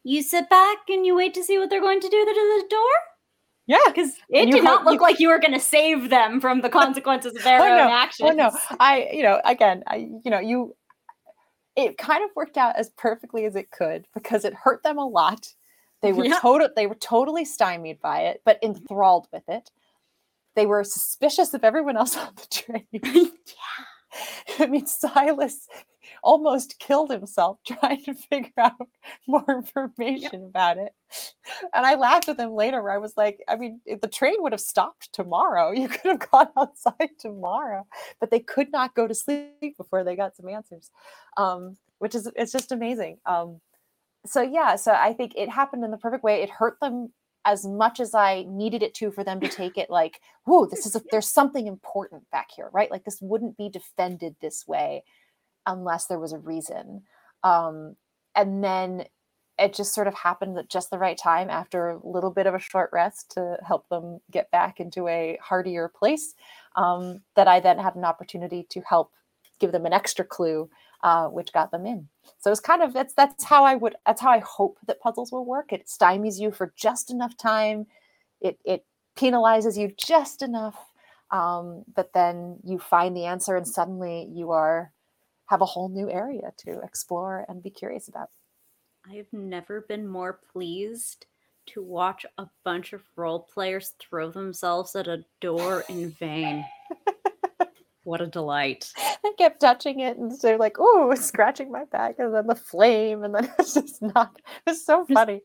you 0.04 0.22
sit 0.22 0.50
back 0.50 0.78
and 0.89 1.06
you 1.06 1.15
wait 1.15 1.34
to 1.34 1.44
see 1.44 1.58
what 1.58 1.70
they're 1.70 1.82
going 1.82 2.00
to 2.02 2.10
do 2.10 2.26
to 2.26 2.34
the 2.34 2.68
door. 2.70 2.91
Yeah. 3.68 3.80
Because 3.88 4.12
it 4.30 4.52
did 4.52 4.63
not 4.63 4.86
look 4.86 4.96
you- 4.96 5.00
like 5.02 5.20
you 5.20 5.30
were 5.30 5.39
going 5.39 5.54
to 5.54 5.60
save 5.60 6.10
them 6.12 6.39
from 6.39 6.62
the 6.62 6.70
consequences 6.82 7.36
of 7.36 7.44
their 7.44 7.60
Oh, 7.62 7.63
own 7.63 7.78
no. 7.78 7.89
actions. 7.94 8.30
Oh 8.32 8.34
no, 8.34 8.52
I 8.80 9.10
you 9.12 9.24
know 9.24 9.41
again 9.46 9.84
I 9.88 9.96
you 10.24 10.30
know 10.30 10.39
you 10.39 10.76
it 11.75 11.97
kind 11.97 12.23
of 12.23 12.29
worked 12.35 12.57
out 12.57 12.75
as 12.77 12.89
perfectly 12.91 13.45
as 13.45 13.55
it 13.55 13.71
could 13.71 14.07
because 14.13 14.45
it 14.45 14.53
hurt 14.53 14.83
them 14.83 14.97
a 14.97 15.05
lot. 15.05 15.53
They 16.01 16.13
were 16.13 16.25
Yeah. 16.25 16.39
total 16.39 16.69
they 16.75 16.88
were 16.88 16.95
totally 16.95 17.45
stymied 17.45 17.99
by 18.01 18.21
it, 18.21 18.41
but 18.45 18.61
mm-hmm. 18.61 18.77
enthralled 18.77 19.27
with 19.31 19.47
it. 19.47 19.71
They 20.55 20.65
were 20.65 20.83
suspicious 20.83 21.53
of 21.53 21.63
everyone 21.63 21.97
else 21.97 22.15
on 22.17 22.33
the 22.35 22.47
train. 22.47 22.88
Yeah. 23.45 23.85
I 24.59 24.67
mean, 24.67 24.85
Silas 24.88 25.67
almost 26.23 26.80
killed 26.80 27.12
himself 27.12 27.60
trying 27.65 28.04
to 28.04 28.13
figure 28.13 28.51
out 28.58 28.73
more 29.28 29.45
information 29.49 30.45
about 30.45 30.78
it. 30.78 30.93
And 31.73 31.86
I 31.86 31.95
laughed 31.95 32.28
with 32.28 32.39
him 32.39 32.54
later 32.54 32.82
where 32.82 32.91
I 32.91 32.97
was 32.97 33.13
like, 33.15 33.43
I 33.47 33.56
mean, 33.56 33.82
if 33.86 34.01
the 34.01 34.08
train 34.08 34.36
would 34.39 34.51
have 34.51 34.62
stopped 34.62 35.13
tomorrow. 35.13 35.71
You 35.86 35.89
could 35.89 36.12
have 36.12 36.32
gone 36.32 36.47
outside 36.58 37.10
tomorrow, 37.19 37.86
but 38.19 38.32
they 38.32 38.39
could 38.39 38.71
not 38.71 38.95
go 38.95 39.08
to 39.08 39.13
sleep 39.13 39.78
before 39.78 40.04
they 40.04 40.15
got 40.15 40.36
some 40.36 40.49
answers, 40.49 40.89
um, 41.38 41.78
which 41.99 42.15
is, 42.15 42.30
it's 42.36 42.51
just 42.51 42.71
amazing. 42.71 43.17
Um, 43.25 43.62
so 44.25 44.41
yeah, 44.41 44.78
so 44.78 44.93
I 44.93 45.13
think 45.13 45.34
it 45.36 45.49
happened 45.49 45.84
in 45.84 45.91
the 45.91 45.97
perfect 45.97 46.24
way. 46.24 46.41
It 46.41 46.49
hurt 46.49 46.80
them 46.82 47.11
as 47.45 47.66
much 47.66 47.99
as 47.99 48.16
I 48.16 48.45
needed 48.47 48.82
it 48.82 48.95
to 48.95 49.11
for 49.11 49.24
them 49.24 49.39
to 49.39 49.47
take 49.47 49.78
it 49.78 49.89
like, 49.89 50.20
whoa, 50.45 50.66
this 50.66 50.86
is 50.86 50.95
a, 50.95 51.01
there's 51.11 51.30
something 51.30 51.68
important 51.68 52.30
back 52.32 52.49
here, 52.55 52.70
right? 52.74 52.89
Like 52.89 53.05
this 53.05 53.20
wouldn't 53.22 53.55
be 53.55 53.70
defended 53.70 54.36
this 54.41 54.68
way 54.68 55.03
unless 55.66 56.05
there 56.07 56.20
was 56.20 56.34
a 56.34 56.39
reason. 56.39 57.03
Um, 57.43 57.95
and 58.36 58.63
then 58.63 59.05
it 59.57 59.74
just 59.74 59.93
sort 59.93 60.07
of 60.07 60.13
happened 60.13 60.57
at 60.57 60.70
just 60.70 60.89
the 60.89 60.97
right 60.97 61.18
time 61.18 61.49
after 61.49 61.89
a 61.89 62.07
little 62.07 62.32
bit 62.32 62.47
of 62.47 62.53
a 62.53 62.59
short 62.59 62.89
rest 62.91 63.32
to 63.32 63.57
help 63.66 63.88
them 63.89 64.20
get 64.32 64.51
back 64.51 64.80
into 64.80 65.07
a 65.07 65.38
hardier 65.41 65.88
place 65.88 66.34
um, 66.76 67.22
that 67.36 67.47
I 67.47 67.59
then 67.59 67.78
had 67.78 67.95
an 67.95 68.03
opportunity 68.03 68.66
to 68.70 68.82
help 68.82 69.11
give 69.59 69.72
them 69.72 69.86
an 69.86 69.93
extra 69.93 70.26
clue, 70.26 70.70
uh, 71.03 71.28
which 71.28 71.53
got 71.53 71.72
them 71.72 71.86
in. 71.86 72.09
So 72.39 72.51
it's 72.51 72.59
kind 72.59 72.82
of 72.82 72.93
that's 72.93 73.13
that's 73.13 73.45
how 73.45 73.63
I 73.63 73.76
would 73.76 73.95
that's 74.05 74.22
how 74.22 74.30
I 74.30 74.39
hope 74.39 74.78
that 74.88 74.99
puzzles 74.99 75.32
will 75.32 75.45
work. 75.45 75.72
It 75.72 75.88
stymies 75.88 76.39
you 76.39 76.51
for 76.51 76.74
just 76.76 77.09
enough 77.09 77.38
time. 77.38 77.88
It 78.41 78.59
it 78.66 78.86
penalizes 79.18 79.78
you 79.78 79.93
just 79.97 80.41
enough, 80.41 80.78
um, 81.32 81.84
but 81.95 82.11
then 82.13 82.57
you 82.66 82.78
find 82.80 83.16
the 83.16 83.26
answer, 83.26 83.55
and 83.55 83.68
suddenly 83.68 84.28
you 84.34 84.51
are 84.51 84.91
have 85.48 85.62
a 85.62 85.66
whole 85.66 85.89
new 85.89 86.10
area 86.10 86.52
to 86.58 86.80
explore 86.82 87.46
and 87.48 87.62
be 87.62 87.70
curious 87.70 88.08
about. 88.08 88.30
I've 89.10 89.32
never 89.32 89.82
been 89.82 90.08
more 90.08 90.39
pleased 90.52 91.28
to 91.68 91.82
watch 91.82 92.26
a 92.38 92.48
bunch 92.64 92.93
of 92.93 93.02
role 93.16 93.39
players 93.39 93.93
throw 94.00 94.32
themselves 94.32 94.96
at 94.96 95.08
a 95.08 95.24
door 95.41 95.84
in 95.89 96.12
vain. 96.12 96.66
what 98.04 98.22
a 98.22 98.28
delight. 98.28 98.91
I 98.98 99.34
kept 99.38 99.60
touching 99.60 100.00
it 100.00 100.18
and 100.18 100.32
they're 100.41 100.58
like, 100.58 100.78
oh, 100.80 101.14
scratching 101.20 101.72
my 101.72 101.86
back, 101.86 102.16
and 102.20 102.34
then 102.34 102.48
the 102.48 102.56
flame, 102.56 103.24
and 103.24 103.36
then 103.36 103.52
it's 103.60 103.74
just 103.74 104.02
not. 104.02 104.39
It's 104.66 104.86
so 104.86 105.06
funny. 105.06 105.41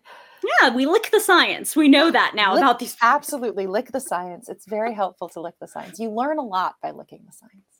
Yeah, 0.63 0.75
we 0.75 0.87
lick 0.87 1.11
the 1.11 1.21
science. 1.21 1.77
We 1.77 1.89
know 1.89 2.11
that 2.11 2.35
now 2.35 2.55
Lick- 2.55 2.63
about 2.63 2.79
these. 2.79 2.97
Absolutely, 3.03 3.67
lick 3.67 3.93
the 3.93 4.01
science. 4.01 4.49
It's 4.49 4.67
very 4.67 4.95
helpful 4.95 5.29
to 5.31 5.41
lick 5.41 5.55
the 5.61 5.69
science. 5.69 5.99
You 5.99 6.11
learn 6.11 6.39
a 6.39 6.45
lot 6.45 6.77
by 6.83 6.93
licking 6.93 7.25
the 7.27 7.33
science. 7.33 7.80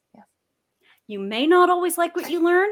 You 1.11 1.19
may 1.19 1.45
not 1.45 1.71
always 1.71 1.99
like 1.99 2.15
what 2.15 2.31
you 2.31 2.41
learn, 2.41 2.69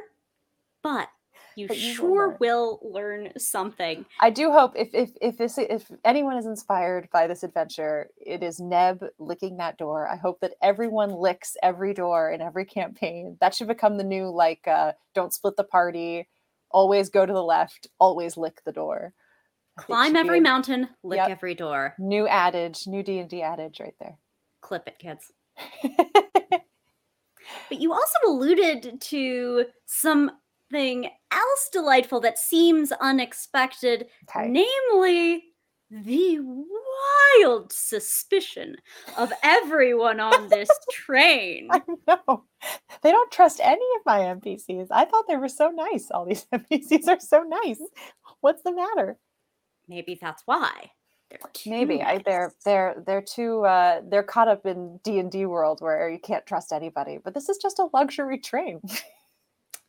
but 0.84 1.08
you 1.56 1.66
But 1.66 1.76
you 1.76 1.88
will 1.88 1.94
sure 1.96 2.28
learn. 2.28 2.36
will 2.38 2.78
learn 2.84 3.32
something. 3.36 4.06
I 4.20 4.30
do 4.30 4.52
hope 4.52 4.74
if 4.76 4.94
if 4.94 5.10
if 5.20 5.38
this 5.38 5.58
if 5.58 5.90
anyone 6.04 6.36
is 6.36 6.46
inspired 6.46 7.08
by 7.12 7.26
this 7.26 7.42
adventure, 7.42 8.10
it 8.16 8.44
is 8.44 8.60
Neb 8.60 9.04
licking 9.18 9.56
that 9.56 9.76
door. 9.76 10.06
I 10.06 10.14
hope 10.14 10.38
that 10.42 10.54
everyone 10.62 11.10
licks 11.10 11.56
every 11.64 11.92
door 11.94 12.30
in 12.30 12.40
every 12.40 12.64
campaign. 12.64 13.36
That 13.40 13.56
should 13.56 13.66
become 13.66 13.96
the 13.96 14.04
new 14.04 14.28
like 14.30 14.68
uh 14.68 14.92
don't 15.16 15.34
split 15.34 15.56
the 15.56 15.64
party, 15.64 16.28
always 16.70 17.08
go 17.08 17.26
to 17.26 17.32
the 17.32 17.42
left, 17.42 17.88
always 17.98 18.36
lick 18.36 18.62
the 18.64 18.70
door. 18.70 19.14
Climb 19.76 20.14
every 20.14 20.38
a 20.38 20.42
mountain, 20.42 20.90
lick 21.02 21.16
Yep. 21.16 21.28
every 21.30 21.56
door. 21.56 21.96
New 21.98 22.28
adage, 22.28 22.86
new 22.86 23.02
D&D 23.02 23.42
adage 23.42 23.80
right 23.80 23.96
there. 23.98 24.16
Clip 24.60 24.86
it, 24.86 25.00
kids. 25.00 25.32
But 27.68 27.80
you 27.80 27.92
also 27.92 28.18
alluded 28.26 29.00
to 29.00 29.64
something 29.86 31.10
else 31.30 31.68
delightful 31.72 32.20
that 32.20 32.38
seems 32.38 32.92
unexpected, 32.92 34.06
okay. 34.28 34.48
namely 34.48 35.44
the 35.90 36.38
wild 36.40 37.72
suspicion 37.72 38.76
of 39.16 39.32
everyone 39.42 40.20
on 40.20 40.48
this 40.48 40.68
train. 40.92 41.68
I 41.70 41.82
know. 42.06 42.44
They 43.02 43.10
don't 43.10 43.30
trust 43.30 43.60
any 43.62 43.86
of 43.96 44.02
my 44.04 44.20
NPCs. 44.20 44.88
I 44.90 45.04
thought 45.04 45.26
they 45.28 45.36
were 45.36 45.48
so 45.48 45.70
nice. 45.70 46.10
All 46.10 46.26
these 46.26 46.46
NPCs 46.52 47.08
are 47.08 47.20
so 47.20 47.42
nice. 47.42 47.80
What's 48.40 48.62
the 48.62 48.72
matter? 48.72 49.18
Maybe 49.88 50.18
that's 50.20 50.42
why. 50.44 50.90
They're 51.30 51.40
Maybe 51.66 52.02
I, 52.02 52.18
they're 52.24 52.52
they're 52.64 53.02
they're 53.06 53.22
too 53.22 53.64
uh, 53.64 54.00
they're 54.08 54.22
caught 54.22 54.48
up 54.48 54.64
in 54.64 54.98
D 55.04 55.18
and 55.18 55.30
D 55.30 55.44
world 55.46 55.80
where 55.80 56.08
you 56.08 56.18
can't 56.18 56.46
trust 56.46 56.72
anybody. 56.72 57.18
But 57.22 57.34
this 57.34 57.48
is 57.48 57.58
just 57.58 57.78
a 57.78 57.88
luxury 57.92 58.38
train. 58.38 58.80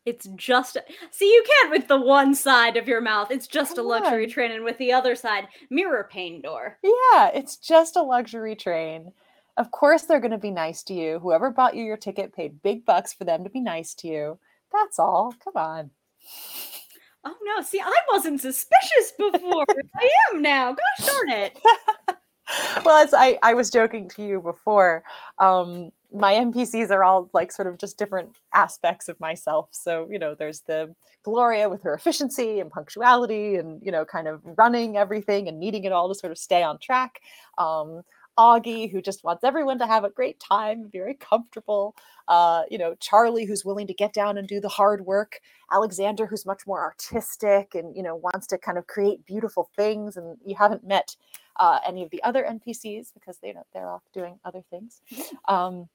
It's 0.05 0.27
just 0.35 0.77
see 1.11 1.25
you 1.31 1.43
can't 1.45 1.71
with 1.71 1.87
the 1.87 1.99
one 1.99 2.33
side 2.33 2.77
of 2.77 2.87
your 2.87 3.01
mouth. 3.01 3.31
It's 3.31 3.47
just 3.47 3.75
Come 3.75 3.85
a 3.85 3.87
luxury 3.89 4.25
on. 4.25 4.29
train, 4.31 4.51
and 4.51 4.63
with 4.63 4.77
the 4.79 4.91
other 4.93 5.13
side, 5.13 5.47
mirror 5.69 6.07
pane 6.09 6.41
door. 6.41 6.77
yeah, 6.83 7.29
it's 7.33 7.57
just 7.57 7.95
a 7.95 8.01
luxury 8.01 8.55
train. 8.55 9.11
Of 9.57 9.71
course 9.71 10.03
they're 10.03 10.21
going 10.21 10.31
to 10.31 10.37
be 10.37 10.51
nice 10.51 10.83
to 10.83 10.93
you. 10.93 11.19
Whoever 11.19 11.51
bought 11.51 11.75
you 11.75 11.83
your 11.83 11.97
ticket 11.97 12.33
paid 12.33 12.61
big 12.63 12.85
bucks 12.85 13.13
for 13.13 13.25
them 13.25 13.43
to 13.43 13.49
be 13.49 13.59
nice 13.59 13.93
to 13.95 14.07
you. 14.07 14.39
That's 14.71 14.97
all. 14.99 15.33
Come 15.43 15.57
on. 15.57 15.91
Oh 17.25 17.35
no! 17.43 17.61
See, 17.61 17.81
I 17.81 17.97
wasn't 18.11 18.41
suspicious 18.41 19.13
before. 19.17 19.65
I 19.95 20.09
am 20.33 20.41
now. 20.41 20.73
Gosh 20.73 21.07
darn 21.07 21.29
it! 21.29 21.59
well, 22.85 23.03
as 23.03 23.13
I, 23.13 23.37
I 23.43 23.53
was 23.53 23.69
joking 23.69 24.09
to 24.09 24.23
you 24.23 24.41
before, 24.41 25.03
um, 25.37 25.91
my 26.13 26.33
NPCs 26.33 26.89
are 26.89 27.03
all 27.03 27.29
like 27.33 27.51
sort 27.51 27.67
of 27.67 27.77
just 27.77 27.97
different 27.97 28.35
aspects 28.53 29.09
of 29.09 29.19
myself. 29.19 29.69
So, 29.71 30.07
you 30.09 30.17
know, 30.17 30.33
there's 30.33 30.61
the 30.61 30.93
Gloria 31.23 31.69
with 31.69 31.83
her 31.83 31.93
efficiency 31.93 32.59
and 32.59 32.71
punctuality 32.71 33.55
and, 33.55 33.81
you 33.83 33.91
know, 33.91 34.05
kind 34.05 34.27
of 34.27 34.41
running 34.57 34.97
everything 34.97 35.47
and 35.47 35.59
needing 35.59 35.83
it 35.83 35.91
all 35.91 36.07
to 36.09 36.15
sort 36.15 36.31
of 36.31 36.37
stay 36.37 36.63
on 36.63 36.79
track. 36.79 37.19
Um, 37.57 38.01
Augie, 38.39 38.89
who 38.89 39.01
just 39.01 39.21
wants 39.25 39.43
everyone 39.43 39.77
to 39.79 39.85
have 39.85 40.05
a 40.05 40.09
great 40.09 40.39
time, 40.39 40.89
very 40.93 41.13
comfortable. 41.13 41.93
Uh, 42.29 42.63
you 42.71 42.77
know, 42.77 42.95
Charlie, 43.01 43.43
who's 43.43 43.65
willing 43.65 43.85
to 43.87 43.93
get 43.93 44.13
down 44.13 44.37
and 44.37 44.47
do 44.47 44.61
the 44.61 44.69
hard 44.69 45.05
work. 45.05 45.41
Alexander, 45.71 46.25
who's 46.25 46.45
much 46.45 46.65
more 46.65 46.81
artistic 46.81 47.75
and, 47.75 47.95
you 47.97 48.01
know, 48.01 48.15
wants 48.15 48.47
to 48.47 48.57
kind 48.57 48.77
of 48.77 48.87
create 48.87 49.25
beautiful 49.25 49.69
things. 49.75 50.15
And 50.15 50.37
you 50.45 50.55
haven't 50.55 50.87
met 50.87 51.17
uh, 51.57 51.79
any 51.85 52.01
of 52.01 52.11
the 52.11 52.23
other 52.23 52.43
NPCs 52.43 53.13
because 53.13 53.39
they 53.41 53.51
know 53.51 53.65
they're 53.73 53.89
off 53.89 54.03
doing 54.13 54.39
other 54.45 54.63
things. 54.69 55.01
Um, 55.49 55.89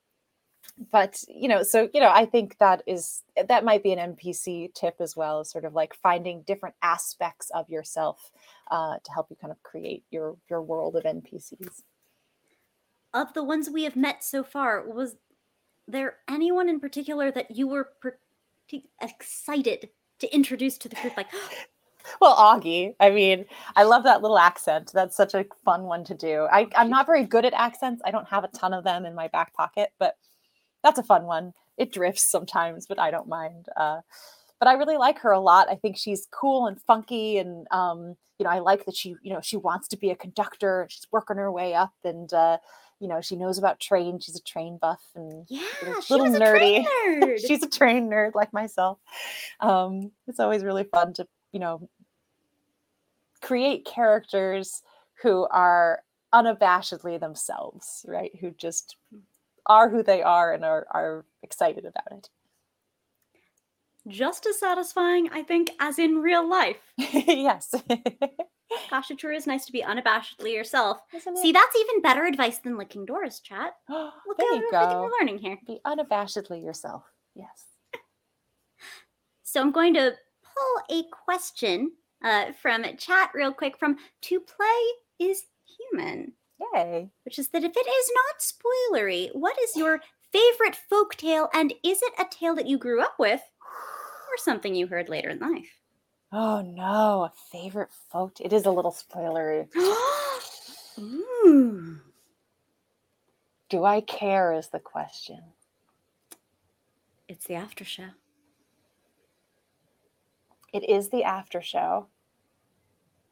but 0.90 1.22
you 1.28 1.48
know, 1.48 1.62
so 1.62 1.88
you 1.94 2.00
know, 2.00 2.10
I 2.12 2.24
think 2.24 2.58
that 2.58 2.82
is 2.86 3.22
that 3.48 3.64
might 3.64 3.82
be 3.82 3.92
an 3.92 4.16
NPC 4.16 4.74
tip 4.74 4.96
as 4.98 5.16
well, 5.16 5.40
is 5.40 5.50
sort 5.50 5.64
of 5.64 5.74
like 5.74 5.94
finding 5.94 6.42
different 6.42 6.74
aspects 6.82 7.50
of 7.54 7.68
yourself 7.70 8.30
uh, 8.70 8.96
to 9.02 9.12
help 9.12 9.28
you 9.30 9.36
kind 9.36 9.52
of 9.52 9.62
create 9.62 10.04
your 10.10 10.36
your 10.50 10.62
world 10.62 10.96
of 10.96 11.04
NPCs. 11.04 11.82
Of 13.14 13.32
the 13.32 13.44
ones 13.44 13.70
we 13.70 13.84
have 13.84 13.96
met 13.96 14.22
so 14.22 14.42
far, 14.44 14.82
was 14.86 15.16
there 15.88 16.16
anyone 16.28 16.68
in 16.68 16.80
particular 16.80 17.30
that 17.30 17.52
you 17.52 17.68
were 17.68 17.90
excited 19.00 19.88
to 20.18 20.34
introduce 20.34 20.76
to 20.78 20.88
the 20.88 20.96
group? 20.96 21.16
Like, 21.16 21.28
Well, 22.20 22.36
Augie, 22.36 22.94
I 23.00 23.10
mean, 23.10 23.46
I 23.76 23.84
love 23.84 24.04
that 24.04 24.20
little 24.20 24.38
accent. 24.38 24.90
That's 24.92 25.16
such 25.16 25.32
a 25.34 25.46
fun 25.64 25.84
one 25.84 26.04
to 26.04 26.14
do. 26.14 26.46
I, 26.52 26.66
I'm 26.76 26.90
not 26.90 27.06
very 27.06 27.24
good 27.24 27.46
at 27.46 27.54
accents. 27.54 28.02
I 28.04 28.10
don't 28.10 28.28
have 28.28 28.44
a 28.44 28.48
ton 28.48 28.74
of 28.74 28.84
them 28.84 29.06
in 29.06 29.14
my 29.14 29.28
back 29.28 29.54
pocket, 29.54 29.90
but 29.98 30.16
that's 30.82 30.98
a 30.98 31.02
fun 31.02 31.24
one. 31.24 31.54
It 31.78 31.92
drifts 31.92 32.22
sometimes, 32.22 32.86
but 32.86 32.98
I 32.98 33.10
don't 33.10 33.28
mind. 33.28 33.68
Uh, 33.74 34.00
but 34.58 34.68
I 34.68 34.74
really 34.74 34.98
like 34.98 35.18
her 35.20 35.30
a 35.30 35.40
lot. 35.40 35.70
I 35.70 35.76
think 35.76 35.96
she's 35.96 36.28
cool 36.30 36.66
and 36.66 36.80
funky, 36.82 37.38
and 37.38 37.66
um, 37.70 38.16
you 38.38 38.44
know, 38.44 38.50
I 38.50 38.58
like 38.58 38.84
that 38.84 38.96
she, 38.96 39.16
you 39.22 39.32
know, 39.32 39.40
she 39.40 39.56
wants 39.56 39.88
to 39.88 39.96
be 39.96 40.10
a 40.10 40.16
conductor. 40.16 40.86
She's 40.90 41.06
working 41.10 41.38
her 41.38 41.50
way 41.50 41.74
up, 41.74 41.94
and 42.04 42.32
uh, 42.32 42.58
you 43.04 43.10
know, 43.10 43.20
she 43.20 43.36
knows 43.36 43.58
about 43.58 43.80
train. 43.80 44.18
She's 44.18 44.34
a 44.34 44.42
train 44.42 44.78
buff, 44.80 45.02
and 45.14 45.44
yeah, 45.50 45.60
little- 46.08 46.24
was 46.24 46.34
a 46.34 46.40
nerdy. 46.40 46.86
nerd. 47.12 47.38
she's 47.46 47.62
a 47.62 47.68
train 47.68 48.08
nerd 48.08 48.34
like 48.34 48.50
myself. 48.54 48.98
Um, 49.60 50.10
it's 50.26 50.40
always 50.40 50.64
really 50.64 50.84
fun 50.84 51.12
to, 51.12 51.28
you 51.52 51.60
know, 51.60 51.86
create 53.42 53.84
characters 53.84 54.80
who 55.22 55.46
are 55.50 56.00
unabashedly 56.32 57.20
themselves, 57.20 58.06
right? 58.08 58.30
Who 58.40 58.52
just 58.52 58.96
are 59.66 59.90
who 59.90 60.02
they 60.02 60.22
are 60.22 60.54
and 60.54 60.64
are, 60.64 60.86
are 60.90 61.26
excited 61.42 61.84
about 61.84 62.10
it. 62.18 62.30
just 64.08 64.46
as 64.46 64.58
satisfying, 64.58 65.28
I 65.30 65.42
think, 65.42 65.72
as 65.78 65.98
in 65.98 66.22
real 66.22 66.48
life. 66.48 66.80
yes. 66.96 67.74
Gosh, 68.90 69.10
it 69.10 69.20
sure 69.20 69.32
is 69.32 69.46
nice 69.46 69.66
to 69.66 69.72
be 69.72 69.82
unabashedly 69.82 70.52
yourself. 70.52 70.98
See, 71.40 71.52
that's 71.52 71.76
even 71.78 72.02
better 72.02 72.24
advice 72.24 72.58
than 72.58 72.76
licking 72.76 73.04
doors, 73.04 73.40
chat. 73.40 73.74
Look 73.88 74.12
there 74.38 74.52
at 74.52 74.56
you 74.56 74.68
go. 74.70 75.02
we're 75.02 75.18
learning 75.20 75.38
here. 75.38 75.58
Be 75.66 75.80
unabashedly 75.86 76.62
yourself. 76.62 77.04
Yes. 77.34 77.64
So 79.46 79.60
I'm 79.60 79.70
going 79.70 79.94
to 79.94 80.12
pull 80.42 80.98
a 80.98 81.04
question 81.12 81.92
uh, 82.24 82.46
from 82.60 82.84
chat 82.98 83.30
real 83.34 83.52
quick 83.52 83.78
from 83.78 83.98
To 84.22 84.40
Play 84.40 85.28
is 85.28 85.44
Human, 85.92 86.32
Yay. 86.74 87.08
which 87.24 87.38
is 87.38 87.48
that 87.50 87.62
if 87.62 87.70
it 87.76 87.86
is 87.86 88.10
not 88.16 88.40
spoilery, 88.98 89.28
what 89.32 89.56
is 89.62 89.76
your 89.76 90.00
favorite 90.32 90.76
folk 90.90 91.14
tale 91.14 91.48
and 91.54 91.72
is 91.84 92.02
it 92.02 92.14
a 92.18 92.24
tale 92.28 92.56
that 92.56 92.66
you 92.66 92.78
grew 92.78 93.00
up 93.00 93.14
with 93.20 93.40
or 93.62 94.36
something 94.38 94.74
you 94.74 94.88
heard 94.88 95.08
later 95.08 95.28
in 95.28 95.38
life? 95.38 95.70
Oh 96.36 96.62
no, 96.62 97.22
a 97.22 97.32
favorite 97.52 97.90
folk. 98.10 98.40
It 98.40 98.52
is 98.52 98.66
a 98.66 98.72
little 98.72 98.90
spoilery. 98.90 99.68
Ooh. 100.98 102.00
Do 103.68 103.84
I 103.84 104.00
care 104.00 104.52
is 104.52 104.70
the 104.70 104.80
question. 104.80 105.38
It's 107.28 107.46
the 107.46 107.54
after 107.54 107.84
show. 107.84 108.08
It 110.72 110.88
is 110.90 111.10
the 111.10 111.22
after 111.22 111.62
show. 111.62 112.08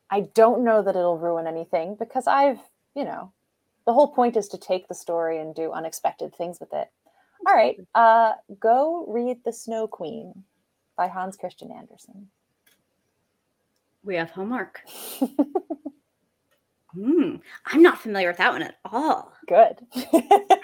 I 0.09 0.21
don't 0.21 0.63
know 0.63 0.81
that 0.81 0.95
it'll 0.95 1.19
ruin 1.19 1.49
anything 1.49 1.97
because 1.99 2.29
I've, 2.29 2.61
you 2.95 3.05
know, 3.05 3.33
the 3.85 3.93
whole 3.93 4.13
point 4.15 4.37
is 4.37 4.47
to 4.51 4.59
take 4.59 4.87
the 4.87 4.95
story 4.95 5.41
and 5.41 5.57
do 5.57 5.73
unexpected 5.73 6.37
things 6.37 6.61
with 6.61 6.73
it. 6.73 6.89
All 7.49 7.55
right, 7.55 7.79
uh, 7.97 8.35
go 8.61 9.05
read 9.09 9.39
The 9.45 9.53
Snow 9.53 9.89
Queen 9.89 10.45
by 10.97 11.09
Hans 11.09 11.37
Christian 11.37 11.73
Andersen. 11.73 12.29
We 14.05 14.17
have 14.17 14.31
homework. 14.31 14.81
Hmm, 16.95 17.37
I'm 17.65 17.83
not 17.83 18.03
familiar 18.03 18.29
with 18.29 18.37
that 18.37 18.53
one 18.53 18.61
at 18.63 18.77
all. 18.85 19.33
Good. 19.49 19.79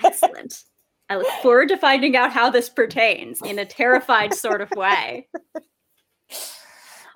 Excellent. 0.05 0.63
I 1.09 1.17
look 1.17 1.27
forward 1.43 1.69
to 1.71 1.79
finding 1.79 2.17
out 2.17 2.33
how 2.33 2.51
this 2.51 2.69
pertains 2.69 3.41
in 3.41 3.59
a 3.59 3.65
terrified 3.65 4.35
sort 4.35 4.61
of 4.61 4.71
way. 4.73 5.27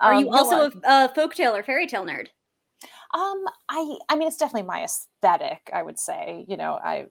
Are 0.01 0.15
Um, 0.15 0.23
you 0.25 0.31
also 0.31 0.71
a, 0.83 1.05
a 1.05 1.13
folktale 1.15 1.53
or 1.53 1.61
fairy 1.61 1.85
tale 1.85 2.03
nerd? 2.05 2.29
Um, 3.13 3.45
I 3.69 3.97
I 4.09 4.15
mean 4.15 4.27
it's 4.27 4.37
definitely 4.37 4.67
my 4.67 4.83
aesthetic, 4.83 5.69
I 5.71 5.83
would 5.83 5.99
say. 5.99 6.43
You 6.47 6.57
know, 6.57 6.79
I 6.83 7.05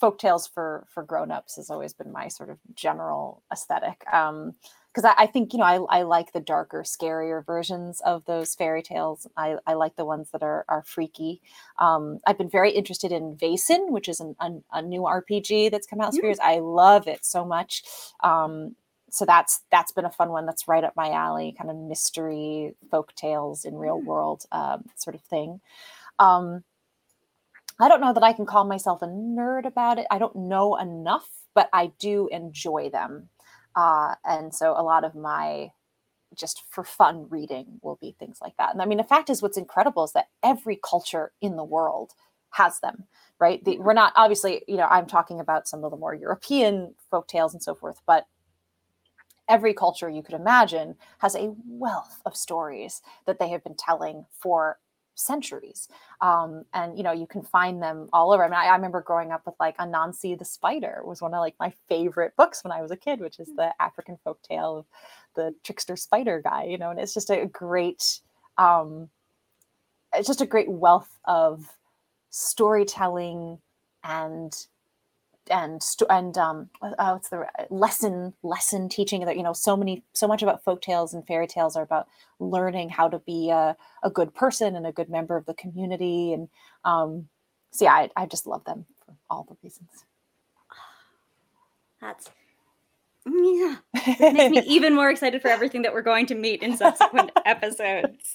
folktales 0.00 0.48
for 0.48 0.86
for 0.94 1.02
grown-ups 1.02 1.56
has 1.56 1.70
always 1.70 1.92
been 1.92 2.12
my 2.12 2.28
sort 2.28 2.50
of 2.50 2.58
general 2.74 3.42
aesthetic. 3.52 4.04
Um 4.12 4.52
because 4.92 5.04
I, 5.04 5.24
I 5.24 5.26
think, 5.26 5.52
you 5.52 5.58
know, 5.58 5.64
I, 5.64 6.00
I 6.00 6.02
like 6.02 6.32
the 6.32 6.40
darker, 6.40 6.82
scarier 6.82 7.44
versions 7.44 8.00
of 8.00 8.24
those 8.24 8.54
fairy 8.54 8.82
tales. 8.82 9.26
I, 9.36 9.56
I 9.66 9.74
like 9.74 9.96
the 9.96 10.04
ones 10.04 10.30
that 10.32 10.42
are 10.42 10.64
are 10.68 10.82
freaky. 10.82 11.40
Um, 11.78 12.18
I've 12.26 12.38
been 12.38 12.48
very 12.50 12.72
interested 12.72 13.12
in 13.12 13.36
Vaesen, 13.36 13.90
which 13.90 14.08
is 14.08 14.20
an, 14.20 14.36
an, 14.40 14.64
a 14.72 14.82
new 14.82 15.02
RPG 15.02 15.70
that's 15.70 15.86
come 15.86 16.00
out 16.00 16.14
Mm. 16.14 16.22
years. 16.22 16.38
I 16.40 16.58
love 16.58 17.06
it 17.06 17.24
so 17.24 17.44
much. 17.44 17.84
Um, 18.22 18.76
so 19.10 19.24
that's 19.24 19.62
that's 19.70 19.92
been 19.92 20.04
a 20.04 20.10
fun 20.10 20.30
one. 20.30 20.46
That's 20.46 20.68
right 20.68 20.84
up 20.84 20.94
my 20.96 21.10
alley, 21.12 21.54
kind 21.56 21.70
of 21.70 21.76
mystery 21.76 22.74
folk 22.90 23.14
tales 23.14 23.64
in 23.64 23.74
real 23.76 24.00
world 24.00 24.44
um, 24.52 24.84
sort 24.96 25.14
of 25.14 25.22
thing. 25.22 25.60
Um, 26.18 26.64
I 27.80 27.88
don't 27.88 28.00
know 28.00 28.12
that 28.12 28.22
I 28.24 28.32
can 28.32 28.46
call 28.46 28.64
myself 28.64 29.02
a 29.02 29.06
nerd 29.06 29.64
about 29.64 29.98
it. 29.98 30.06
I 30.10 30.18
don't 30.18 30.34
know 30.34 30.76
enough, 30.76 31.28
but 31.54 31.68
I 31.72 31.92
do 31.98 32.28
enjoy 32.32 32.90
them, 32.90 33.28
uh, 33.76 34.14
and 34.24 34.54
so 34.54 34.72
a 34.76 34.82
lot 34.82 35.04
of 35.04 35.14
my 35.14 35.70
just 36.34 36.62
for 36.70 36.84
fun 36.84 37.26
reading 37.30 37.80
will 37.82 37.98
be 38.00 38.14
things 38.18 38.38
like 38.42 38.56
that. 38.58 38.72
And 38.72 38.82
I 38.82 38.84
mean, 38.84 38.98
the 38.98 39.04
fact 39.04 39.30
is, 39.30 39.42
what's 39.42 39.56
incredible 39.56 40.04
is 40.04 40.12
that 40.12 40.28
every 40.42 40.78
culture 40.82 41.32
in 41.40 41.56
the 41.56 41.64
world 41.64 42.12
has 42.50 42.80
them, 42.80 43.04
right? 43.38 43.64
The, 43.64 43.78
we're 43.78 43.92
not 43.92 44.12
obviously, 44.16 44.62
you 44.68 44.76
know, 44.76 44.86
I'm 44.86 45.06
talking 45.06 45.40
about 45.40 45.68
some 45.68 45.84
of 45.84 45.90
the 45.90 45.96
more 45.96 46.14
European 46.14 46.94
folk 47.10 47.28
tales 47.28 47.54
and 47.54 47.62
so 47.62 47.74
forth, 47.74 48.00
but 48.06 48.26
every 49.48 49.72
culture 49.72 50.10
you 50.10 50.22
could 50.22 50.34
imagine 50.34 50.96
has 51.18 51.34
a 51.34 51.54
wealth 51.66 52.20
of 52.26 52.36
stories 52.36 53.00
that 53.26 53.38
they 53.38 53.48
have 53.48 53.64
been 53.64 53.76
telling 53.76 54.26
for 54.30 54.78
centuries 55.18 55.88
um, 56.20 56.64
and 56.74 56.96
you 56.96 57.02
know 57.02 57.12
you 57.12 57.26
can 57.26 57.42
find 57.42 57.82
them 57.82 58.08
all 58.12 58.32
over. 58.32 58.44
I 58.44 58.48
mean 58.48 58.54
I, 58.54 58.66
I 58.66 58.76
remember 58.76 59.00
growing 59.00 59.32
up 59.32 59.42
with 59.44 59.54
like 59.58 59.76
anansi 59.78 60.38
the 60.38 60.44
spider 60.44 61.02
was 61.04 61.20
one 61.20 61.34
of 61.34 61.40
like 61.40 61.56
my 61.58 61.72
favorite 61.88 62.36
books 62.36 62.62
when 62.62 62.72
i 62.72 62.80
was 62.80 62.90
a 62.90 62.96
kid 62.96 63.20
which 63.20 63.38
is 63.38 63.48
the 63.56 63.72
african 63.80 64.18
folk 64.24 64.40
tale 64.42 64.78
of 64.78 64.86
the 65.34 65.54
trickster 65.64 65.96
spider 65.96 66.40
guy 66.42 66.64
you 66.64 66.78
know 66.78 66.90
and 66.90 67.00
it's 67.00 67.14
just 67.14 67.30
a 67.30 67.46
great 67.46 68.20
um, 68.58 69.08
it's 70.14 70.26
just 70.26 70.40
a 70.40 70.46
great 70.46 70.68
wealth 70.68 71.18
of 71.24 71.76
storytelling 72.30 73.58
and 74.04 74.66
and 75.50 75.82
and 76.10 76.38
um 76.38 76.68
uh, 76.82 76.92
uh, 76.98 77.12
what's 77.12 77.28
the 77.28 77.46
lesson 77.70 78.32
lesson 78.42 78.88
teaching 78.88 79.24
that 79.24 79.36
you 79.36 79.42
know 79.42 79.52
so 79.52 79.76
many 79.76 80.02
so 80.12 80.26
much 80.26 80.42
about 80.42 80.62
folk 80.64 80.80
tales 80.82 81.14
and 81.14 81.26
fairy 81.26 81.46
tales 81.46 81.76
are 81.76 81.82
about 81.82 82.08
learning 82.38 82.88
how 82.88 83.08
to 83.08 83.18
be 83.20 83.50
a, 83.50 83.76
a 84.02 84.10
good 84.10 84.34
person 84.34 84.76
and 84.76 84.86
a 84.86 84.92
good 84.92 85.08
member 85.08 85.36
of 85.36 85.46
the 85.46 85.54
community 85.54 86.32
and 86.32 86.48
um 86.84 87.28
so 87.70 87.84
yeah 87.84 87.92
I, 87.92 88.10
I 88.16 88.26
just 88.26 88.46
love 88.46 88.64
them 88.64 88.86
for 89.04 89.14
all 89.30 89.44
the 89.48 89.56
reasons 89.62 90.04
That's 92.00 92.30
yeah. 93.26 93.76
It 93.94 94.34
makes 94.34 94.50
me 94.50 94.62
even 94.74 94.94
more 94.94 95.10
excited 95.10 95.42
for 95.42 95.48
everything 95.48 95.82
that 95.82 95.92
we're 95.92 96.02
going 96.02 96.26
to 96.26 96.34
meet 96.34 96.62
in 96.62 96.76
subsequent 96.76 97.30
episodes. 97.44 98.34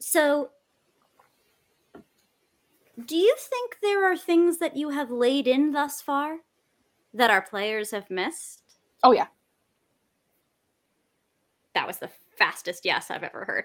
So, 0.00 0.50
do 3.06 3.16
you 3.16 3.34
think 3.38 3.76
there 3.82 4.04
are 4.10 4.16
things 4.16 4.58
that 4.58 4.76
you 4.76 4.90
have 4.90 5.10
laid 5.10 5.46
in 5.46 5.72
thus 5.72 6.00
far 6.00 6.38
that 7.12 7.30
our 7.30 7.42
players 7.42 7.90
have 7.90 8.10
missed? 8.10 8.62
oh 9.02 9.12
yeah. 9.12 9.26
That 11.74 11.86
was 11.86 11.98
the 11.98 12.10
fastest 12.38 12.84
yes 12.84 13.10
I've 13.10 13.24
ever 13.24 13.44
heard. 13.44 13.64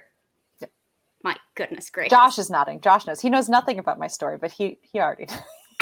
My 1.24 1.36
goodness 1.56 1.90
gracious. 1.90 2.12
josh 2.12 2.40
is 2.40 2.50
nodding. 2.50 2.80
Josh 2.82 3.06
knows. 3.06 3.20
He 3.20 3.30
knows 3.30 3.50
nothing 3.50 3.78
about 3.78 4.00
my 4.00 4.08
story 4.08 4.38
but 4.38 4.52
he 4.52 4.80
he 4.82 5.00
already 5.00 5.28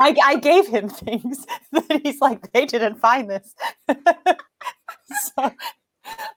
I, 0.00 0.14
I 0.24 0.36
gave 0.36 0.66
him 0.66 0.88
things 0.88 1.46
that 1.72 2.00
he's 2.02 2.20
like 2.20 2.52
they 2.52 2.66
didn't 2.66 2.96
find 2.96 3.30
this. 3.30 3.54
So 5.36 5.50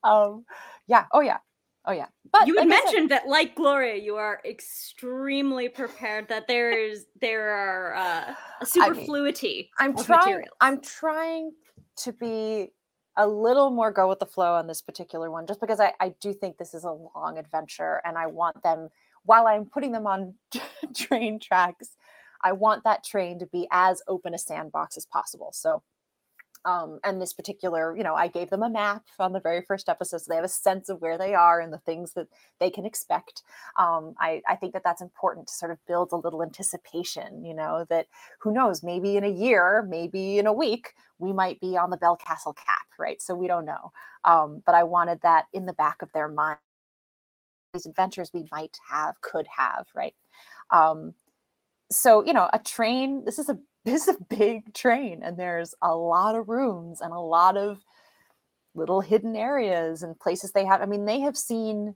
um 0.04 0.46
yeah. 0.88 1.06
Oh 1.12 1.20
yeah 1.20 1.38
oh 1.86 1.92
yeah 1.92 2.08
but 2.32 2.48
you 2.48 2.58
had 2.58 2.68
like 2.68 2.74
I 2.74 2.78
said- 2.78 2.86
mentioned 2.86 3.12
that, 3.12 3.28
like 3.28 3.56
Gloria, 3.56 3.96
you 3.96 4.16
are 4.16 4.40
extremely 4.46 5.70
prepared. 5.70 6.30
That 6.30 6.48
there 6.48 6.72
is 6.72 7.06
there 7.20 7.50
are 7.50 7.96
uh, 7.96 8.34
a 8.62 8.66
superfluity 8.66 9.70
I'm 9.80 9.98
of 9.98 10.06
trying. 10.06 10.20
materials. 10.20 10.50
I'm 10.62 10.82
trying 10.82 11.52
to 11.98 12.14
be 12.14 12.70
a 13.18 13.28
little 13.28 13.70
more 13.70 13.92
go 13.92 14.08
with 14.08 14.20
the 14.20 14.26
flow 14.26 14.54
on 14.54 14.68
this 14.68 14.82
particular 14.82 15.30
one, 15.30 15.46
just 15.46 15.60
because 15.60 15.80
I, 15.80 15.94
I 16.00 16.14
do 16.22 16.34
think 16.34 16.58
this 16.58 16.74
is 16.74 16.84
a 16.86 16.92
long 16.92 17.38
adventure, 17.38 18.02
and 18.06 18.18
I 18.18 18.28
want 18.28 18.64
them 18.64 18.90
while 19.26 19.46
I'm 19.48 19.66
putting 19.66 19.92
them 19.92 20.08
on 20.08 20.36
train 20.96 21.40
tracks. 21.40 21.90
I 22.44 22.54
want 22.54 22.86
that 22.86 23.04
train 23.04 23.40
to 23.40 23.46
be 23.46 23.68
as 23.72 24.02
open 24.08 24.34
a 24.34 24.38
sandbox 24.38 24.98
as 24.98 25.06
possible. 25.06 25.52
So, 25.54 25.84
um, 26.66 27.00
and 27.04 27.22
this 27.22 27.34
particular, 27.34 27.96
you 27.98 28.04
know, 28.04 28.16
I 28.16 28.28
gave 28.28 28.50
them 28.50 28.64
a 28.64 28.70
map 28.70 29.04
on 29.20 29.34
the 29.34 29.40
very 29.40 29.62
first 29.62 29.90
episode, 29.90 30.20
so 30.20 30.26
they 30.30 30.36
have 30.36 30.46
a 30.46 30.50
sense 30.50 30.90
of 30.90 31.02
where 31.02 31.18
they 31.18 31.34
are 31.34 31.60
and 31.60 31.74
the 31.74 31.80
things 31.80 32.14
that 32.14 32.28
they 32.60 32.70
can 32.70 32.86
expect. 32.86 33.44
Um, 33.80 34.14
I, 34.20 34.42
I 34.48 34.56
think 34.56 34.74
that 34.74 34.84
that's 34.84 35.02
important 35.02 35.48
to 35.48 35.54
sort 35.54 35.72
of 35.72 35.80
build 35.88 36.12
a 36.12 36.18
little 36.18 36.44
anticipation, 36.44 37.44
you 37.44 37.54
know, 37.54 37.86
that 37.90 38.08
who 38.40 38.54
knows, 38.54 38.84
maybe 38.84 39.18
in 39.18 39.24
a 39.24 39.30
year, 39.30 39.86
maybe 39.90 40.38
in 40.38 40.46
a 40.46 40.54
week, 40.54 40.94
we 41.18 41.34
might 41.34 41.60
be 41.60 41.78
on 41.78 41.90
the 41.90 41.98
Bell 41.98 42.16
Castle 42.16 42.54
cap, 42.54 42.88
right? 43.00 43.22
So 43.22 43.36
we 43.36 43.48
don't 43.48 43.66
know. 43.66 43.92
Um, 44.26 44.62
but 44.66 44.76
I 44.76 44.84
wanted 44.84 45.22
that 45.24 45.46
in 45.54 45.66
the 45.66 45.74
back 45.74 46.02
of 46.02 46.12
their 46.14 46.28
mind. 46.28 46.60
These 47.74 47.86
adventures 47.86 48.32
we 48.34 48.46
might 48.52 48.78
have, 48.90 49.20
could 49.22 49.48
have, 49.58 49.88
right? 49.96 50.14
Um, 50.72 51.14
so 51.90 52.24
you 52.26 52.34
know, 52.34 52.50
a 52.54 52.60
train. 52.60 53.24
This 53.26 53.40
is 53.40 53.50
a 53.50 53.58
this 53.86 54.08
is 54.08 54.16
a 54.16 54.36
big 54.36 54.74
train, 54.74 55.22
and 55.24 55.38
there's 55.38 55.74
a 55.82 55.96
lot 55.96 56.36
of 56.36 56.50
rooms 56.50 57.02
and 57.02 57.12
a 57.14 57.20
lot 57.20 57.58
of 57.58 57.80
little 58.76 59.02
hidden 59.02 59.36
areas 59.36 60.04
and 60.04 60.20
places 60.20 60.52
they 60.52 60.66
have. 60.66 60.82
I 60.82 60.86
mean, 60.86 61.06
they 61.06 61.20
have 61.22 61.38
seen 61.38 61.96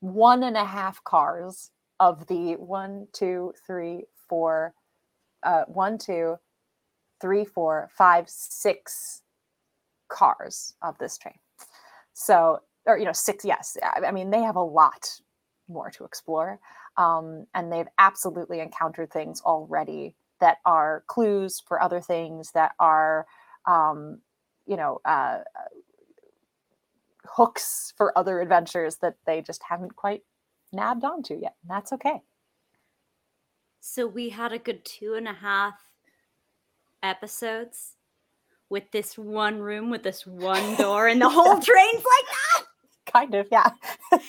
one 0.00 0.42
and 0.42 0.56
a 0.56 0.64
half 0.64 1.02
cars 1.04 1.70
of 2.00 2.26
the 2.26 2.54
one, 2.56 3.08
two, 3.12 3.52
three, 3.66 4.04
four, 4.28 4.74
uh, 5.42 5.62
one, 5.66 5.98
two, 5.98 6.36
three, 7.20 7.44
four, 7.44 7.88
five, 7.96 8.28
six 8.28 9.22
cars 10.08 10.74
of 10.82 10.98
this 10.98 11.16
train. 11.18 11.38
So, 12.12 12.60
or 12.86 12.98
you 12.98 13.04
know, 13.04 13.12
six. 13.12 13.44
Yes, 13.44 13.76
I 13.82 14.06
I 14.06 14.12
mean 14.12 14.30
they 14.30 14.42
have 14.42 14.56
a 14.56 14.62
lot 14.62 15.08
more 15.68 15.90
to 15.90 16.04
explore, 16.04 16.60
um, 16.98 17.46
and 17.54 17.72
they've 17.72 17.88
absolutely 17.98 18.60
encountered 18.60 19.12
things 19.12 19.40
already 19.42 20.14
that 20.40 20.58
are 20.66 21.04
clues 21.06 21.62
for 21.66 21.80
other 21.82 22.00
things 22.00 22.52
that 22.52 22.72
are, 22.78 23.26
um, 23.66 24.20
you 24.66 24.76
know, 24.76 25.00
uh, 25.04 25.38
hooks 27.24 27.92
for 27.96 28.16
other 28.16 28.40
adventures 28.40 28.96
that 28.96 29.16
they 29.26 29.42
just 29.42 29.62
haven't 29.68 29.96
quite 29.96 30.22
nabbed 30.72 31.04
onto 31.04 31.34
yet. 31.34 31.56
And 31.62 31.70
that's 31.70 31.92
okay. 31.92 32.22
so 33.80 34.06
we 34.06 34.30
had 34.30 34.52
a 34.52 34.58
good 34.58 34.84
two 34.84 35.14
and 35.14 35.28
a 35.28 35.32
half 35.32 35.74
episodes 37.02 37.94
with 38.68 38.90
this 38.90 39.16
one 39.16 39.60
room 39.60 39.90
with 39.90 40.02
this 40.02 40.26
one 40.26 40.74
door, 40.76 41.06
and 41.06 41.20
the 41.20 41.28
whole 41.28 41.60
train's 41.60 41.94
like 41.94 42.04
that. 42.04 42.55
Kind 43.06 43.34
of, 43.34 43.48
yeah. 43.50 43.70
And 44.12 44.20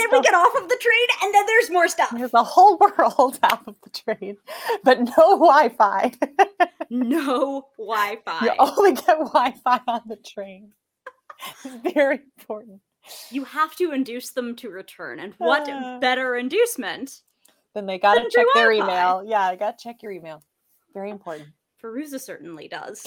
then 0.00 0.08
we 0.12 0.20
get 0.20 0.34
off 0.34 0.54
of 0.62 0.68
the 0.68 0.76
train, 0.80 1.06
and 1.22 1.34
then 1.34 1.46
there's 1.46 1.70
more 1.70 1.88
stuff. 1.88 2.10
There's 2.12 2.34
a 2.34 2.42
whole 2.42 2.76
world 2.98 3.38
out 3.42 3.66
of 3.66 3.76
the 3.82 3.90
train, 3.90 4.36
but 4.84 5.00
no 5.00 5.38
Wi-Fi. 5.38 6.12
No 6.90 7.66
Wi-Fi. 7.78 8.44
you 8.44 8.52
only 8.58 8.92
get 8.92 9.06
Wi-Fi 9.18 9.80
on 9.88 10.02
the 10.06 10.16
train. 10.16 10.72
It's 11.64 11.92
very 11.94 12.20
important. 12.38 12.80
You 13.30 13.44
have 13.44 13.74
to 13.76 13.92
induce 13.92 14.30
them 14.30 14.54
to 14.56 14.68
return, 14.70 15.18
and 15.20 15.34
what 15.38 15.68
Uh. 15.68 15.98
better 16.00 16.36
inducement? 16.36 17.22
Then 17.74 17.86
they 17.86 17.98
gotta 17.98 18.28
check 18.30 18.46
their 18.54 18.72
email. 18.72 19.22
Yeah, 19.24 19.42
I 19.42 19.56
gotta 19.56 19.76
check 19.80 20.02
your 20.02 20.12
email. 20.12 20.42
Very 20.94 21.10
important. 21.10 21.48
Feruza 21.82 22.20
certainly 22.20 22.68
does. 22.68 23.04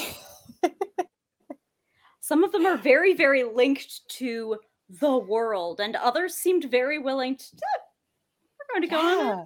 Some 2.22 2.44
of 2.44 2.52
them 2.52 2.66
are 2.68 2.78
very, 2.78 3.14
very 3.14 3.44
linked 3.44 4.08
to 4.20 4.58
the 4.90 5.18
world, 5.18 5.80
and 5.80 5.96
others 5.96 6.36
seemed 6.36 6.66
very 6.72 7.00
willing 7.00 7.38
to. 7.38 7.46
We're 8.60 8.74
going 8.74 8.82
to 8.84 8.88
go 8.90 9.00
on. 9.00 9.34
Yeah. 9.40 9.46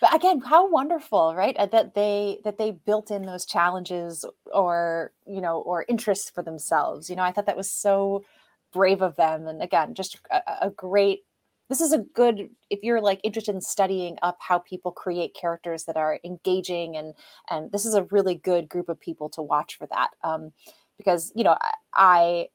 But 0.00 0.14
again, 0.14 0.40
how 0.40 0.68
wonderful, 0.68 1.34
right? 1.34 1.56
uh, 1.56 1.66
That 1.66 1.94
they 1.94 2.40
that 2.44 2.58
they 2.58 2.72
built 2.72 3.10
in 3.10 3.22
those 3.26 3.46
challenges 3.46 4.24
or 4.52 5.12
you 5.26 5.40
know 5.40 5.60
or 5.60 5.84
interests 5.88 6.30
for 6.30 6.42
themselves. 6.42 7.08
You 7.10 7.16
know, 7.16 7.22
I 7.22 7.32
thought 7.32 7.46
that 7.46 7.56
was 7.56 7.70
so 7.70 8.24
brave 8.72 9.02
of 9.02 9.16
them, 9.16 9.46
and 9.46 9.62
again, 9.62 9.94
just 9.94 10.18
a, 10.30 10.36
a- 10.46 10.66
a 10.68 10.70
great. 10.70 11.20
This 11.68 11.80
is 11.80 11.92
a 11.92 11.98
good 11.98 12.50
if 12.70 12.80
you're 12.82 13.00
like 13.00 13.20
interested 13.24 13.54
in 13.54 13.60
studying 13.62 14.18
up 14.22 14.38
how 14.40 14.58
people 14.58 14.92
create 14.92 15.34
characters 15.34 15.84
that 15.84 15.96
are 15.96 16.20
engaging 16.24 16.96
and 16.96 17.14
and 17.50 17.72
this 17.72 17.86
is 17.86 17.94
a 17.94 18.04
really 18.04 18.34
good 18.34 18.68
group 18.68 18.88
of 18.90 19.00
people 19.00 19.30
to 19.30 19.42
watch 19.42 19.76
for 19.78 19.86
that 19.86 20.10
um, 20.22 20.52
because 20.98 21.32
you 21.34 21.44
know 21.44 21.56
I- 21.94 22.48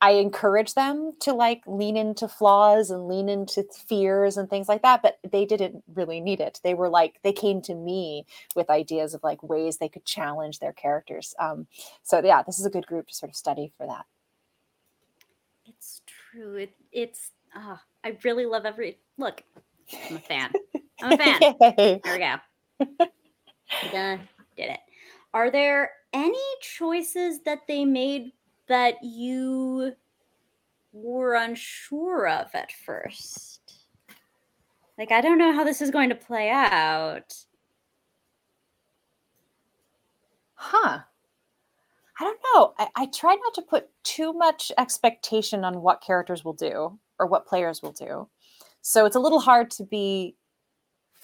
I 0.00 0.12
encourage 0.12 0.74
them 0.74 1.12
to 1.20 1.32
like 1.32 1.62
lean 1.66 1.96
into 1.96 2.28
flaws 2.28 2.90
and 2.90 3.08
lean 3.08 3.28
into 3.28 3.64
fears 3.86 4.36
and 4.36 4.50
things 4.50 4.68
like 4.68 4.82
that, 4.82 5.02
but 5.02 5.18
they 5.30 5.46
didn't 5.46 5.82
really 5.94 6.20
need 6.20 6.40
it. 6.40 6.60
They 6.62 6.74
were 6.74 6.88
like 6.88 7.20
they 7.22 7.32
came 7.32 7.62
to 7.62 7.74
me 7.74 8.26
with 8.54 8.68
ideas 8.70 9.14
of 9.14 9.22
like 9.22 9.42
ways 9.42 9.78
they 9.78 9.88
could 9.88 10.04
challenge 10.04 10.58
their 10.58 10.72
characters. 10.72 11.34
Um, 11.38 11.66
so 12.02 12.20
yeah, 12.22 12.42
this 12.42 12.58
is 12.58 12.66
a 12.66 12.70
good 12.70 12.86
group 12.86 13.08
to 13.08 13.14
sort 13.14 13.30
of 13.30 13.36
study 13.36 13.72
for 13.78 13.86
that. 13.86 14.04
It's 15.66 16.02
true. 16.06 16.56
It, 16.56 16.72
it's. 16.92 17.30
Uh, 17.54 17.76
I 18.04 18.16
really 18.24 18.46
love 18.46 18.66
every. 18.66 18.98
Look, 19.16 19.42
I'm 20.10 20.16
a 20.16 20.20
fan. 20.20 20.52
I'm 21.02 21.12
a 21.12 21.16
fan. 21.16 21.40
Yay. 21.78 22.00
There 22.04 22.12
we 22.12 22.18
go. 22.18 23.06
Done. 23.92 24.28
Did 24.56 24.70
it. 24.70 24.80
Are 25.32 25.50
there 25.50 25.92
any 26.12 26.44
choices 26.60 27.40
that 27.42 27.60
they 27.66 27.84
made 27.84 28.32
that 28.68 28.96
you 29.02 29.92
were 30.92 31.34
unsure 31.34 32.28
of 32.28 32.48
at 32.54 32.72
first? 32.72 33.60
Like, 34.96 35.10
I 35.10 35.20
don't 35.20 35.38
know 35.38 35.52
how 35.52 35.64
this 35.64 35.82
is 35.82 35.90
going 35.90 36.08
to 36.10 36.14
play 36.14 36.50
out. 36.50 37.34
Huh. 40.54 41.00
I 42.20 42.24
don't 42.24 42.40
know. 42.54 42.74
I, 42.78 42.88
I 42.94 43.06
try 43.06 43.34
not 43.34 43.54
to 43.54 43.62
put 43.62 43.88
too 44.04 44.32
much 44.32 44.70
expectation 44.78 45.64
on 45.64 45.82
what 45.82 46.00
characters 46.00 46.44
will 46.44 46.52
do 46.52 46.98
or 47.18 47.26
what 47.26 47.46
players 47.46 47.82
will 47.82 47.92
do. 47.92 48.28
So 48.80 49.04
it's 49.04 49.16
a 49.16 49.20
little 49.20 49.40
hard 49.40 49.70
to 49.72 49.84
be 49.84 50.36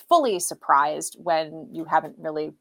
fully 0.09 0.41
surprised 0.41 1.16
when 1.18 1.68
you 1.70 1.84
haven't 1.84 2.16
really 2.18 2.53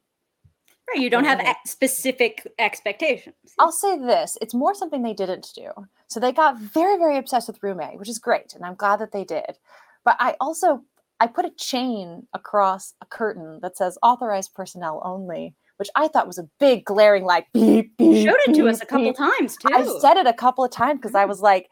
Right, 0.94 1.02
you 1.02 1.10
don't 1.10 1.26
have 1.26 1.40
ex- 1.40 1.70
specific 1.70 2.48
expectations. 2.58 3.36
I'll 3.60 3.72
say 3.72 3.98
this: 3.98 4.38
it's 4.42 4.54
more 4.54 4.74
something 4.74 5.04
they 5.04 5.14
didn't 5.14 5.48
do. 5.56 5.70
So 6.08 6.20
they 6.20 6.32
got 6.32 6.60
very, 6.60 6.98
very 6.98 7.18
obsessed 7.18 7.48
with 7.48 7.62
roommate, 7.62 8.00
which 8.00 8.10
is 8.10 8.20
great, 8.20 8.54
and 8.56 8.66
I'm 8.66 8.76
glad 8.76 9.00
that 9.00 9.12
they 9.12 9.24
did. 9.24 9.58
But 10.04 10.16
I 10.20 10.36
also 10.40 10.84
I 11.20 11.28
put 11.28 11.46
a 11.46 11.52
chain 11.52 12.28
across 12.34 12.94
a 13.02 13.06
curtain 13.06 13.60
that 13.62 13.78
says 13.78 13.98
"authorized 14.02 14.54
personnel 14.54 15.02
only," 15.04 15.56
which 15.78 15.90
I 15.96 16.08
thought 16.08 16.28
was 16.28 16.40
a 16.40 16.50
big, 16.60 16.86
glaring 16.86 17.24
like 17.24 17.48
beep 17.54 17.94
You 18.00 18.12
beep. 18.12 18.28
showed 18.28 18.40
it 18.48 18.56
to 18.56 18.68
us 18.68 18.82
a 18.82 18.86
couple 18.86 19.06
beep. 19.06 19.18
times 19.18 19.58
too. 19.58 19.70
I 19.74 19.86
said 20.00 20.18
it 20.18 20.28
a 20.28 20.34
couple 20.34 20.64
of 20.64 20.72
times 20.72 21.00
because 21.00 21.16
I 21.16 21.26
mm. 21.26 21.30
was 21.30 21.42
like, 21.42 21.70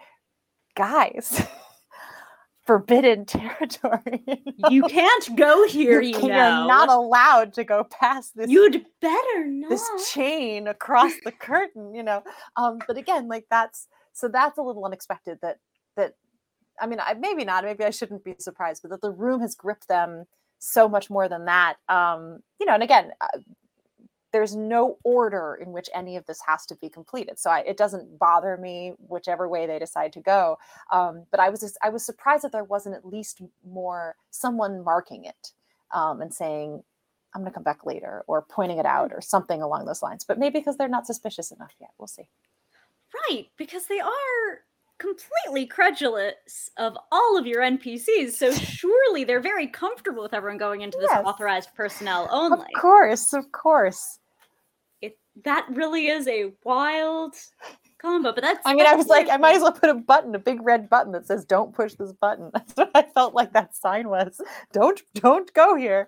guys, 0.75 1.41
forbidden 2.67 3.25
territory. 3.37 4.23
you 4.69 4.83
can't 4.89 5.35
go 5.35 5.65
here, 5.67 6.01
you, 6.01 6.19
You're 6.19 6.29
know. 6.29 6.67
not 6.67 6.89
allowed 6.89 7.53
to 7.53 7.63
go 7.63 7.85
past 7.85 8.35
this 8.35 8.49
You'd 8.49 8.85
better 9.01 9.45
not. 9.47 9.69
this 9.69 9.89
chain 10.13 10.67
across 10.67 11.13
the 11.23 11.31
curtain 11.31 11.93
you 11.95 12.03
know 12.03 12.21
um 12.57 12.79
but 12.87 12.97
again 12.97 13.27
like 13.27 13.45
that's 13.49 13.87
so 14.13 14.27
that's 14.27 14.57
a 14.57 14.61
little 14.61 14.85
unexpected 14.85 15.39
that 15.41 15.57
that 15.95 16.15
i 16.81 16.87
mean 16.87 16.99
I, 16.99 17.13
maybe 17.13 17.45
not 17.45 17.63
maybe 17.63 17.83
i 17.83 17.89
shouldn't 17.89 18.23
be 18.23 18.35
surprised 18.39 18.81
but 18.81 18.91
that 18.91 19.01
the 19.01 19.11
room 19.11 19.41
has 19.41 19.55
gripped 19.55 19.87
them 19.87 20.25
so 20.59 20.89
much 20.89 21.09
more 21.09 21.29
than 21.29 21.45
that 21.45 21.75
um 21.87 22.39
you 22.59 22.65
know 22.65 22.73
and 22.73 22.83
again 22.83 23.11
uh, 23.21 23.39
there's 24.33 24.55
no 24.55 24.97
order 25.03 25.57
in 25.61 25.71
which 25.71 25.89
any 25.93 26.17
of 26.17 26.25
this 26.25 26.41
has 26.45 26.65
to 26.65 26.75
be 26.75 26.89
completed 26.89 27.39
so 27.39 27.49
I, 27.49 27.59
it 27.59 27.77
doesn't 27.77 28.19
bother 28.19 28.57
me 28.57 28.93
whichever 28.97 29.47
way 29.47 29.65
they 29.65 29.79
decide 29.79 30.13
to 30.13 30.21
go 30.21 30.57
um, 30.91 31.25
but 31.31 31.39
i 31.39 31.49
was 31.49 31.61
just, 31.61 31.77
i 31.83 31.89
was 31.89 32.05
surprised 32.05 32.43
that 32.43 32.51
there 32.51 32.63
wasn't 32.63 32.95
at 32.95 33.05
least 33.05 33.41
more 33.65 34.15
someone 34.31 34.83
marking 34.83 35.25
it 35.25 35.51
um, 35.93 36.21
and 36.21 36.33
saying 36.33 36.83
I'm 37.33 37.41
going 37.41 37.51
to 37.51 37.53
come 37.53 37.63
back 37.63 37.85
later 37.85 38.23
or 38.27 38.41
pointing 38.41 38.79
it 38.79 38.85
out 38.85 39.11
or 39.13 39.21
something 39.21 39.61
along 39.61 39.85
those 39.85 40.01
lines. 40.01 40.25
But 40.25 40.39
maybe 40.39 40.59
because 40.59 40.77
they're 40.77 40.87
not 40.87 41.05
suspicious 41.05 41.51
enough 41.51 41.73
yet. 41.79 41.91
We'll 41.99 42.07
see. 42.07 42.29
Right, 43.29 43.47
because 43.57 43.85
they 43.85 43.99
are 43.99 44.61
completely 44.99 45.65
credulous 45.67 46.69
of 46.77 46.97
all 47.11 47.37
of 47.37 47.45
your 47.45 47.61
NPCs. 47.61 48.31
So 48.31 48.51
surely 48.53 49.23
they're 49.23 49.39
very 49.39 49.67
comfortable 49.67 50.23
with 50.23 50.33
everyone 50.33 50.57
going 50.57 50.81
into 50.81 50.97
this 50.97 51.09
Yes. 51.11 51.23
authorized 51.25 51.69
personnel 51.75 52.27
only. 52.31 52.59
Of 52.75 52.81
course, 52.81 53.33
of 53.33 53.51
course. 53.51 54.19
It, 55.01 55.17
that 55.43 55.67
really 55.69 56.07
is 56.07 56.27
a 56.27 56.51
wild 56.63 57.35
combo. 58.01 58.33
But 58.33 58.43
that's 58.43 58.59
I 58.65 58.73
mean, 58.73 58.87
I 58.87 58.95
was 58.95 59.07
like, 59.07 59.29
I 59.29 59.37
might 59.37 59.55
as 59.55 59.61
well 59.61 59.71
put 59.71 59.89
a 59.89 59.93
button, 59.93 60.33
a 60.35 60.39
big 60.39 60.61
red 60.63 60.89
button 60.89 61.11
that 61.13 61.27
says 61.27 61.45
"Don't 61.45 61.73
push 61.75 61.93
this 61.93 62.13
button." 62.13 62.49
That's 62.53 62.73
what 62.73 62.91
I 62.95 63.03
felt 63.03 63.33
like 63.35 63.53
that 63.53 63.75
sign 63.75 64.09
was. 64.09 64.41
Don't, 64.73 64.99
don't 65.15 65.53
go 65.53 65.75
here. 65.75 66.07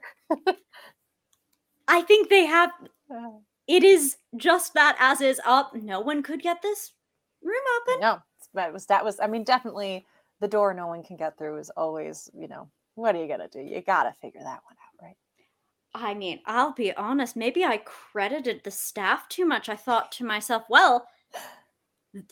I 1.88 2.02
think 2.02 2.30
they 2.30 2.46
have. 2.46 2.72
It 3.68 3.84
is 3.84 4.18
just 4.36 4.74
that 4.74 4.96
as 5.00 5.22
is 5.22 5.40
up. 5.46 5.76
No 5.76 6.00
one 6.00 6.24
could 6.24 6.42
get 6.42 6.64
this 6.64 6.92
room 7.44 7.62
open. 7.88 8.02
no, 8.02 8.20
that 8.54 8.74
was 8.74 8.86
that 8.88 9.04
was. 9.04 9.20
I 9.20 9.28
mean, 9.28 9.43
definitely 9.43 10.06
the 10.39 10.47
door 10.47 10.74
no 10.74 10.88
one 10.88 11.04
can 11.04 11.18
get 11.18 11.38
through 11.38 11.58
is 11.58 11.70
always, 11.72 12.30
you 12.34 12.47
know, 12.47 12.70
what 12.95 13.16
are 13.16 13.22
you 13.22 13.28
gonna 13.28 13.47
do? 13.47 13.60
You 13.60 13.82
gotta 13.82 14.14
figure 14.22 14.41
that 14.41 14.62
one 14.64 14.76
out, 14.78 15.04
right? 15.06 15.18
I 15.93 16.14
mean, 16.14 16.39
I'll 16.45 16.74
be 16.74 16.93
honest, 16.93 17.36
maybe 17.36 17.66
I 17.66 17.78
credited 17.78 18.62
the 18.64 18.72
staff 18.72 19.28
too 19.30 19.45
much. 19.45 19.70
I 19.70 19.76
thought 19.76 20.12
to 20.14 20.24
myself, 20.24 20.64
well, 20.70 21.08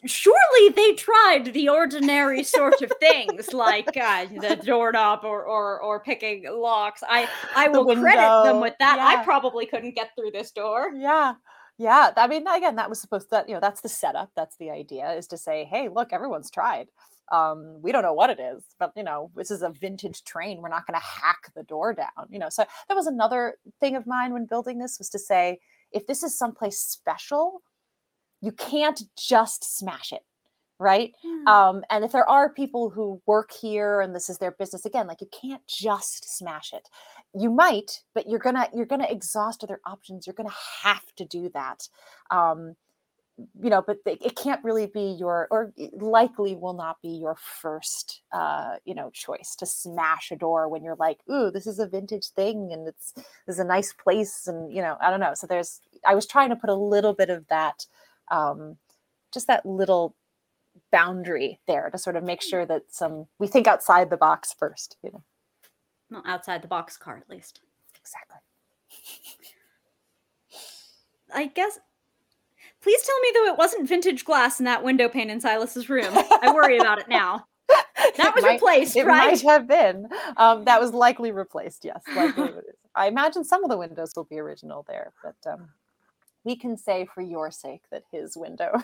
surely 0.05 0.69
they 0.75 0.93
tried 0.93 1.53
the 1.53 1.69
ordinary 1.69 2.43
sort 2.43 2.81
of 2.81 2.91
things 2.99 3.53
like 3.53 3.95
uh, 3.97 4.25
the 4.25 4.59
doorknob 4.63 5.23
or, 5.23 5.45
or 5.45 5.79
or 5.81 5.99
picking 5.99 6.45
locks. 6.51 7.03
I 7.07 7.27
I 7.55 7.67
will 7.67 7.85
credit 7.95 8.43
them 8.43 8.59
with 8.61 8.75
that. 8.79 8.99
I 8.99 9.23
probably 9.23 9.65
couldn't 9.65 9.95
get 9.95 10.11
through 10.15 10.31
this 10.31 10.51
door. 10.51 10.91
Yeah. 10.95 11.33
Yeah. 11.77 12.11
I 12.15 12.27
mean, 12.27 12.47
again, 12.47 12.75
that 12.77 12.89
was 12.89 12.99
supposed 12.99 13.29
that, 13.31 13.47
you 13.47 13.53
know, 13.53 13.59
that's 13.59 13.81
the 13.81 13.89
setup. 13.89 14.31
That's 14.35 14.57
the 14.57 14.71
idea 14.71 15.11
is 15.11 15.27
to 15.27 15.37
say, 15.37 15.63
hey, 15.65 15.89
look, 15.89 16.11
everyone's 16.11 16.49
tried. 16.49 16.87
Um, 17.31 17.81
we 17.81 17.91
don't 17.91 18.03
know 18.03 18.13
what 18.13 18.29
it 18.29 18.39
is, 18.39 18.63
but 18.79 18.93
you 18.95 19.03
know, 19.03 19.31
this 19.35 19.51
is 19.51 19.61
a 19.61 19.69
vintage 19.69 20.23
train. 20.23 20.61
We're 20.61 20.69
not 20.69 20.87
going 20.87 20.99
to 20.99 21.05
hack 21.05 21.51
the 21.55 21.63
door 21.63 21.93
down, 21.93 22.27
you 22.29 22.39
know. 22.39 22.49
So 22.49 22.63
that 22.87 22.95
was 22.95 23.05
another 23.05 23.55
thing 23.79 23.95
of 23.95 24.07
mine 24.07 24.33
when 24.33 24.45
building 24.45 24.79
this 24.79 24.97
was 24.97 25.09
to 25.09 25.19
say, 25.19 25.59
if 25.91 26.07
this 26.07 26.23
is 26.23 26.37
someplace 26.37 26.79
special, 26.79 27.61
you 28.41 28.53
can't 28.53 29.03
just 29.17 29.77
smash 29.77 30.13
it, 30.13 30.23
right? 30.79 31.13
um 31.47 31.83
and 31.89 32.03
if 32.05 32.11
there 32.11 32.29
are 32.29 32.49
people 32.53 32.89
who 32.89 33.21
work 33.25 33.51
here 33.51 34.01
and 34.01 34.13
this 34.15 34.29
is 34.29 34.37
their 34.37 34.51
business 34.51 34.85
again 34.85 35.07
like 35.07 35.21
you 35.21 35.27
can't 35.41 35.65
just 35.67 36.37
smash 36.37 36.73
it. 36.73 36.89
You 37.33 37.49
might 37.51 38.03
but 38.13 38.27
you're 38.29 38.39
gonna 38.39 38.67
you're 38.73 38.85
gonna 38.85 39.07
exhaust 39.09 39.63
other 39.63 39.79
options. 39.85 40.27
You're 40.27 40.33
gonna 40.33 40.49
have 40.83 41.05
to 41.17 41.25
do 41.25 41.49
that. 41.53 41.87
Um 42.31 42.75
you 43.61 43.69
know 43.69 43.83
but 43.85 43.97
it 44.05 44.35
can't 44.35 44.63
really 44.63 44.87
be 44.87 45.15
your 45.19 45.47
or 45.51 45.71
likely 45.93 46.55
will 46.55 46.73
not 46.73 46.99
be 47.03 47.09
your 47.09 47.35
first 47.61 48.21
uh 48.31 48.75
you 48.83 48.95
know 48.95 49.11
choice 49.13 49.55
to 49.55 49.65
smash 49.65 50.31
a 50.31 50.35
door 50.35 50.67
when 50.67 50.83
you're 50.83 50.95
like 50.95 51.19
ooh 51.31 51.51
this 51.51 51.67
is 51.67 51.77
a 51.77 51.87
vintage 51.87 52.29
thing 52.29 52.69
and 52.73 52.87
it's 52.87 53.13
this 53.13 53.25
is 53.47 53.59
a 53.59 53.63
nice 53.63 53.93
place 53.93 54.47
and 54.47 54.73
you 54.73 54.81
know 54.81 54.97
i 55.01 55.11
don't 55.11 55.19
know. 55.19 55.33
So 55.35 55.45
there's 55.45 55.81
i 56.05 56.15
was 56.15 56.25
trying 56.25 56.49
to 56.49 56.55
put 56.55 56.71
a 56.71 56.75
little 56.75 57.13
bit 57.13 57.29
of 57.29 57.47
that 57.49 57.85
um 58.31 58.77
just 59.31 59.45
that 59.47 59.65
little 59.65 60.15
boundary 60.91 61.59
there 61.67 61.89
to 61.89 61.97
sort 61.97 62.15
of 62.15 62.23
make 62.23 62.41
sure 62.41 62.65
that 62.65 62.83
some 62.89 63.27
we 63.39 63.47
think 63.47 63.67
outside 63.67 64.09
the 64.09 64.17
box 64.17 64.53
first 64.57 64.97
you 65.03 65.11
know 65.11 65.23
Well, 66.09 66.23
outside 66.25 66.61
the 66.61 66.67
box 66.67 66.97
car, 66.97 67.17
at 67.17 67.29
least. 67.29 67.61
exactly 67.95 68.37
I 71.33 71.47
guess. 71.47 71.77
Please 72.81 73.01
tell 73.03 73.19
me 73.19 73.29
though 73.33 73.45
it 73.47 73.57
wasn't 73.57 73.87
vintage 73.89 74.23
glass 74.23 74.59
in 74.59 74.65
that 74.65 74.83
window 74.83 75.09
pane 75.09 75.29
in 75.29 75.41
Silas's 75.41 75.89
room. 75.89 76.07
I 76.13 76.51
worry 76.53 76.77
about 76.77 76.99
it 76.99 77.07
now. 77.09 77.45
That 78.15 78.33
was 78.33 78.43
might- 78.43 78.53
replaced, 78.53 78.95
it 78.95 79.05
right? 79.05 79.31
might 79.31 79.41
have 79.41 79.67
been 79.67 80.07
um, 80.37 80.63
that 80.65 80.79
was 80.79 80.93
likely 80.93 81.31
replaced 81.31 81.83
yes 81.83 82.01
likely 82.15 82.51
i 82.95 83.07
imagine 83.07 83.43
some 83.43 83.63
of 83.63 83.69
the 83.69 83.77
windows 83.77 84.13
will 84.15 84.23
be 84.23 84.39
original 84.39 84.85
there 84.87 85.11
but 85.23 85.35
um, 85.51 85.67
we 86.45 86.55
can 86.55 86.77
say 86.77 87.05
for 87.13 87.21
your 87.21 87.51
sake 87.51 87.81
that 87.91 88.03
his 88.11 88.37
window 88.37 88.71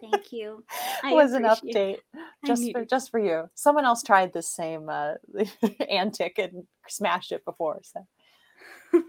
Thank 0.00 0.32
you. 0.32 0.64
I 1.02 1.12
was 1.12 1.32
an 1.32 1.42
update 1.44 1.98
just 2.46 2.62
for 2.62 2.66
needed- 2.66 2.88
just 2.88 3.10
for 3.10 3.18
you 3.18 3.48
someone 3.54 3.84
else 3.84 4.02
tried 4.02 4.32
this 4.32 4.48
same 4.48 4.88
uh, 4.88 5.14
antic 5.90 6.38
and 6.38 6.66
smashed 6.86 7.32
it 7.32 7.44
before 7.44 7.80
so 7.82 8.06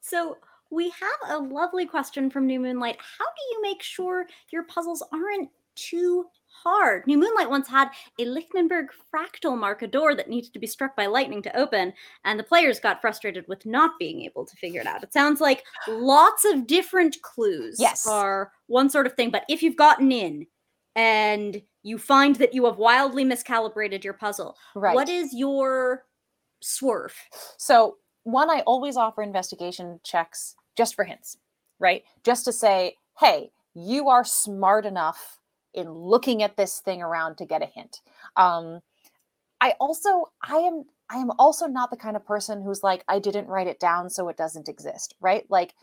So 0.00 0.38
we 0.70 0.90
have 0.90 1.30
a 1.30 1.38
lovely 1.38 1.84
question 1.84 2.30
from 2.30 2.46
New 2.46 2.60
Moonlight. 2.60 2.96
How 2.98 3.24
do 3.24 3.42
you 3.56 3.62
make 3.62 3.82
sure 3.82 4.26
your 4.50 4.62
puzzles 4.64 5.02
aren't 5.12 5.50
too 5.74 6.26
hard. 6.62 7.06
New 7.06 7.18
Moonlight 7.18 7.50
once 7.50 7.68
had 7.68 7.88
a 8.18 8.24
Lichtenberg 8.24 8.86
fractal 9.12 9.56
mark 9.58 9.82
a 9.82 9.86
door 9.86 10.14
that 10.14 10.28
needed 10.28 10.52
to 10.52 10.58
be 10.58 10.66
struck 10.66 10.96
by 10.96 11.06
lightning 11.06 11.42
to 11.42 11.56
open, 11.56 11.92
and 12.24 12.38
the 12.38 12.44
players 12.44 12.80
got 12.80 13.00
frustrated 13.00 13.44
with 13.48 13.64
not 13.66 13.92
being 13.98 14.22
able 14.22 14.44
to 14.44 14.56
figure 14.56 14.80
it 14.80 14.86
out. 14.86 15.02
It 15.02 15.12
sounds 15.12 15.40
like 15.40 15.64
lots 15.88 16.44
of 16.44 16.66
different 16.66 17.16
clues 17.22 17.76
Yes. 17.80 18.06
are 18.06 18.52
one 18.66 18.90
sort 18.90 19.06
of 19.06 19.14
thing, 19.14 19.30
but 19.30 19.44
if 19.48 19.62
you've 19.62 19.76
gotten 19.76 20.10
in 20.12 20.46
and 20.94 21.62
you 21.82 21.98
find 21.98 22.36
that 22.36 22.54
you 22.54 22.64
have 22.64 22.78
wildly 22.78 23.24
miscalibrated 23.24 24.02
your 24.02 24.14
puzzle, 24.14 24.56
Right. 24.74 24.94
what 24.94 25.08
is 25.08 25.32
your 25.34 26.06
swerve? 26.60 27.14
So, 27.58 27.98
one, 28.24 28.50
I 28.50 28.60
always 28.62 28.96
offer 28.96 29.22
investigation 29.22 30.00
checks 30.02 30.56
just 30.76 30.94
for 30.96 31.04
hints, 31.04 31.36
right? 31.78 32.02
Just 32.24 32.44
to 32.46 32.52
say, 32.52 32.96
hey, 33.20 33.52
you 33.74 34.08
are 34.08 34.24
smart 34.24 34.84
enough 34.84 35.38
in 35.76 35.90
looking 35.92 36.42
at 36.42 36.56
this 36.56 36.80
thing 36.80 37.02
around 37.02 37.36
to 37.36 37.46
get 37.46 37.62
a 37.62 37.66
hint. 37.66 38.00
Um, 38.36 38.80
I 39.60 39.74
also, 39.78 40.26
I 40.42 40.56
am, 40.56 40.84
I 41.08 41.16
am 41.16 41.30
also 41.38 41.66
not 41.66 41.90
the 41.90 41.96
kind 41.96 42.16
of 42.16 42.26
person 42.26 42.62
who's 42.62 42.82
like, 42.82 43.04
I 43.06 43.18
didn't 43.18 43.48
write 43.48 43.68
it 43.68 43.78
down, 43.78 44.10
so 44.10 44.28
it 44.28 44.36
doesn't 44.36 44.68
exist, 44.68 45.14
right? 45.20 45.44
Like, 45.48 45.74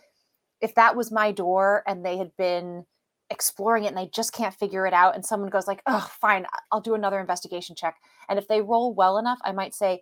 if 0.59 0.75
that 0.75 0.95
was 0.95 1.11
my 1.11 1.31
door 1.31 1.83
and 1.87 2.05
they 2.05 2.17
had 2.17 2.35
been 2.37 2.85
exploring 3.29 3.85
it 3.85 3.87
and 3.87 3.97
they 3.97 4.09
just 4.13 4.33
can't 4.33 4.53
figure 4.53 4.85
it 4.85 4.93
out, 4.93 5.15
and 5.15 5.25
someone 5.25 5.49
goes 5.49 5.67
like, 5.67 5.81
oh, 5.85 6.09
fine, 6.19 6.45
I'll 6.71 6.81
do 6.81 6.95
another 6.95 7.19
investigation 7.19 7.75
check. 7.75 7.95
And 8.29 8.37
if 8.37 8.47
they 8.47 8.61
roll 8.61 8.93
well 8.93 9.17
enough, 9.17 9.39
I 9.43 9.53
might 9.53 9.73
say, 9.73 10.01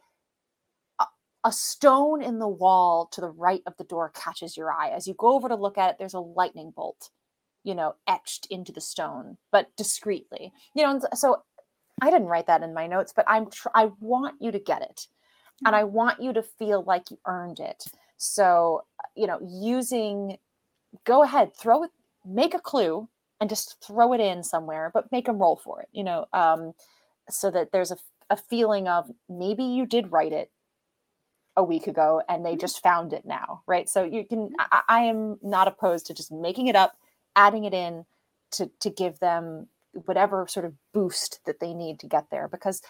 a 1.43 1.51
stone 1.51 2.21
in 2.21 2.37
the 2.37 2.47
wall 2.47 3.07
to 3.13 3.19
the 3.19 3.31
right 3.31 3.63
of 3.65 3.75
the 3.77 3.83
door 3.83 4.11
catches 4.13 4.55
your 4.55 4.71
eye. 4.71 4.89
As 4.89 5.07
you 5.07 5.15
go 5.15 5.33
over 5.33 5.49
to 5.49 5.55
look 5.55 5.75
at 5.75 5.89
it, 5.89 5.95
there's 5.97 6.13
a 6.13 6.19
lightning 6.19 6.71
bolt, 6.75 7.09
you 7.63 7.75
know, 7.75 7.95
etched 8.07 8.47
into 8.49 8.71
the 8.71 8.81
stone, 8.81 9.37
but 9.51 9.67
discreetly. 9.77 10.51
You 10.73 10.83
know, 10.83 10.99
so 11.13 11.43
I 12.01 12.09
didn't 12.09 12.27
write 12.27 12.47
that 12.47 12.63
in 12.63 12.73
my 12.73 12.87
notes, 12.87 13.13
but 13.15 13.25
I'm 13.27 13.49
tr- 13.49 13.69
I 13.75 13.91
want 13.99 14.35
you 14.39 14.51
to 14.51 14.59
get 14.59 14.81
it. 14.81 15.07
And 15.65 15.75
I 15.75 15.83
mm. 15.83 15.91
want 15.91 16.21
you 16.21 16.33
to 16.33 16.41
feel 16.41 16.83
like 16.83 17.11
you 17.11 17.19
earned 17.27 17.59
it. 17.59 17.85
So, 18.17 18.83
you 19.15 19.27
know, 19.27 19.39
using 19.41 20.37
go 21.05 21.23
ahead, 21.23 21.55
throw 21.55 21.83
it, 21.83 21.91
make 22.25 22.53
a 22.53 22.59
clue 22.59 23.07
and 23.39 23.49
just 23.49 23.77
throw 23.85 24.13
it 24.13 24.19
in 24.19 24.43
somewhere, 24.43 24.91
but 24.93 25.11
make 25.11 25.25
them 25.25 25.39
roll 25.39 25.55
for 25.55 25.81
it, 25.81 25.89
you 25.91 26.03
know, 26.03 26.25
um, 26.33 26.73
so 27.29 27.49
that 27.49 27.71
there's 27.71 27.91
a, 27.91 27.97
a 28.29 28.37
feeling 28.37 28.87
of 28.87 29.09
maybe 29.29 29.63
you 29.63 29.85
did 29.85 30.11
write 30.11 30.33
it 30.33 30.51
a 31.57 31.63
week 31.63 31.87
ago 31.87 32.21
and 32.29 32.45
they 32.45 32.55
mm. 32.55 32.61
just 32.61 32.81
found 32.81 33.11
it 33.11 33.25
now 33.25 33.61
right 33.67 33.89
so 33.89 34.05
you 34.05 34.25
can 34.25 34.47
mm. 34.47 34.51
I, 34.57 34.81
I 34.87 34.99
am 35.01 35.37
not 35.41 35.67
opposed 35.67 36.05
to 36.05 36.13
just 36.13 36.31
making 36.31 36.67
it 36.67 36.77
up 36.77 36.93
adding 37.35 37.65
it 37.65 37.73
in 37.73 38.05
to 38.51 38.69
to 38.79 38.89
give 38.89 39.19
them 39.19 39.67
whatever 40.05 40.47
sort 40.47 40.65
of 40.65 40.73
boost 40.93 41.39
that 41.45 41.59
they 41.59 41.73
need 41.73 41.99
to 41.99 42.07
get 42.07 42.29
there 42.29 42.47
because 42.47 42.81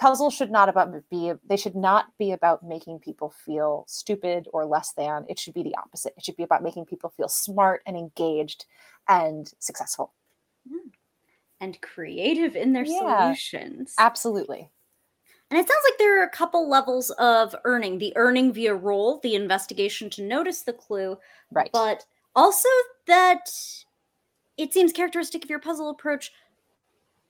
puzzles 0.00 0.34
should 0.34 0.50
not 0.50 0.68
about 0.68 0.92
be 1.10 1.32
they 1.46 1.56
should 1.56 1.76
not 1.76 2.06
be 2.18 2.32
about 2.32 2.62
making 2.62 2.98
people 2.98 3.30
feel 3.44 3.84
stupid 3.86 4.48
or 4.52 4.64
less 4.64 4.92
than. 4.92 5.26
It 5.28 5.38
should 5.38 5.54
be 5.54 5.62
the 5.62 5.76
opposite. 5.76 6.14
It 6.16 6.24
should 6.24 6.36
be 6.36 6.42
about 6.42 6.62
making 6.62 6.86
people 6.86 7.10
feel 7.10 7.28
smart 7.28 7.82
and 7.86 7.96
engaged 7.96 8.64
and 9.08 9.52
successful. 9.58 10.12
Hmm. 10.68 10.88
And 11.60 11.80
creative 11.82 12.56
in 12.56 12.72
their 12.72 12.84
Yeah. 12.84 13.32
solutions. 13.34 13.94
absolutely. 13.98 14.70
And 15.50 15.58
it 15.58 15.68
sounds 15.68 15.82
like 15.84 15.98
there 15.98 16.20
are 16.20 16.24
a 16.24 16.30
couple 16.30 16.68
levels 16.68 17.10
of 17.12 17.54
earning 17.64 17.98
the 17.98 18.12
earning 18.16 18.52
via 18.52 18.74
roll, 18.74 19.18
the 19.18 19.34
investigation 19.34 20.08
to 20.10 20.22
notice 20.22 20.62
the 20.62 20.72
clue, 20.72 21.18
right. 21.50 21.70
but 21.72 22.06
also 22.36 22.68
that 23.06 23.50
it 24.60 24.72
seems 24.74 24.92
characteristic 24.92 25.44
of 25.44 25.50
your 25.50 25.58
puzzle 25.58 25.90
approach 25.90 26.32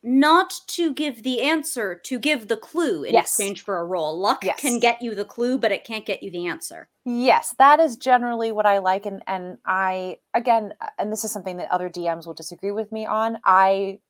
not 0.02 0.54
to 0.66 0.94
give 0.94 1.22
the 1.22 1.42
answer, 1.42 1.94
to 1.94 2.18
give 2.18 2.48
the 2.48 2.56
clue 2.56 3.04
in 3.04 3.12
Yes. 3.12 3.26
exchange 3.26 3.62
for 3.62 3.78
a 3.80 3.84
roll. 3.84 4.18
Luck 4.18 4.42
can 4.56 4.78
get 4.80 5.02
you 5.02 5.14
the 5.14 5.26
clue, 5.26 5.58
but 5.58 5.72
it 5.72 5.84
can't 5.84 6.06
get 6.06 6.22
you 6.22 6.30
the 6.30 6.46
answer. 6.46 6.88
Yes, 7.04 7.54
that 7.58 7.80
is 7.80 7.96
generally 7.96 8.50
what 8.50 8.64
I 8.66 8.78
like, 8.78 9.04
and 9.04 9.22
and 9.26 9.58
I 9.66 10.18
again, 10.32 10.72
and 10.98 11.12
this 11.12 11.24
is 11.24 11.32
something 11.32 11.58
that 11.58 11.70
other 11.70 11.90
DMs 11.90 12.26
will 12.26 12.34
disagree 12.34 12.72
with 12.72 12.90
me 12.92 13.04
on. 13.06 13.38
I 13.44 14.00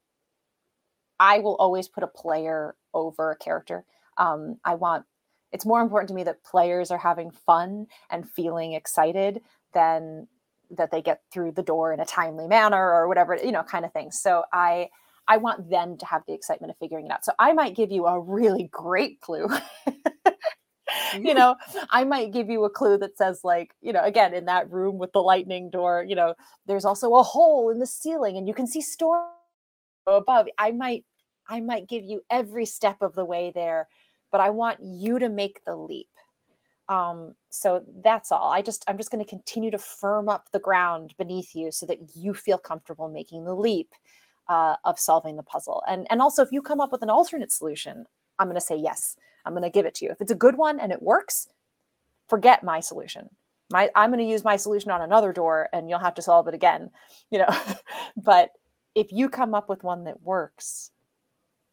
I 1.19 1.41
will 1.41 1.57
always 1.57 1.89
put 1.89 2.05
a 2.05 2.09
player 2.09 2.77
over 2.95 3.33
a 3.33 3.37
character. 3.37 3.85
Um, 4.17 4.59
I 4.65 4.75
want 4.75 5.05
it's 5.53 5.67
more 5.67 5.81
important 5.81 6.09
to 6.09 6.15
me 6.15 6.23
that 6.25 6.45
players 6.45 6.93
are 6.93 6.99
having 6.99 7.33
fun 7.33 7.87
and 8.11 8.31
feeling 8.31 8.75
excited 8.75 9.43
than 9.75 10.29
that 10.77 10.91
they 10.91 11.03
get 11.03 11.23
through 11.33 11.53
the 11.53 11.63
door 11.63 11.93
in 11.93 12.01
a 12.01 12.07
timely 12.07 12.47
manner 12.47 12.93
or 12.93 13.09
whatever 13.09 13.37
you 13.37 13.53
know 13.53 13.63
kind 13.63 13.85
of 13.85 13.93
thing. 13.93 14.11
So 14.11 14.45
I 14.53 14.89
I 15.29 15.37
want 15.37 15.71
them 15.71 15.97
to 15.99 16.07
have 16.07 16.23
the 16.27 16.35
excitement 16.35 16.73
of 16.73 16.79
figuring 16.79 17.07
it 17.07 17.13
out. 17.13 17.25
So 17.25 17.33
I 17.39 17.53
might 17.53 17.77
give 17.77 17.93
you 17.93 18.07
a 18.07 18.19
really 18.19 18.69
great 18.73 19.21
clue. 19.21 19.49
you 21.15 21.33
mm. 21.33 21.37
know, 21.37 21.57
I 21.91 22.05
might 22.05 22.33
give 22.33 22.51
you 22.51 22.65
a 22.65 22.71
clue 22.71 22.99
that 22.99 23.17
says, 23.17 23.41
like, 23.45 23.75
you 23.81 23.93
know, 23.93 24.03
again, 24.03 24.35
in 24.35 24.47
that 24.47 24.71
room 24.71 24.99
with 24.99 25.13
the 25.13 25.21
lightning 25.21 25.71
door, 25.71 26.05
you 26.07 26.15
know, 26.15 26.35
there's 26.67 26.85
also 26.85 27.15
a 27.15 27.23
hole 27.23 27.71
in 27.71 27.79
the 27.79 27.87
ceiling 27.87 28.37
and 28.37 28.49
you 28.49 28.55
can 28.55 28.67
see 28.67 28.81
storm 28.81 29.25
above. 30.07 30.49
I 30.59 30.73
might, 30.73 31.05
I 31.49 31.61
might 31.61 31.89
give 31.89 32.05
you 32.05 32.23
every 32.31 32.67
step 32.67 33.01
of 33.01 33.15
the 33.15 33.25
way 33.25 33.53
there, 33.55 33.89
but 34.33 34.41
I 34.41 34.51
want 34.51 34.81
you 34.83 35.19
to 35.19 35.29
make 35.29 35.65
the 35.65 35.77
leap. 35.77 36.09
Um, 36.91 37.37
so 37.51 37.85
that's 38.03 38.33
all. 38.33 38.51
I 38.51 38.63
just, 38.63 38.85
I'm 38.89 38.99
just 38.99 39.13
going 39.13 39.25
to 39.25 39.29
continue 39.29 39.71
to 39.71 39.79
firm 39.79 40.29
up 40.29 40.51
the 40.51 40.59
ground 40.59 41.15
beneath 41.17 41.55
you 41.55 41.71
so 41.71 41.87
that 41.87 42.17
you 42.17 42.35
feel 42.35 42.59
comfortable 42.59 43.09
making 43.09 43.45
the 43.45 43.55
leap 43.55 43.95
uh, 44.51 44.75
of 44.85 44.99
solving 44.99 45.37
the 45.37 45.43
puzzle. 45.45 45.83
And 45.89 46.07
and 46.11 46.21
also, 46.21 46.43
if 46.43 46.51
you 46.51 46.61
come 46.61 46.81
up 46.81 46.91
with 46.93 47.03
an 47.03 47.09
alternate 47.09 47.53
solution, 47.53 48.05
I'm 48.39 48.49
going 48.49 48.57
to 48.57 48.61
say 48.61 48.77
yes. 48.77 49.17
I'm 49.47 49.53
going 49.53 49.63
to 49.63 49.71
give 49.71 49.87
it 49.87 49.95
to 49.97 50.05
you. 50.05 50.11
If 50.11 50.21
it's 50.21 50.33
a 50.33 50.35
good 50.35 50.59
one 50.59 50.81
and 50.81 50.93
it 50.93 51.01
works, 51.01 51.47
forget 52.29 52.65
my 52.65 52.81
solution. 52.81 53.31
My 53.71 53.89
I'm 53.95 54.11
going 54.11 54.19
to 54.19 54.31
use 54.31 54.43
my 54.43 54.57
solution 54.57 54.91
on 54.91 55.03
another 55.03 55.33
door 55.33 55.69
and 55.73 55.89
you'll 55.89 56.01
have 56.01 56.17
to 56.17 56.23
solve 56.23 56.49
it 56.49 56.55
again, 56.55 56.91
you 57.31 57.39
know. 57.39 57.57
but 58.17 58.51
if 58.97 59.13
you 59.13 59.29
come 59.29 59.55
up 59.55 59.69
with 59.69 59.85
one 59.85 60.03
that 60.05 60.21
works, 60.23 60.91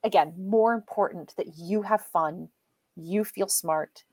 again, 0.03 0.33
more 0.37 0.75
important 0.75 1.33
that 1.37 1.57
you 1.57 1.81
have 1.81 2.05
fun, 2.05 2.49
you 2.95 3.23
feel 3.23 3.47
smart 3.47 4.03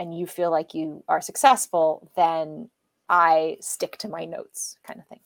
and 0.00 0.16
you 0.18 0.26
feel 0.26 0.50
like 0.50 0.72
you 0.74 1.04
are 1.06 1.20
successful, 1.20 2.10
then 2.16 2.70
I 3.08 3.58
stick 3.60 3.98
to 3.98 4.08
my 4.08 4.24
notes 4.24 4.76
kind 4.84 4.98
of 4.98 5.06
thing. 5.06 5.20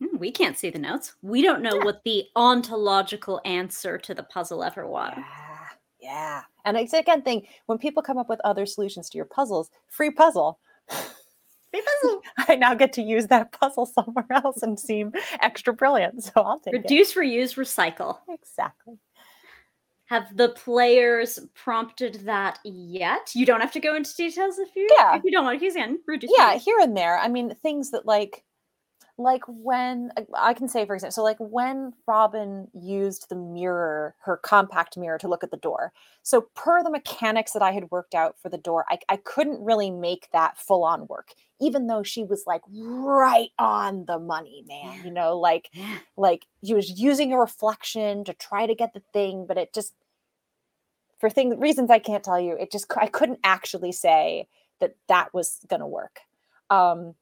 Hmm, 0.00 0.16
We 0.18 0.32
can't 0.32 0.58
see 0.58 0.70
the 0.70 0.78
notes. 0.78 1.12
We 1.22 1.42
don't 1.42 1.62
know 1.62 1.76
Yeah. 1.76 1.84
what 1.84 2.02
the 2.04 2.24
ontological 2.34 3.40
answer 3.44 3.98
to 3.98 4.14
the 4.14 4.22
puzzle 4.24 4.64
ever 4.64 4.86
was. 4.88 5.12
Yeah, 5.16 5.68
yeah. 6.00 6.42
And 6.64 6.76
it's 6.76 6.94
again 6.94 7.22
thing 7.22 7.46
when 7.66 7.78
people 7.78 8.02
come 8.02 8.18
up 8.18 8.28
with 8.30 8.40
other 8.44 8.66
solutions 8.66 9.08
to 9.10 9.18
your 9.18 9.26
puzzles, 9.26 9.70
free 9.88 10.10
puzzle. 10.10 10.58
Free 10.88 11.82
puzzle. 12.02 12.22
I 12.48 12.54
now 12.56 12.74
get 12.74 12.92
to 12.94 13.02
use 13.02 13.26
that 13.28 13.52
puzzle 13.52 13.84
somewhere 13.86 14.26
else 14.30 14.62
and 14.62 14.78
seem 14.80 15.12
extra 15.42 15.72
brilliant. 15.74 16.24
So 16.24 16.32
I'll 16.36 16.60
take 16.60 16.72
Reduce, 16.74 17.14
reuse, 17.14 17.56
recycle. 17.56 18.18
Exactly. 18.28 18.98
Have 20.14 20.36
the 20.36 20.50
players 20.50 21.40
prompted 21.54 22.14
that 22.24 22.60
yet? 22.64 23.32
You 23.34 23.44
don't 23.44 23.60
have 23.60 23.72
to 23.72 23.80
go 23.80 23.96
into 23.96 24.14
details 24.14 24.60
if 24.60 24.68
you 24.76 24.88
Yeah. 24.96 25.16
if 25.16 25.24
you 25.24 25.32
don't 25.32 25.44
want 25.44 25.58
to. 25.58 25.66
Again. 25.66 25.98
Yeah, 26.06 26.56
here 26.56 26.78
and 26.80 26.96
there. 26.96 27.18
I 27.18 27.26
mean, 27.26 27.52
things 27.56 27.90
that 27.90 28.06
like 28.06 28.44
like 29.18 29.42
when 29.48 30.10
I 30.36 30.54
can 30.54 30.68
say 30.68 30.86
for 30.86 30.94
example, 30.94 31.12
so 31.14 31.22
like 31.24 31.36
when 31.38 31.94
Robin 32.06 32.68
used 32.72 33.28
the 33.28 33.34
mirror, 33.36 34.14
her 34.20 34.36
compact 34.36 34.96
mirror 34.96 35.18
to 35.18 35.28
look 35.28 35.42
at 35.42 35.50
the 35.50 35.56
door. 35.56 35.92
So 36.22 36.42
per 36.54 36.82
the 36.82 36.90
mechanics 36.90 37.52
that 37.52 37.62
I 37.62 37.72
had 37.72 37.90
worked 37.90 38.14
out 38.14 38.36
for 38.40 38.48
the 38.48 38.58
door, 38.58 38.84
I, 38.88 38.98
I 39.08 39.16
couldn't 39.16 39.64
really 39.64 39.90
make 39.90 40.28
that 40.32 40.58
full 40.58 40.84
on 40.84 41.06
work, 41.08 41.34
even 41.60 41.86
though 41.88 42.02
she 42.04 42.22
was 42.24 42.44
like 42.46 42.62
right 42.70 43.50
on 43.58 44.04
the 44.06 44.18
money, 44.18 44.64
man. 44.68 45.04
You 45.04 45.12
know, 45.12 45.38
like 45.38 45.70
like 46.16 46.46
she 46.64 46.74
was 46.74 47.00
using 47.00 47.32
a 47.32 47.38
reflection 47.38 48.24
to 48.24 48.32
try 48.34 48.66
to 48.66 48.74
get 48.74 48.94
the 48.94 49.02
thing, 49.12 49.46
but 49.46 49.58
it 49.58 49.74
just 49.74 49.92
for 51.24 51.30
things 51.30 51.56
reasons 51.56 51.90
I 51.90 52.00
can't 52.00 52.22
tell 52.22 52.38
you, 52.38 52.54
it 52.60 52.70
just 52.70 52.84
I 52.98 53.06
couldn't 53.06 53.38
actually 53.42 53.92
say 53.92 54.46
that 54.80 54.94
that 55.08 55.32
was 55.32 55.60
gonna 55.70 55.88
work. 55.88 56.20
Um, 56.68 57.14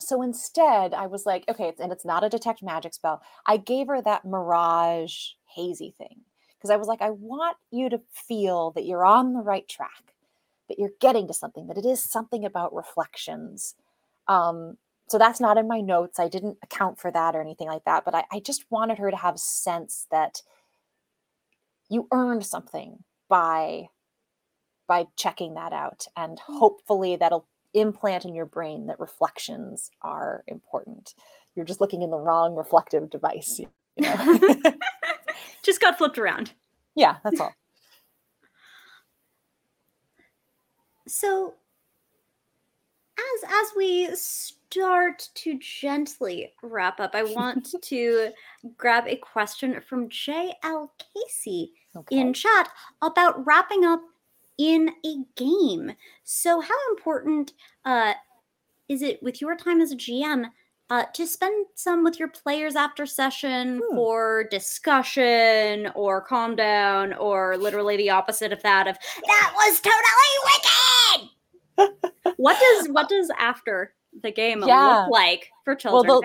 so 0.00 0.22
instead, 0.22 0.92
I 0.92 1.06
was 1.06 1.24
like, 1.24 1.44
okay, 1.48 1.68
it's, 1.68 1.80
and 1.80 1.92
it's 1.92 2.04
not 2.04 2.24
a 2.24 2.28
detect 2.28 2.64
magic 2.64 2.94
spell. 2.94 3.22
I 3.46 3.58
gave 3.58 3.86
her 3.86 4.02
that 4.02 4.24
mirage 4.24 5.34
hazy 5.44 5.94
thing 5.96 6.22
because 6.56 6.70
I 6.70 6.76
was 6.76 6.88
like, 6.88 7.00
I 7.00 7.10
want 7.10 7.56
you 7.70 7.88
to 7.90 8.00
feel 8.12 8.72
that 8.72 8.84
you're 8.84 9.06
on 9.06 9.34
the 9.34 9.40
right 9.40 9.68
track, 9.68 10.16
that 10.68 10.76
you're 10.76 10.90
getting 11.00 11.28
to 11.28 11.32
something, 11.32 11.68
that 11.68 11.78
it 11.78 11.86
is 11.86 12.02
something 12.02 12.44
about 12.44 12.74
reflections. 12.74 13.76
Um, 14.26 14.78
so 15.06 15.16
that's 15.16 15.38
not 15.38 15.58
in 15.58 15.68
my 15.68 15.80
notes. 15.80 16.18
I 16.18 16.26
didn't 16.26 16.58
account 16.60 16.98
for 16.98 17.12
that 17.12 17.36
or 17.36 17.40
anything 17.40 17.68
like 17.68 17.84
that, 17.84 18.04
but 18.04 18.16
I, 18.16 18.24
I 18.32 18.40
just 18.40 18.64
wanted 18.68 18.98
her 18.98 19.12
to 19.12 19.16
have 19.16 19.38
sense 19.38 20.08
that 20.10 20.42
you 21.88 22.08
earned 22.12 22.44
something 22.44 23.02
by 23.28 23.88
by 24.88 25.06
checking 25.16 25.54
that 25.54 25.72
out 25.72 26.06
and 26.16 26.38
hmm. 26.46 26.58
hopefully 26.58 27.16
that'll 27.16 27.46
implant 27.74 28.24
in 28.24 28.34
your 28.34 28.46
brain 28.46 28.86
that 28.86 28.98
reflections 28.98 29.90
are 30.02 30.44
important 30.46 31.14
you're 31.54 31.66
just 31.66 31.80
looking 31.80 32.02
in 32.02 32.10
the 32.10 32.16
wrong 32.16 32.54
reflective 32.54 33.10
device 33.10 33.58
you 33.58 33.68
know? 33.98 34.38
just 35.66 35.80
got 35.80 35.98
flipped 35.98 36.18
around. 36.18 36.52
Yeah, 36.94 37.16
that's 37.22 37.40
all. 37.40 37.54
So 41.08 41.54
as 43.18 43.50
as 43.50 43.68
we 43.76 44.08
start 44.76 45.28
to 45.34 45.58
gently 45.58 46.52
wrap 46.62 47.00
up, 47.00 47.14
I 47.14 47.22
want 47.22 47.74
to 47.82 48.30
grab 48.76 49.04
a 49.06 49.16
question 49.16 49.80
from 49.88 50.08
JL 50.08 50.90
Casey 51.14 51.72
Okay. 51.96 52.18
in 52.20 52.34
chat 52.34 52.68
about 53.00 53.44
wrapping 53.46 53.86
up 53.86 54.02
in 54.58 54.90
a 55.04 55.16
game. 55.34 55.92
So, 56.24 56.60
how 56.60 56.74
important 56.90 57.54
uh, 57.86 58.12
is 58.90 59.00
it 59.00 59.22
with 59.22 59.40
your 59.40 59.56
time 59.56 59.80
as 59.80 59.92
a 59.92 59.96
GM 59.96 60.44
uh, 60.90 61.04
to 61.14 61.26
spend 61.26 61.66
some 61.74 62.04
with 62.04 62.18
your 62.18 62.28
players 62.28 62.76
after 62.76 63.06
session 63.06 63.80
Hmm. 63.88 63.96
for 63.96 64.44
discussion 64.50 65.90
or 65.94 66.20
calm 66.20 66.54
down, 66.54 67.14
or 67.14 67.56
literally 67.56 67.96
the 67.96 68.10
opposite 68.10 68.52
of 68.52 68.62
that 68.62 68.86
of 68.86 68.98
that 69.26 69.52
was 69.56 69.80
totally 69.80 71.30
wicked? 71.88 72.34
what 72.36 72.58
does 72.60 72.88
what 72.90 73.08
does 73.08 73.30
after 73.38 73.94
the 74.22 74.30
game 74.32 74.62
Yeah. 74.66 75.04
look 75.04 75.10
like 75.12 75.50
for 75.64 75.74
children? 75.74 76.08
Well, 76.08 76.20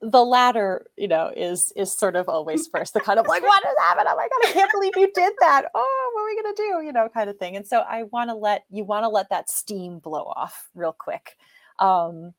the, 0.00 0.08
the 0.10 0.24
latter, 0.24 0.86
you 0.96 1.08
know, 1.08 1.32
is 1.34 1.72
is 1.76 1.92
sort 1.92 2.16
of 2.16 2.28
always 2.28 2.66
first. 2.72 2.94
The 2.94 3.00
kind 3.00 3.18
of 3.18 3.26
like, 3.26 3.42
what 3.42 3.62
has 3.64 3.74
happened? 3.80 4.06
Oh 4.10 4.16
my 4.16 4.28
god, 4.28 4.50
I 4.50 4.52
can't 4.52 4.70
believe 4.72 4.92
you 4.96 5.10
did 5.14 5.32
that. 5.40 5.66
Oh, 5.74 6.10
what 6.14 6.22
are 6.22 6.26
we 6.26 6.42
gonna 6.42 6.54
do? 6.80 6.86
You 6.86 6.92
know, 6.92 7.08
kind 7.08 7.30
of 7.30 7.38
thing. 7.38 7.56
And 7.56 7.66
so 7.66 7.78
I 7.80 8.04
want 8.04 8.30
to 8.30 8.34
let 8.34 8.64
you 8.70 8.84
want 8.84 9.04
to 9.04 9.08
let 9.08 9.30
that 9.30 9.50
steam 9.50 9.98
blow 9.98 10.24
off 10.24 10.68
real 10.74 10.94
quick. 10.98 11.36
Um, 11.78 12.34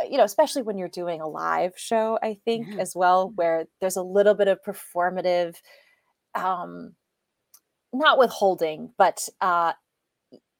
uh, 0.00 0.04
you 0.08 0.16
know, 0.18 0.24
especially 0.24 0.62
when 0.62 0.78
you're 0.78 0.88
doing 0.88 1.20
a 1.20 1.26
live 1.26 1.72
show, 1.76 2.18
I 2.22 2.38
think 2.44 2.68
Yeah. 2.70 2.80
as 2.82 2.94
well, 2.94 3.32
where 3.34 3.64
there's 3.80 3.96
a 3.96 4.02
little 4.02 4.34
bit 4.34 4.46
of 4.48 4.60
performative, 4.62 5.56
um, 6.34 6.94
not 7.92 8.18
withholding, 8.18 8.92
but 8.98 9.28
uh, 9.40 9.72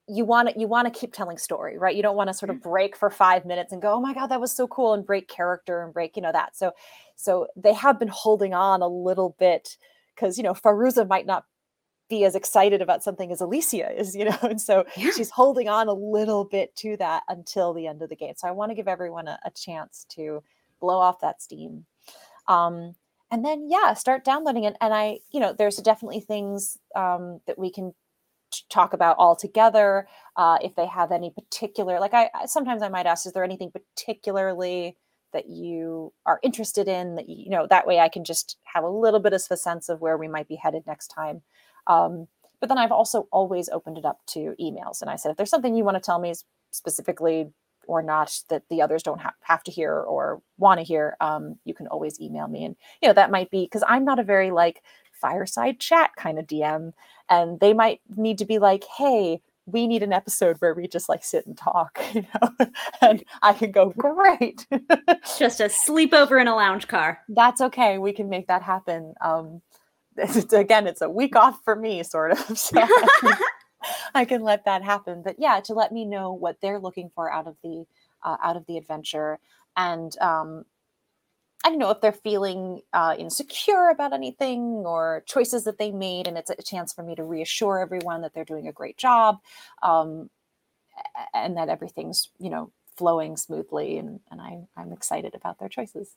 you 0.08 0.24
want 0.24 0.48
to 0.48 0.58
you 0.58 0.66
want 0.66 0.92
to 0.92 0.98
keep 0.98 1.12
telling 1.12 1.38
story 1.38 1.78
right? 1.78 1.94
You 1.94 2.02
don't 2.02 2.16
want 2.16 2.28
to 2.28 2.34
sort 2.34 2.50
of 2.50 2.62
break 2.62 2.96
for 2.96 3.10
five 3.10 3.44
minutes 3.44 3.72
and 3.72 3.82
go 3.82 3.92
oh 3.94 4.00
my 4.00 4.14
god 4.14 4.28
that 4.28 4.40
was 4.40 4.52
so 4.52 4.66
cool 4.66 4.94
and 4.94 5.04
break 5.06 5.28
character 5.28 5.82
and 5.82 5.92
break 5.92 6.16
you 6.16 6.22
know 6.22 6.32
that. 6.32 6.56
So 6.56 6.72
so 7.16 7.46
they 7.56 7.74
have 7.74 7.98
been 7.98 8.08
holding 8.08 8.54
on 8.54 8.82
a 8.82 8.88
little 8.88 9.36
bit 9.38 9.76
because 10.14 10.38
you 10.38 10.44
know 10.44 10.54
Feruza 10.54 11.06
might 11.08 11.26
not 11.26 11.44
be 12.08 12.24
as 12.24 12.34
excited 12.34 12.80
about 12.80 13.02
something 13.04 13.30
as 13.30 13.40
alicia 13.42 13.92
is 14.00 14.16
you 14.16 14.24
know? 14.30 14.38
And 14.42 14.60
so 14.60 14.84
Yeah. 14.96 15.10
she's 15.12 15.30
holding 15.30 15.68
on 15.68 15.88
a 15.88 15.92
little 15.92 16.44
bit 16.44 16.74
to 16.76 16.96
that 16.96 17.22
until 17.28 17.74
the 17.74 17.86
end 17.86 18.00
of 18.02 18.08
the 18.08 18.16
game. 18.16 18.34
So 18.36 18.48
i 18.48 18.50
want 18.50 18.70
to 18.70 18.74
give 18.74 18.88
everyone 18.88 19.28
a, 19.28 19.38
a 19.44 19.50
chance 19.50 20.06
to 20.10 20.42
blow 20.80 20.98
off 20.98 21.20
that 21.20 21.42
steam. 21.42 21.84
Um 22.46 22.94
and 23.30 23.44
then 23.44 23.68
yeah 23.68 23.92
start 23.94 24.24
downloading 24.24 24.64
it. 24.64 24.76
And 24.80 24.94
i 24.94 25.18
you 25.32 25.40
know 25.40 25.52
there's 25.52 25.76
definitely 25.76 26.20
things 26.20 26.78
um 26.96 27.40
that 27.46 27.58
we 27.58 27.70
can 27.70 27.92
talk 28.70 28.92
about 28.92 29.16
all 29.18 29.36
together 29.36 30.08
uh, 30.36 30.58
if 30.62 30.74
they 30.74 30.86
have 30.86 31.12
any 31.12 31.30
particular 31.30 32.00
like 32.00 32.14
I, 32.14 32.30
I 32.34 32.46
sometimes 32.46 32.82
i 32.82 32.88
might 32.88 33.06
ask 33.06 33.26
is 33.26 33.32
there 33.32 33.44
anything 33.44 33.70
particularly 33.70 34.96
that 35.32 35.48
you 35.48 36.12
are 36.24 36.40
interested 36.42 36.88
in 36.88 37.16
that 37.16 37.28
you, 37.28 37.50
know 37.50 37.66
that 37.68 37.86
way 37.86 37.98
i 37.98 38.08
can 38.08 38.24
just 38.24 38.56
have 38.64 38.84
a 38.84 38.88
little 38.88 39.20
bit 39.20 39.32
of 39.32 39.42
a 39.50 39.56
sense 39.56 39.88
of 39.88 40.00
where 40.00 40.16
we 40.16 40.28
might 40.28 40.48
be 40.48 40.56
headed 40.56 40.84
next 40.86 41.08
time. 41.08 41.42
Um, 41.86 42.28
but 42.60 42.68
then 42.68 42.78
i've 42.78 42.92
also 42.92 43.28
always 43.30 43.68
opened 43.68 43.98
it 43.98 44.04
up 44.04 44.20
to 44.26 44.54
emails 44.60 45.00
and 45.00 45.10
i 45.10 45.16
said 45.16 45.30
if 45.30 45.36
there's 45.36 45.50
something 45.50 45.74
you 45.74 45.84
want 45.84 45.96
to 45.96 46.00
tell 46.00 46.18
me 46.18 46.34
specifically 46.70 47.50
or 47.88 48.02
not 48.02 48.42
that 48.50 48.62
the 48.70 48.82
others 48.82 49.02
don't 49.02 49.20
ha- 49.20 49.34
have 49.40 49.64
to 49.64 49.72
hear 49.72 49.94
or 49.94 50.40
want 50.58 50.78
to 50.78 50.84
hear 50.84 51.16
um, 51.20 51.58
you 51.64 51.74
can 51.74 51.88
always 51.88 52.20
email 52.20 52.46
me. 52.46 52.64
And 52.64 52.76
you 53.02 53.08
know 53.08 53.14
that 53.14 53.30
might 53.30 53.50
be 53.50 53.64
because 53.64 53.82
i'm 53.88 54.04
not 54.04 54.18
a 54.18 54.24
very 54.24 54.50
like 54.50 54.82
fireside 55.20 55.78
chat 55.80 56.10
kind 56.16 56.38
of 56.38 56.46
dm 56.46 56.92
and 57.28 57.60
they 57.60 57.72
might 57.72 58.00
need 58.16 58.38
to 58.38 58.44
be 58.44 58.58
like 58.58 58.84
hey 58.96 59.40
we 59.70 59.86
need 59.86 60.02
an 60.02 60.14
episode 60.14 60.56
where 60.60 60.72
we 60.72 60.88
just 60.88 61.08
like 61.08 61.22
sit 61.22 61.46
and 61.46 61.56
talk 61.56 62.00
you 62.14 62.22
know? 62.22 62.66
And 63.00 63.22
i 63.42 63.52
can 63.52 63.70
go 63.70 63.90
great. 63.90 64.66
Just 65.38 65.60
a 65.60 65.64
sleepover 65.64 66.40
in 66.40 66.48
a 66.48 66.56
lounge 66.56 66.88
car. 66.88 67.20
that's 67.28 67.60
okay 67.60 67.98
we 67.98 68.12
can 68.12 68.28
make 68.28 68.48
that 68.48 68.62
happen. 68.62 69.14
Um 69.20 69.62
it's, 70.16 70.52
again 70.52 70.86
it's 70.86 71.02
a 71.02 71.10
week 71.10 71.36
off 71.36 71.62
for 71.64 71.76
me 71.76 72.02
sort 72.02 72.32
of 72.32 72.58
so 72.58 72.80
I, 72.80 73.08
can, 73.20 73.36
I 74.14 74.24
can 74.24 74.42
let 74.42 74.64
that 74.64 74.82
happen. 74.82 75.22
But 75.22 75.36
yeah 75.38 75.60
to 75.60 75.74
let 75.74 75.92
me 75.92 76.04
know 76.04 76.32
what 76.32 76.60
they're 76.60 76.80
looking 76.80 77.10
for 77.14 77.30
out 77.30 77.46
of 77.46 77.56
the 77.62 77.84
uh, 78.24 78.36
out 78.42 78.56
of 78.56 78.66
the 78.66 78.78
adventure. 78.78 79.38
And 79.76 80.16
um 80.20 80.64
I 81.64 81.70
don't 81.70 81.78
know 81.78 81.90
if 81.90 82.00
they're 82.00 82.12
feeling 82.12 82.82
uh, 82.92 83.16
insecure 83.18 83.88
about 83.88 84.12
anything 84.12 84.60
or 84.86 85.24
choices 85.26 85.64
that 85.64 85.78
they 85.78 85.90
made, 85.90 86.28
and 86.28 86.38
it's 86.38 86.50
a 86.50 86.62
chance 86.62 86.92
for 86.92 87.02
me 87.02 87.14
to 87.16 87.24
reassure 87.24 87.80
everyone 87.80 88.22
that 88.22 88.32
they're 88.32 88.44
doing 88.44 88.68
a 88.68 88.72
great 88.72 88.96
job, 88.96 89.38
um, 89.82 90.30
and 91.34 91.56
that 91.56 91.68
everything's 91.68 92.28
you 92.38 92.50
know 92.50 92.70
flowing 92.96 93.36
smoothly, 93.36 93.98
and 93.98 94.20
and 94.30 94.40
I 94.40 94.60
I'm 94.76 94.92
excited 94.92 95.34
about 95.34 95.58
their 95.58 95.68
choices. 95.68 96.14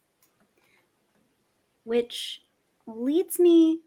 Which 1.84 2.42
leads 2.86 3.39
me 3.39 3.80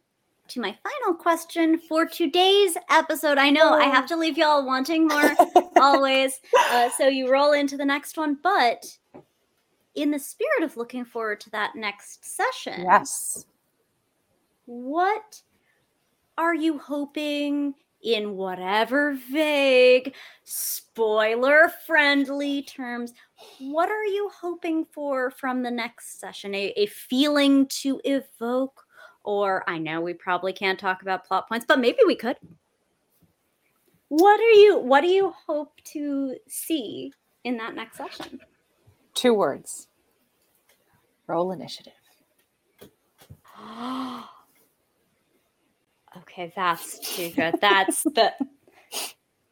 to 0.49 0.61
my 0.61 0.77
final 0.83 1.15
question 1.15 1.79
for 1.79 2.05
today's 2.05 2.77
episode. 2.91 3.39
I 3.39 3.51
know 3.51 3.73
I 3.73 3.85
have 3.85 4.07
to 4.07 4.17
leave 4.17 4.37
y'all 4.37 4.67
wanting 4.67 5.07
more 5.07 5.35
always. 5.77 6.39
Uh, 6.71 6.91
so 6.91 7.07
you 7.09 7.31
roll 7.31 7.53
into 7.53 7.77
the 7.77 7.85
next 7.85 8.17
one, 8.19 8.37
but 8.43 8.99
in 9.95 10.11
the 10.11 10.19
spirit 10.19 10.63
of 10.63 10.77
looking 10.77 11.05
forward 11.05 11.41
to 11.41 11.51
that 11.51 11.75
next 11.77 12.25
session, 12.25 12.83
Yes. 12.83 13.47
what 14.67 15.41
are 16.37 16.55
you 16.55 16.79
hoping 16.79 17.75
in 18.03 18.37
whatever 18.37 19.15
vague, 19.31 20.15
spoiler 20.45 21.73
friendly 21.87 22.63
terms? 22.63 23.15
What 23.59 23.89
are 23.91 24.05
you 24.05 24.31
hoping 24.39 24.85
for 24.85 25.31
from 25.31 25.63
the 25.63 25.71
next 25.71 26.21
session? 26.21 26.55
A, 26.55 26.73
a 26.77 26.87
feeling 26.87 27.67
to 27.67 28.01
evoke? 28.05 28.85
Or 29.25 29.65
I 29.69 29.79
know 29.79 30.03
we 30.03 30.13
probably 30.13 30.53
can't 30.53 30.79
talk 30.79 31.01
about 31.01 31.25
plot 31.25 31.49
points, 31.49 31.65
but 31.67 31.79
maybe 31.79 32.01
we 32.07 32.15
could. 32.15 32.37
What 34.09 34.39
are 34.39 34.51
you 34.51 34.79
what 34.79 35.01
do 35.01 35.09
you 35.09 35.33
hope 35.47 35.81
to 35.85 36.37
see 36.47 37.11
in 37.45 37.57
that 37.57 37.75
next 37.75 37.97
session? 37.97 38.39
Two 39.15 39.35
words. 39.35 39.89
Roll 41.27 41.53
initiative. 41.53 41.93
okay, 46.19 46.53
that's 46.55 46.99
too 47.17 47.31
good. 47.31 47.55
That's 47.61 48.03
the 48.03 48.33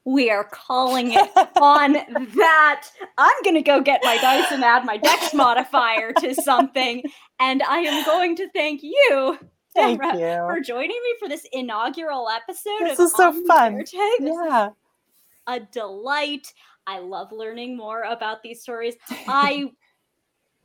we 0.04 0.30
are 0.30 0.44
calling 0.44 1.12
it 1.12 1.30
on 1.60 1.92
that. 2.36 2.88
I'm 3.18 3.42
gonna 3.44 3.62
go 3.62 3.80
get 3.80 4.00
my 4.02 4.16
dice 4.18 4.50
and 4.50 4.64
add 4.64 4.84
my 4.84 4.96
dex 4.96 5.32
modifier 5.32 6.12
to 6.14 6.34
something, 6.34 7.02
and 7.38 7.62
I 7.62 7.78
am 7.78 8.04
going 8.04 8.36
to 8.36 8.48
thank 8.50 8.82
you, 8.82 9.38
Thank 9.74 10.02
Deborah, 10.02 10.18
you. 10.18 10.54
for 10.54 10.60
joining 10.60 10.88
me 10.90 11.14
for 11.20 11.28
this 11.28 11.46
inaugural 11.52 12.28
episode. 12.28 12.80
This 12.80 12.98
of 12.98 13.06
is 13.06 13.12
so 13.14 13.46
fun. 13.46 13.78
This 13.78 13.94
is 13.94 14.20
Yeah. 14.20 14.70
a 15.46 15.60
delight. 15.60 16.52
I 16.86 16.98
love 16.98 17.32
learning 17.32 17.76
more 17.76 18.02
about 18.02 18.42
these 18.42 18.62
stories. 18.62 18.96
I 19.10 19.70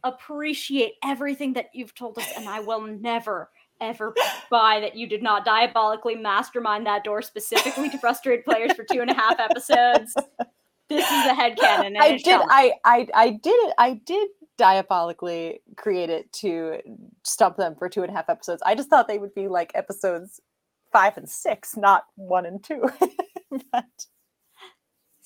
appreciate 0.03 0.93
everything 1.03 1.53
that 1.53 1.67
you've 1.73 1.95
told 1.95 2.17
us, 2.17 2.31
and 2.37 2.47
I 2.47 2.59
will 2.59 2.81
never, 2.81 3.49
ever 3.81 4.13
buy 4.49 4.79
that 4.79 4.95
you 4.95 5.07
did 5.07 5.23
not 5.23 5.45
diabolically 5.45 6.15
mastermind 6.15 6.85
that 6.85 7.03
door 7.03 7.21
specifically 7.21 7.89
to 7.89 7.97
frustrate 7.97 8.45
players 8.45 8.73
for 8.73 8.83
two 8.83 9.01
and 9.01 9.09
a 9.09 9.13
half 9.13 9.39
episodes. 9.39 10.15
This 10.89 11.05
is 11.05 11.25
a 11.25 11.33
headcanon. 11.33 11.97
I 11.99 12.17
did. 12.17 12.41
I, 12.49 12.73
I 12.85 13.07
I 13.13 13.29
did 13.31 13.49
it. 13.49 13.73
I 13.77 13.93
did 14.05 14.29
diabolically 14.57 15.61
create 15.75 16.09
it 16.09 16.31
to 16.33 16.77
stump 17.23 17.57
them 17.57 17.75
for 17.75 17.89
two 17.89 18.03
and 18.03 18.11
a 18.11 18.15
half 18.15 18.29
episodes. 18.29 18.61
I 18.65 18.75
just 18.75 18.89
thought 18.89 19.07
they 19.07 19.19
would 19.19 19.35
be 19.35 19.47
like 19.47 19.71
episodes 19.75 20.39
five 20.91 21.17
and 21.17 21.29
six, 21.29 21.77
not 21.77 22.05
one 22.15 22.45
and 22.45 22.63
two. 22.63 22.89
but, 23.71 23.85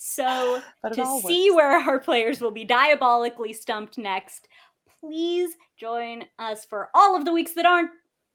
So, 0.04 0.64
to 0.96 1.22
see 1.22 1.52
where 1.52 1.78
our 1.80 2.00
players 2.00 2.42
will 2.42 2.50
be 2.50 2.66
diabolically 2.66 3.54
stumped 3.54 4.00
next, 4.00 4.48
please 5.00 5.54
join 5.80 6.26
us 6.40 6.66
for 6.66 6.90
all 6.96 7.16
of 7.16 7.24
the 7.24 7.32
weeks 7.32 7.54
that 7.54 7.68
aren't 7.68 7.92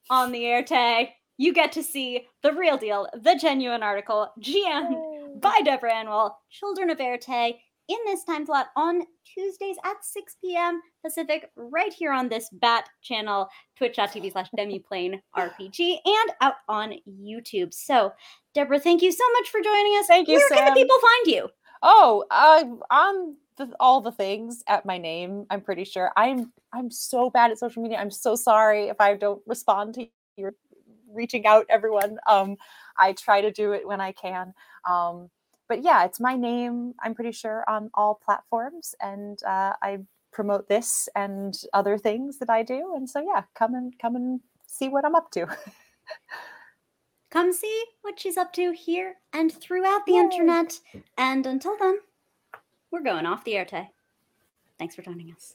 on 0.09 0.31
the 0.31 0.47
air 0.47 0.63
tag. 0.63 1.09
You 1.39 1.53
get 1.53 1.73
to 1.73 1.83
see 1.83 2.29
the 2.45 2.53
real 2.53 2.79
deal, 2.79 3.09
the 3.13 3.35
genuine 3.35 3.83
article, 3.83 4.31
GM 4.41 5.41
by 5.41 5.61
Deborah 5.65 5.93
Ann 5.93 6.09
Woll, 6.09 6.39
Children 6.51 6.89
of 6.89 6.99
Erte, 6.99 7.57
in 7.89 7.99
this 8.07 8.25
time 8.25 8.47
slot 8.47 8.69
on 8.77 9.03
Tuesdays 9.25 9.77
at 9.85 10.05
6 10.05 10.37
p.m. 10.43 10.81
Pacific, 11.05 11.51
right 11.57 11.93
here 11.93 12.13
on 12.13 12.29
this 12.29 12.49
BAT 12.51 12.89
channel, 13.03 13.49
twitch.tv 13.77 14.33
slash 14.33 14.49
demiplane 14.57 15.21
RPG, 15.37 15.99
and 16.05 16.31
out 16.41 16.55
on 16.69 16.95
YouTube. 17.09 17.73
So, 17.73 18.13
Deborah, 18.55 18.81
thank 18.81 19.03
you 19.03 19.13
so 19.13 19.25
much 19.35 19.49
for 19.49 19.61
joining 19.61 19.93
us. 19.99 20.07
Thank 20.07 20.29
you, 20.29 20.37
Where 20.37 20.49
can 20.49 20.75
the 20.75 20.81
people 20.81 20.99
find 20.99 21.27
you? 21.27 21.49
Oh, 21.83 22.25
uh, 22.31 22.65
on 22.91 23.37
the, 23.59 23.75
all 23.81 24.01
the 24.01 24.13
things 24.13 24.63
at 24.69 24.87
my 24.87 24.99
name. 24.99 25.47
I'm 25.51 25.61
pretty 25.61 25.85
sure. 25.85 26.11
I'm 26.17 26.53
I'm 26.73 26.91
so 26.91 27.31
bad 27.31 27.51
at 27.51 27.59
social 27.59 27.83
media. 27.83 27.99
I'm 27.99 28.11
so 28.11 28.35
sorry 28.35 28.89
if 28.89 29.01
I 29.01 29.15
don't 29.15 29.43
respond 29.47 29.95
to 29.95 30.09
your 30.37 30.55
reaching 31.13 31.47
out 31.47 31.67
everyone. 31.69 32.19
Um, 32.29 32.57
I 32.99 33.13
try 33.13 33.41
to 33.41 33.51
do 33.51 33.73
it 33.73 33.87
when 33.87 34.01
I 34.01 34.13
can. 34.13 34.53
Um, 34.89 35.31
but 35.69 35.83
yeah, 35.83 36.05
it's 36.05 36.21
my 36.21 36.37
name. 36.37 36.95
I'm 37.03 37.15
pretty 37.15 37.33
sure 37.33 37.65
on 37.69 37.91
all 37.95 38.21
platforms, 38.25 38.95
and 39.01 39.39
uh, 39.45 39.73
I 39.83 39.99
promote 40.33 40.69
this 40.69 41.09
and 41.15 41.57
other 41.73 41.97
things 41.99 42.39
that 42.39 42.51
I 42.51 42.63
do. 42.63 42.93
And 42.95 43.09
so 43.09 43.21
yeah, 43.21 43.43
come 43.55 43.75
and 43.75 43.99
come 43.99 44.17
and 44.17 44.41
see 44.67 44.89
what 44.89 45.05
I'm 45.05 45.15
up 45.15 45.31
to. 45.33 45.47
Come 47.29 47.53
see 47.53 47.85
what 48.03 48.19
she's 48.21 48.37
up 48.37 48.53
to 48.55 48.71
here 48.73 49.17
and 49.33 49.53
throughout 49.53 50.07
the 50.07 50.13
Yay. 50.13 50.21
internet. 50.21 50.79
And 51.19 51.45
until 51.45 51.77
then, 51.77 51.99
we're 52.91 53.03
going 53.03 53.27
off 53.27 53.45
the 53.45 53.57
air, 53.57 53.65
Tay. 53.65 53.91
Thanks 54.79 54.95
for 54.95 55.03
joining 55.03 55.33
us. 55.33 55.55